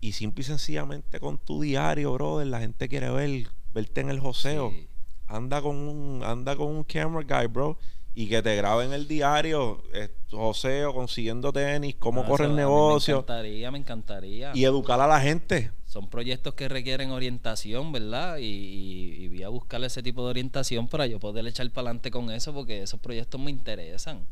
y 0.00 0.12
simple 0.12 0.40
y 0.40 0.44
sencillamente 0.44 1.20
con 1.20 1.36
tu 1.38 1.60
diario, 1.60 2.12
brother. 2.14 2.46
La 2.46 2.60
gente 2.60 2.88
quiere 2.88 3.10
ver, 3.10 3.48
verte 3.74 4.00
en 4.00 4.08
el 4.10 4.20
joseo. 4.20 4.70
Sí. 4.70 4.86
Anda 5.26 5.60
con 5.62 5.76
un, 5.76 6.22
anda 6.24 6.56
con 6.56 6.68
un 6.68 6.84
camera 6.84 7.40
guy, 7.40 7.46
bro. 7.48 7.78
Y 8.14 8.28
que 8.28 8.42
te 8.42 8.54
graben 8.56 8.92
el 8.92 9.08
diario, 9.08 9.82
eh, 9.94 10.10
José, 10.30 10.84
o 10.84 10.92
consiguiendo 10.94 11.52
tenis, 11.52 11.96
cómo 11.98 12.22
No, 12.22 12.28
corre 12.28 12.46
el 12.46 12.56
negocio 12.56 13.16
Me 13.16 13.20
encantaría, 13.20 13.70
me 13.70 13.78
encantaría. 13.78 14.50
y 14.54 14.64
educar 14.64 15.00
a 15.00 15.06
la 15.06 15.20
gente. 15.20 15.70
Son 15.86 16.08
proyectos 16.08 16.54
que 16.54 16.68
requieren 16.68 17.10
orientación, 17.10 17.92
¿verdad? 17.92 18.38
Y, 18.38 18.44
y, 18.44 19.24
y 19.24 19.28
voy 19.28 19.42
a 19.42 19.48
buscar 19.48 19.82
ese 19.84 20.02
tipo 20.02 20.24
de 20.24 20.30
orientación 20.30 20.88
para 20.88 21.06
yo 21.06 21.18
poder 21.20 21.46
echar 21.46 21.68
para 21.70 21.88
adelante 21.88 22.10
con 22.10 22.30
eso, 22.30 22.52
porque 22.54 22.82
esos 22.82 22.98
proyectos 23.00 23.40
me 23.40 23.50
interesan. 23.50 24.26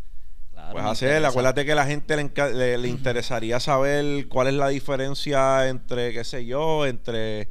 Claro, 0.53 0.73
Pues 0.73 0.85
hacer, 0.85 1.25
acuérdate 1.25 1.65
que 1.65 1.73
a 1.73 1.77
la 1.77 1.87
gente 1.87 2.17
le- 2.17 2.77
le 2.79 2.89
interesaría 2.89 3.61
saber 3.61 4.27
cuál 4.29 4.49
es 4.49 4.55
la 4.55 4.69
diferencia 4.69 5.69
entre, 5.69 6.13
qué 6.13 6.25
sé 6.25 6.45
yo, 6.45 6.87
entre, 6.87 7.49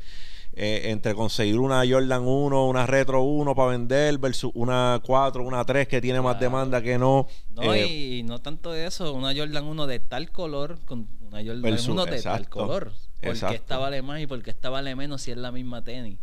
eh, 0.53 0.89
entre 0.91 1.13
conseguir 1.15 1.59
una 1.59 1.83
Jordan 1.89 2.23
1, 2.25 2.65
una 2.67 2.85
Retro 2.85 3.21
1 3.23 3.55
para 3.55 3.69
vender 3.71 4.17
versus 4.17 4.51
una 4.55 4.99
4, 5.05 5.43
una 5.43 5.63
3 5.63 5.87
que 5.87 6.01
tiene 6.01 6.19
más 6.21 6.33
Claro. 6.37 6.43
demanda 6.45 6.81
que 6.81 6.97
no. 6.97 7.27
No, 7.51 7.73
Eh, 7.73 7.87
y, 7.87 8.17
y 8.19 8.23
no 8.23 8.39
tanto 8.39 8.73
eso, 8.73 9.13
una 9.13 9.33
Jordan 9.35 9.65
1 9.65 9.87
de 9.87 9.99
tal 9.99 10.31
color 10.31 10.79
con 10.85 11.07
una 11.21 11.37
Jordan 11.39 11.61
Versus- 11.61 11.87
1 11.89 12.05
de 12.05 12.11
tal 12.11 12.17
exacto, 12.41 12.49
color. 12.49 12.91
¿Por 13.21 13.29
exacto. 13.29 13.51
qué 13.53 13.55
esta 13.57 13.77
vale 13.77 14.01
más 14.01 14.19
y 14.21 14.27
por 14.27 14.41
qué 14.41 14.49
esta 14.49 14.69
vale 14.69 14.95
menos 14.95 15.21
si 15.21 15.31
es 15.31 15.37
la 15.37 15.51
misma 15.51 15.83
tenis? 15.83 16.17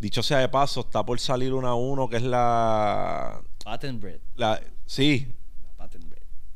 Dicho 0.00 0.22
sea 0.22 0.38
de 0.38 0.48
paso, 0.48 0.80
está 0.80 1.04
por 1.04 1.18
salir 1.20 1.52
una 1.54 1.74
1 1.74 2.08
que 2.08 2.16
es 2.16 2.22
la... 2.22 3.40
Patent 3.64 4.00
bread. 4.00 4.20
la 4.36 4.60
sí. 4.84 5.26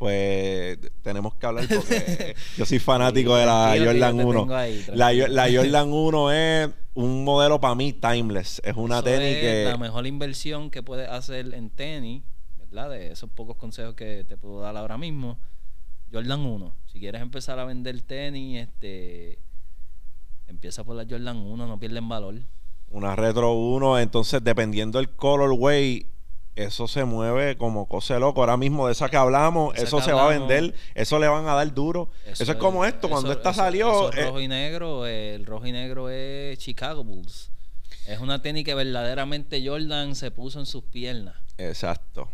Pues 0.00 0.78
tenemos 1.02 1.34
que 1.34 1.44
hablar 1.44 1.66
porque 1.68 2.34
yo 2.56 2.64
soy 2.64 2.78
fanático 2.78 3.36
de 3.36 3.44
la 3.44 3.74
Jordan 3.78 4.16
te 4.16 4.24
1. 4.24 4.40
tengo 4.40 4.54
ahí, 4.56 4.82
La, 4.94 5.12
la 5.12 5.46
Jordan 5.52 5.92
1 5.92 6.32
es 6.32 6.70
un 6.94 7.22
modelo 7.22 7.60
para 7.60 7.74
mí 7.74 7.92
timeless. 7.92 8.62
Es 8.64 8.76
una 8.76 9.00
Eso 9.00 9.04
tenis 9.04 9.36
es 9.36 9.40
que... 9.42 9.64
la 9.68 9.76
mejor 9.76 10.06
inversión 10.06 10.70
que 10.70 10.82
puedes 10.82 11.06
hacer 11.06 11.52
en 11.52 11.68
tenis, 11.68 12.22
¿verdad? 12.56 12.88
De 12.88 13.12
esos 13.12 13.28
pocos 13.28 13.58
consejos 13.58 13.92
que 13.92 14.24
te 14.24 14.38
puedo 14.38 14.60
dar 14.60 14.74
ahora 14.74 14.96
mismo. 14.96 15.36
Jordan 16.10 16.46
1. 16.46 16.74
Si 16.86 16.98
quieres 16.98 17.20
empezar 17.20 17.58
a 17.58 17.66
vender 17.66 18.00
tenis, 18.00 18.62
este 18.62 19.38
empieza 20.46 20.82
por 20.82 20.96
la 20.96 21.04
Jordan 21.06 21.36
1, 21.36 21.66
no 21.66 21.78
pierden 21.78 22.08
valor. 22.08 22.36
Una 22.88 23.16
Retro 23.16 23.52
1, 23.52 23.98
entonces 23.98 24.42
dependiendo 24.42 24.98
del 24.98 25.10
colorway, 25.10 26.06
eso 26.64 26.88
se 26.88 27.04
mueve 27.04 27.56
como 27.56 27.86
cosa 27.86 28.14
de 28.14 28.20
loco. 28.20 28.40
Ahora 28.40 28.56
mismo 28.56 28.86
de 28.86 28.92
esa 28.92 29.08
que 29.08 29.16
hablamos, 29.16 29.74
Esa 29.74 29.84
eso 29.84 29.96
que 29.98 30.04
se 30.04 30.12
va 30.12 30.26
a 30.26 30.28
vender, 30.28 30.74
eso 30.94 31.18
le 31.18 31.28
van 31.28 31.46
a 31.46 31.54
dar 31.54 31.72
duro. 31.72 32.10
Eso, 32.26 32.44
es 32.44 32.54
como 32.56 32.84
esto, 32.84 33.08
cuando 33.08 33.32
esta 33.32 33.52
salió... 33.52 34.12
eh, 34.12 34.26
rojo 34.26 34.40
y 34.40 34.48
negro, 34.48 35.06
el 35.06 35.46
rojo 35.46 35.66
y 35.66 35.72
negro 35.72 36.10
es 36.10 36.58
Chicago 36.58 37.04
Bulls. 37.04 37.50
Es 38.06 38.18
una 38.18 38.42
tenis 38.42 38.64
que 38.64 38.74
verdaderamente 38.74 39.66
Jordan 39.66 40.14
se 40.14 40.30
puso 40.30 40.58
en 40.58 40.66
sus 40.66 40.84
piernas. 40.84 41.36
exacto. 41.58 42.28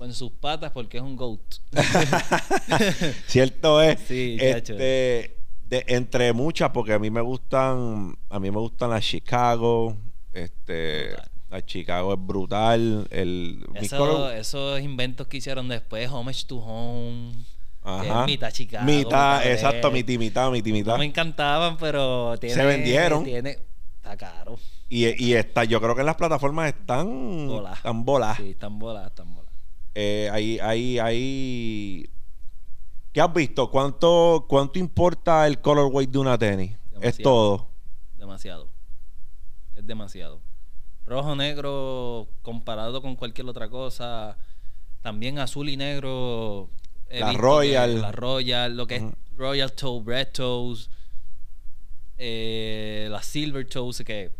En 0.00 0.12
sus 0.12 0.32
patas 0.32 0.72
porque 0.72 0.98
es 0.98 1.02
un 1.02 1.16
GOAT. 1.16 1.40
Cierto 3.26 3.80
es. 3.80 3.98
Sí, 4.00 4.36
este, 4.38 4.74
de, 5.68 5.84
entre 5.88 6.32
muchas, 6.34 6.70
porque 6.70 6.92
a 6.92 6.98
mí 6.98 7.10
me 7.10 7.22
gustan, 7.22 8.14
a 8.28 8.38
mí 8.38 8.50
me 8.50 8.58
gustan 8.58 8.90
las 8.90 9.04
Chicago. 9.04 9.96
Este. 10.32 11.16
La 11.56 11.64
Chicago 11.66 12.12
es 12.14 12.18
brutal. 12.20 13.06
El 13.10 13.64
Eso- 13.74 13.96
color- 13.98 14.34
esos 14.34 14.80
inventos 14.80 15.26
que 15.26 15.38
hicieron 15.38 15.68
después, 15.68 16.08
Homage 16.10 16.44
to 16.46 16.56
Home, 16.58 17.32
que 17.82 17.88
Ajá. 17.90 18.20
es 18.20 18.26
mitad 18.26 18.50
Chicago. 18.50 18.84
Mitad, 18.84 19.38
mitad 19.38 19.46
exacto, 19.52 19.90
mitad, 19.90 20.14
mitad, 20.18 20.50
mitad, 20.50 20.70
mitad. 20.72 20.92
No 20.92 20.98
me 20.98 21.04
encantaban, 21.06 21.76
pero 21.78 22.36
tiene, 22.38 22.54
Se 22.54 22.64
vendieron. 22.64 23.24
Tiene, 23.24 23.58
está 23.96 24.16
caro. 24.16 24.58
Y, 24.88 25.24
y 25.24 25.34
está, 25.34 25.64
yo 25.64 25.80
creo 25.80 25.94
que 25.96 26.04
las 26.04 26.14
plataformas 26.16 26.68
están 26.68 27.46
Voladas. 27.48 27.78
están 27.78 28.04
voladas. 28.04 28.36
Sí, 28.36 28.50
están 28.50 28.78
voladas, 28.78 29.08
están 29.08 29.34
voladas. 29.34 29.52
Eh, 29.94 30.28
ahí, 30.32 30.58
ahí, 30.60 30.98
ahí. 30.98 32.10
¿Qué 33.12 33.20
has 33.20 33.32
visto? 33.32 33.70
¿Cuánto, 33.70 34.44
cuánto 34.48 34.78
importa 34.78 35.46
el 35.46 35.60
colorway 35.60 36.06
de 36.06 36.18
una 36.18 36.36
tenis? 36.36 36.76
Es 37.00 37.16
todo. 37.18 37.66
Demasiado. 38.16 38.68
Es 39.74 39.86
demasiado. 39.86 40.40
Rojo, 41.06 41.36
negro, 41.36 42.28
comparado 42.42 43.00
con 43.00 43.16
cualquier 43.16 43.46
otra 43.48 43.68
cosa. 43.68 44.36
También 45.02 45.38
azul 45.38 45.68
y 45.68 45.76
negro. 45.76 46.70
La 47.08 47.32
Royal. 47.32 47.94
que 47.94 48.00
La 48.00 48.12
Royal, 48.12 48.76
lo 48.76 48.86
que 48.86 48.96
es 48.96 49.02
Royal 49.36 49.72
Toe, 49.72 50.02
Red 50.04 50.28
Toes. 50.32 50.90
eh, 52.18 53.08
las 53.10 53.26
Silver 53.26 53.66
Toes, 53.68 54.02
que 54.04 54.32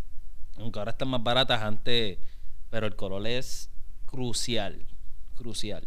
aunque 0.58 0.78
ahora 0.78 0.92
están 0.92 1.08
más 1.08 1.22
baratas 1.22 1.62
antes, 1.62 2.18
pero 2.70 2.86
el 2.86 2.96
color 2.96 3.26
es 3.26 3.70
crucial. 4.06 4.86
Crucial. 5.36 5.86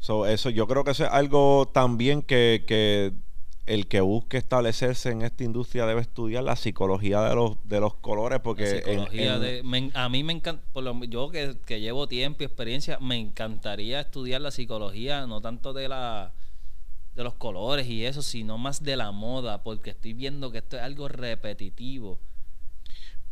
So, 0.00 0.26
eso, 0.26 0.50
yo 0.50 0.66
creo 0.66 0.84
que 0.84 0.92
eso 0.92 1.04
es 1.04 1.10
algo 1.10 1.68
también 1.72 2.22
que, 2.22 2.64
que 2.66 3.12
el 3.74 3.86
que 3.86 4.00
busque 4.00 4.36
establecerse 4.38 5.10
en 5.10 5.22
esta 5.22 5.44
industria 5.44 5.86
debe 5.86 6.00
estudiar 6.00 6.44
la 6.44 6.56
psicología 6.56 7.20
de 7.22 7.34
los, 7.34 7.56
de 7.64 7.80
los 7.80 7.94
colores, 7.94 8.40
porque 8.40 8.62
La 8.62 8.66
psicología 8.78 9.34
en- 9.34 9.42
de, 9.42 9.62
me 9.62 9.90
a 9.94 10.08
mí 10.08 10.24
me 10.24 10.32
encanta, 10.32 10.62
por 10.72 10.84
lo, 10.84 11.04
yo 11.04 11.30
que, 11.30 11.56
que 11.66 11.80
llevo 11.80 12.08
tiempo 12.08 12.42
y 12.42 12.46
experiencia, 12.46 12.98
me 13.00 13.16
encantaría 13.16 14.00
estudiar 14.00 14.40
la 14.40 14.50
psicología, 14.50 15.26
no 15.26 15.40
tanto 15.40 15.72
de 15.72 15.88
la 15.88 16.32
de 17.16 17.24
los 17.24 17.34
colores 17.34 17.86
y 17.88 18.06
eso, 18.06 18.22
sino 18.22 18.58
más 18.58 18.82
de 18.84 18.96
la 18.96 19.10
moda, 19.12 19.62
porque 19.64 19.90
estoy 19.90 20.12
viendo 20.12 20.50
que 20.52 20.58
esto 20.58 20.76
es 20.76 20.82
algo 20.84 21.08
repetitivo. 21.08 22.18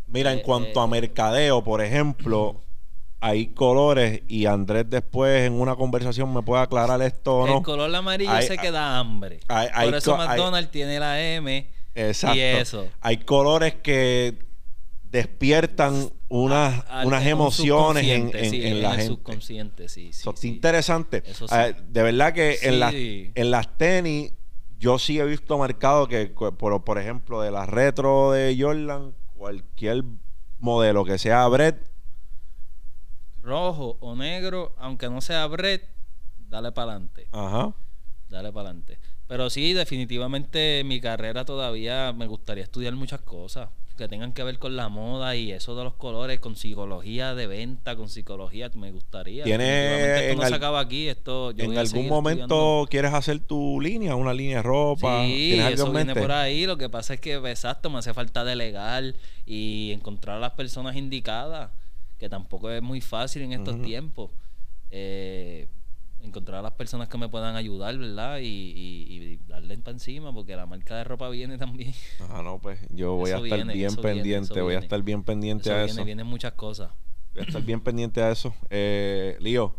Mira, 0.06 0.32
en 0.32 0.38
eh, 0.38 0.42
cuanto 0.42 0.80
eh, 0.80 0.82
a 0.82 0.86
mercadeo, 0.86 1.62
por 1.64 1.80
ejemplo, 1.82 2.56
hay 3.20 3.48
colores 3.48 4.22
y 4.28 4.46
Andrés 4.46 4.84
después 4.88 5.46
en 5.46 5.54
una 5.54 5.74
conversación 5.74 6.32
me 6.32 6.42
puede 6.42 6.62
aclarar 6.62 7.00
esto 7.02 7.38
o 7.38 7.46
no. 7.46 7.56
El 7.58 7.62
color 7.62 7.94
amarillo 7.94 8.30
Hay- 8.30 8.46
sé 8.46 8.58
que 8.58 8.70
da 8.70 8.98
hambre. 8.98 9.40
hay- 9.48 9.68
hay 9.72 9.88
Por 9.88 9.98
eso 9.98 10.16
McDonald's 10.16 10.70
tiene 10.70 11.00
la 11.00 11.20
M 11.22 11.68
Exacto. 11.94 12.36
y 12.36 12.40
eso. 12.40 12.86
Hay 13.00 13.18
colores 13.18 13.74
que 13.82 14.38
despiertan 15.10 16.10
unas, 16.28 16.84
Al- 16.88 17.06
unas 17.06 17.22
en 17.22 17.28
emociones 17.28 18.04
en, 18.04 18.36
en- 18.36 18.50
sí, 18.50 18.66
en 18.66 18.82
la 18.82 18.90
el 18.90 18.96
gente. 18.96 19.06
subconsciente, 19.14 19.88
sí, 19.88 20.12
sí, 20.12 20.20
Eso 20.20 20.30
está 20.30 20.40
sí. 20.42 20.48
interesante. 20.48 21.22
Eso 21.24 21.48
sí. 21.48 21.54
Eh, 21.56 21.74
de 21.88 22.02
verdad 22.02 22.32
que 22.32 22.58
en, 22.62 22.80
las, 22.80 22.92
en 22.94 23.50
las 23.50 23.78
tenis, 23.78 24.32
yo 24.78 24.98
sí 24.98 25.18
he 25.18 25.24
visto 25.24 25.56
marcado 25.56 26.06
que, 26.08 26.26
por, 26.26 26.84
por 26.84 26.98
ejemplo, 26.98 27.40
de 27.40 27.50
las 27.50 27.68
retro 27.68 28.32
de 28.32 28.56
Jordan, 28.60 29.14
cualquier 29.34 30.02
modelo 30.58 31.04
que 31.04 31.18
sea 31.18 31.46
Brett, 31.48 31.76
Rojo 33.46 33.96
o 34.00 34.14
negro, 34.14 34.74
aunque 34.78 35.08
no 35.08 35.20
sea 35.20 35.46
Brett, 35.46 35.88
dale 36.48 36.72
para 36.72 36.92
adelante. 36.92 37.28
ajá. 37.32 37.72
Dale 38.28 38.52
para 38.52 38.70
adelante. 38.70 38.98
Pero 39.28 39.50
sí, 39.50 39.72
definitivamente 39.72 40.82
mi 40.84 41.00
carrera 41.00 41.44
todavía 41.44 42.12
me 42.12 42.26
gustaría 42.26 42.64
estudiar 42.64 42.94
muchas 42.94 43.20
cosas 43.20 43.68
que 43.96 44.08
tengan 44.08 44.32
que 44.32 44.42
ver 44.42 44.58
con 44.58 44.76
la 44.76 44.88
moda 44.88 45.36
y 45.36 45.52
eso 45.52 45.74
de 45.74 45.82
los 45.82 45.94
colores, 45.94 46.38
con 46.38 46.54
psicología 46.54 47.34
de 47.34 47.46
venta, 47.46 47.96
con 47.96 48.08
psicología, 48.08 48.70
me 48.74 48.92
gustaría. 48.92 49.44
¿Tiene 49.44 50.28
esto 50.28 50.42
no 50.42 50.48
se 50.48 50.54
acaba 50.54 50.80
aquí, 50.80 51.08
esto 51.08 51.50
yo 51.52 51.64
en 51.64 51.78
algún 51.78 52.08
momento 52.08 52.42
estudiando. 52.42 52.86
quieres 52.90 53.14
hacer 53.14 53.40
tu 53.40 53.80
línea, 53.80 54.14
una 54.14 54.34
línea 54.34 54.58
de 54.58 54.62
ropa. 54.62 55.24
Sí, 55.24 55.50
¿Tienes 55.52 55.66
algo 55.66 55.74
eso 55.74 55.86
en 55.86 55.92
viene 55.94 56.14
por 56.14 56.32
ahí. 56.32 56.66
Lo 56.66 56.76
que 56.76 56.88
pasa 56.88 57.14
es 57.14 57.20
que, 57.20 57.34
exacto, 57.34 57.88
me 57.88 57.98
hace 57.98 58.12
falta 58.12 58.44
delegar 58.44 59.14
y 59.46 59.92
encontrar 59.92 60.36
a 60.36 60.40
las 60.40 60.52
personas 60.52 60.96
indicadas, 60.96 61.70
que 62.26 62.30
tampoco 62.30 62.70
es 62.70 62.82
muy 62.82 63.00
fácil 63.00 63.42
en 63.42 63.52
estos 63.52 63.80
tiempos. 63.82 64.30
Eh, 64.90 65.68
encontrar 66.22 66.58
a 66.58 66.62
las 66.62 66.72
personas 66.72 67.08
que 67.08 67.18
me 67.18 67.28
puedan 67.28 67.54
ayudar, 67.54 67.96
¿verdad? 67.98 68.38
Y, 68.38 68.46
y, 68.46 69.16
y 69.16 69.36
darle 69.46 69.78
para 69.78 69.92
encima, 69.94 70.32
porque 70.32 70.56
la 70.56 70.66
marca 70.66 70.96
de 70.96 71.04
ropa 71.04 71.28
viene 71.28 71.56
también. 71.56 71.94
Ah, 72.30 72.42
no, 72.42 72.58
pues 72.58 72.80
yo 72.90 73.14
voy 73.16 73.30
Eso 73.30 73.40
a 73.42 73.44
estar 73.44 73.58
viene, 73.58 73.74
bien 73.74 73.88
viene, 73.94 74.02
pendiente, 74.02 74.54
voy 74.60 74.74
a 74.74 74.78
viene. 74.80 74.86
estar 74.86 75.02
bien 75.02 75.22
pendiente 75.22 75.68
Eso 75.68 75.74
a 75.74 75.84
viene, 75.84 75.92
eso. 75.92 76.04
vienen 76.04 76.26
muchas 76.26 76.52
cosas. 76.54 76.90
Voy 77.34 77.42
a 77.42 77.46
estar 77.46 77.62
bien 77.62 77.80
pendiente 77.88 78.20
a 78.22 78.30
eso. 78.32 78.54
Eh, 78.70 79.36
Lío, 79.40 79.74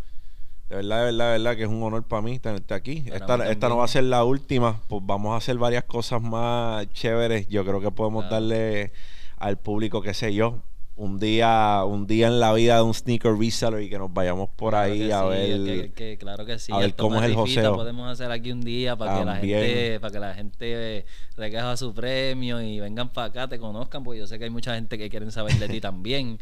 de 0.69 0.77
verdad, 0.77 0.99
de 0.99 1.05
verdad, 1.05 1.25
de 1.33 1.37
verdad 1.39 1.55
que 1.57 1.63
es 1.63 1.69
un 1.69 1.83
honor 1.83 2.03
para 2.03 2.21
mí 2.21 2.39
tenerte 2.39 2.73
aquí. 2.73 3.01
Para 3.27 3.49
Esta, 3.51 3.67
no 3.67 3.77
va 3.77 3.85
a 3.85 3.89
ser 3.89 4.03
la 4.05 4.23
última, 4.23 4.81
pues 4.87 5.01
vamos 5.05 5.33
a 5.33 5.37
hacer 5.37 5.57
varias 5.57 5.83
cosas 5.83 6.21
más 6.21 6.87
chéveres. 6.93 7.47
Yo 7.49 7.65
creo 7.65 7.81
que 7.81 7.91
podemos 7.91 8.23
Claro. 8.27 8.35
darle 8.35 8.93
al 9.37 9.57
público, 9.57 10.01
qué 10.01 10.13
sé 10.13 10.33
yo, 10.33 10.61
un 10.97 11.19
día, 11.19 11.83
un 11.85 12.07
día 12.07 12.25
en 12.27 12.39
la 12.39 12.51
vida 12.53 12.75
de 12.77 12.81
un 12.81 12.93
sneaker 12.93 13.33
reseller 13.37 13.81
y 13.83 13.89
que 13.89 13.99
nos 13.99 14.11
vayamos 14.11 14.49
por 14.49 14.71
Claro 14.71 14.91
ahí 14.91 15.11
a 15.11 15.21
sí, 15.21 15.27
ver. 15.29 15.63
que- 15.63 15.91
que- 15.93 16.17
claro 16.17 16.43
que 16.45 16.57
sí. 16.57 16.71
a 16.73 16.77
ver 16.77 16.85
el 16.85 16.95
cómo 16.95 17.17
es 17.19 17.25
el 17.25 17.35
joseo. 17.35 17.75
Podemos 17.75 18.09
hacer 18.11 18.31
aquí 18.31 18.51
un 18.51 18.61
día 18.61 18.95
para 18.95 19.19
que 19.19 19.25
la 19.25 19.35
gente, 19.37 19.99
para 19.99 20.11
que 20.11 20.19
la 20.19 20.33
gente 20.33 21.05
recoja 21.37 21.77
su 21.77 21.93
premio 21.93 22.59
y 22.61 22.79
vengan 22.79 23.09
para 23.13 23.27
acá, 23.27 23.47
te 23.47 23.59
conozcan, 23.59 24.03
porque 24.03 24.19
yo 24.19 24.27
sé 24.27 24.37
que 24.39 24.45
hay 24.45 24.49
mucha 24.49 24.73
gente 24.73 24.97
que 24.97 25.07
quieren 25.09 25.31
saber 25.31 25.53
de 25.59 25.67
ti 25.69 25.79
también. 25.81 26.39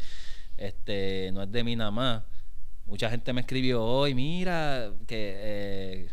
Este, 0.56 1.30
no 1.32 1.42
es 1.42 1.52
de 1.52 1.62
mí 1.62 1.76
nada 1.76 1.90
más. 1.90 2.22
Mucha 2.86 3.10
gente 3.10 3.32
me 3.34 3.42
escribió 3.42 3.84
hoy, 3.84 4.14
mira, 4.14 4.90
que 5.06 5.34
eh, 5.38 6.08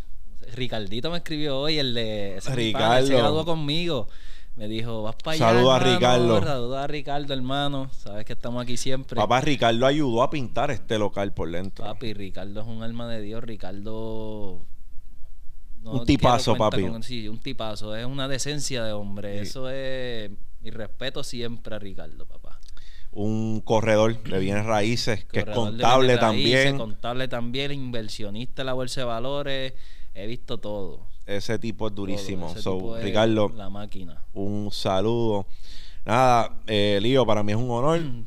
Ricardito 0.53 1.09
me 1.11 1.17
escribió 1.17 1.59
hoy, 1.59 1.77
el 1.79 1.93
de 1.93 2.37
ese 2.37 2.37
él 2.37 2.43
se 2.43 2.55
Ricardo. 2.55 3.07
graduó 3.07 3.45
conmigo. 3.45 4.09
Me 4.55 4.67
dijo, 4.67 5.01
vas 5.03 5.15
para 5.15 5.35
allá. 5.35 5.49
Saludos 5.49 5.73
a 5.73 5.79
Ricardo. 5.79 6.43
Saludos 6.43 6.77
a 6.77 6.87
Ricardo, 6.87 7.33
hermano. 7.33 7.89
Sabes 7.91 8.25
que 8.25 8.33
estamos 8.33 8.61
aquí 8.61 8.77
siempre. 8.77 9.15
Papá 9.15 9.41
Ricardo 9.41 9.85
ayudó 9.85 10.21
a 10.23 10.29
pintar 10.29 10.69
este 10.71 10.97
local 10.99 11.33
por 11.33 11.49
dentro. 11.51 11.83
Papi, 11.85 12.13
Ricardo 12.13 12.61
es 12.61 12.67
un 12.67 12.83
alma 12.83 13.07
de 13.07 13.21
Dios. 13.21 13.43
Ricardo. 13.43 14.65
Un 15.83 16.05
tipazo, 16.05 16.55
papi. 16.55 16.83
con- 16.87 17.03
sí, 17.03 17.27
un 17.27 17.39
tipazo. 17.39 17.95
Es 17.95 18.05
una 18.05 18.27
decencia 18.27 18.83
de 18.83 18.93
hombre. 18.93 19.39
Sí. 19.39 19.49
Eso 19.49 19.69
es. 19.69 20.31
Mi 20.61 20.69
respeto 20.69 21.23
siempre 21.23 21.75
a 21.75 21.79
Ricardo, 21.79 22.25
papá. 22.25 22.59
Un 23.11 23.59
corredor 23.61 24.23
de 24.23 24.39
bienes 24.39 24.65
raíces 24.65 25.25
que 25.25 25.39
es 25.39 25.45
Corredor 25.45 25.71
contable 25.71 26.15
raíces, 26.15 26.19
también. 26.19 26.77
Contable 26.77 27.27
también, 27.27 27.71
inversionista 27.73 28.61
en 28.61 28.67
la 28.67 28.73
bolsa 28.73 29.01
de 29.01 29.05
valores. 29.05 29.73
He 30.13 30.25
visto 30.25 30.59
todo. 30.59 31.07
Ese 31.25 31.57
tipo 31.59 31.87
es 31.87 31.95
durísimo. 31.95 32.49
Ese 32.51 32.61
So, 32.61 32.77
tipo 32.77 32.97
es 32.97 33.03
Ricardo, 33.03 33.49
La 33.55 33.69
máquina. 33.69 34.21
un 34.33 34.69
saludo. 34.71 35.47
Nada, 36.05 36.61
eh, 36.67 36.99
Lío, 37.01 37.25
para 37.25 37.43
mí 37.43 37.51
es 37.53 37.57
un 37.57 37.71
honor. 37.71 37.99
Mí 38.01 38.25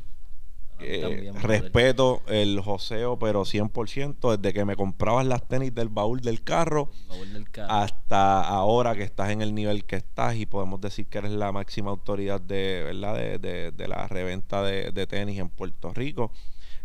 Eh, 0.79 1.01
también, 1.01 1.35
respeto 1.41 2.21
el 2.27 2.59
joseo, 2.61 3.17
pero 3.17 3.45
100%, 3.45 4.37
desde 4.37 4.53
que 4.53 4.63
me 4.63 4.75
comprabas 4.75 5.25
las 5.25 5.47
tenis 5.47 5.73
del 5.73 5.89
baúl 5.89 6.21
del 6.21 6.43
carro 6.43 6.91
Baúl 7.09 7.33
del 7.33 7.49
carro. 7.49 7.73
hasta 7.73 8.41
ahora 8.47 8.93
que 8.93 9.01
estás 9.01 9.31
en 9.31 9.41
el 9.41 9.55
nivel 9.55 9.85
que 9.85 9.95
estás 9.95 10.35
y 10.35 10.45
podemos 10.45 10.79
decir 10.79 11.07
que 11.07 11.17
eres 11.17 11.31
la 11.31 11.51
máxima 11.51 11.89
autoridad 11.89 12.39
de, 12.41 12.83
¿verdad? 12.85 13.15
de, 13.15 13.39
de- 13.39 13.71
de 13.71 13.87
la 13.87 14.07
reventa 14.07 14.61
de, 14.61 14.91
de 14.91 15.07
tenis 15.07 15.39
en 15.39 15.49
Puerto 15.49 15.91
Rico. 15.95 16.31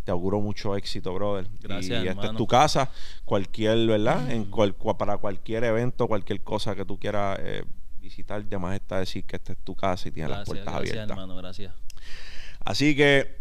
Te 0.05 0.11
auguro 0.11 0.41
mucho 0.41 0.77
éxito, 0.77 1.15
brother. 1.15 1.49
Gracias, 1.61 2.05
y 2.05 2.09
esta 2.09 2.27
es 2.27 2.37
tu 2.37 2.47
casa. 2.47 2.91
Cualquier, 3.25 3.87
¿verdad? 3.87 4.31
En 4.31 4.47
cual- 4.47 4.75
para 4.75 5.17
cualquier 5.19 5.65
evento, 5.65 6.09
cualquier 6.09 6.43
cosa 6.43 6.75
que 6.75 6.85
tú 6.85 6.99
quieras 6.99 7.39
eh, 7.41 7.65
visitar, 8.01 8.45
de 8.45 8.59
más 8.59 8.75
está 8.75 8.99
decir 8.99 9.25
que 9.25 9.37
esta 9.37 9.53
es 9.53 9.59
tu 9.59 9.77
casa 9.77 10.09
y 10.09 10.11
tienes 10.11 10.31
las 10.31 10.45
puertas 10.45 10.67
gracias, 10.67 10.91
abiertas. 10.91 11.11
hermano. 11.11 11.37
Gracias. 11.37 11.73
Así 12.65 12.97
que, 12.97 13.39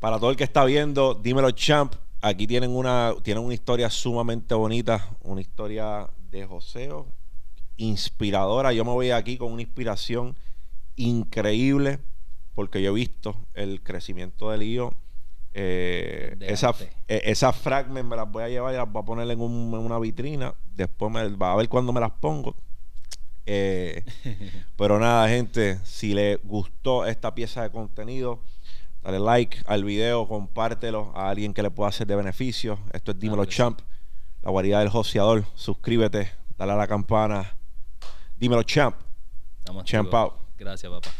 para 0.00 0.18
todo 0.18 0.30
el 0.30 0.36
que 0.36 0.44
está 0.44 0.64
viendo, 0.64 1.14
dímelo, 1.14 1.50
champ. 1.50 1.94
Aquí 2.22 2.46
tienen 2.46 2.70
una, 2.70 3.14
tienen 3.22 3.44
una 3.44 3.52
historia 3.52 3.90
sumamente 3.90 4.54
bonita, 4.54 5.10
una 5.22 5.40
historia 5.40 6.08
de 6.30 6.46
joseo, 6.46 7.08
inspiradora. 7.76 8.72
Yo 8.72 8.84
me 8.84 8.92
voy 8.92 9.10
aquí 9.10 9.36
con 9.36 9.52
una 9.52 9.62
inspiración 9.62 10.36
increíble, 10.96 11.98
porque 12.54 12.80
yo 12.82 12.90
he 12.90 12.94
visto 12.94 13.36
el 13.54 13.82
crecimiento 13.82 14.50
del 14.50 14.60
lío. 14.60 14.94
Eh, 15.54 16.34
Desde 16.38 16.52
esa, 16.54 16.68
antes. 16.68 16.88
eh, 17.08 17.22
esas 17.24 17.54
fragments 17.56 18.08
me 18.08 18.16
las 18.16 18.30
voy 18.30 18.42
a 18.44 18.48
llevar 18.48 18.72
y 18.72 18.76
las 18.76 18.90
voy 18.90 19.02
a 19.02 19.04
poner 19.04 19.30
en, 19.30 19.40
un- 19.40 19.72
en 19.74 19.80
una 19.80 19.98
vitrina. 19.98 20.54
Después 20.74 21.12
me, 21.12 21.28
va 21.36 21.52
a 21.52 21.56
ver 21.56 21.68
cuándo 21.68 21.92
me 21.92 22.00
las 22.00 22.10
pongo. 22.12 22.56
Eh, 23.44 24.02
pero 24.76 24.98
nada, 24.98 25.28
gente, 25.28 25.78
si 25.84 26.14
les 26.14 26.38
gustó 26.44 27.04
esta 27.06 27.34
pieza 27.34 27.62
de 27.62 27.70
contenido, 27.70 28.40
dale 29.02 29.18
like 29.18 29.58
al 29.66 29.84
video, 29.84 30.26
compártelo 30.28 31.12
a 31.14 31.28
alguien 31.28 31.52
que 31.52 31.62
le 31.62 31.70
pueda 31.70 31.88
hacer 31.90 32.06
de 32.06 32.16
beneficio. 32.16 32.78
Esto 32.92 33.10
es 33.12 33.18
Dímelo 33.18 33.42
Claro 33.42 33.48
que 33.48 33.52
sí. 33.52 33.58
Champ, 33.58 33.80
la 34.42 34.50
variedad 34.52 34.78
del 34.80 34.88
joseador. 34.88 35.44
Suscríbete, 35.54 36.30
dale 36.56 36.72
a 36.72 36.76
la 36.76 36.86
campana. 36.86 37.56
Dímelo 38.38 38.62
Champ. 38.62 38.96
Champ 39.84 40.12
out. 40.14 40.34
Gracias, 40.58 40.90
papá. 40.90 41.10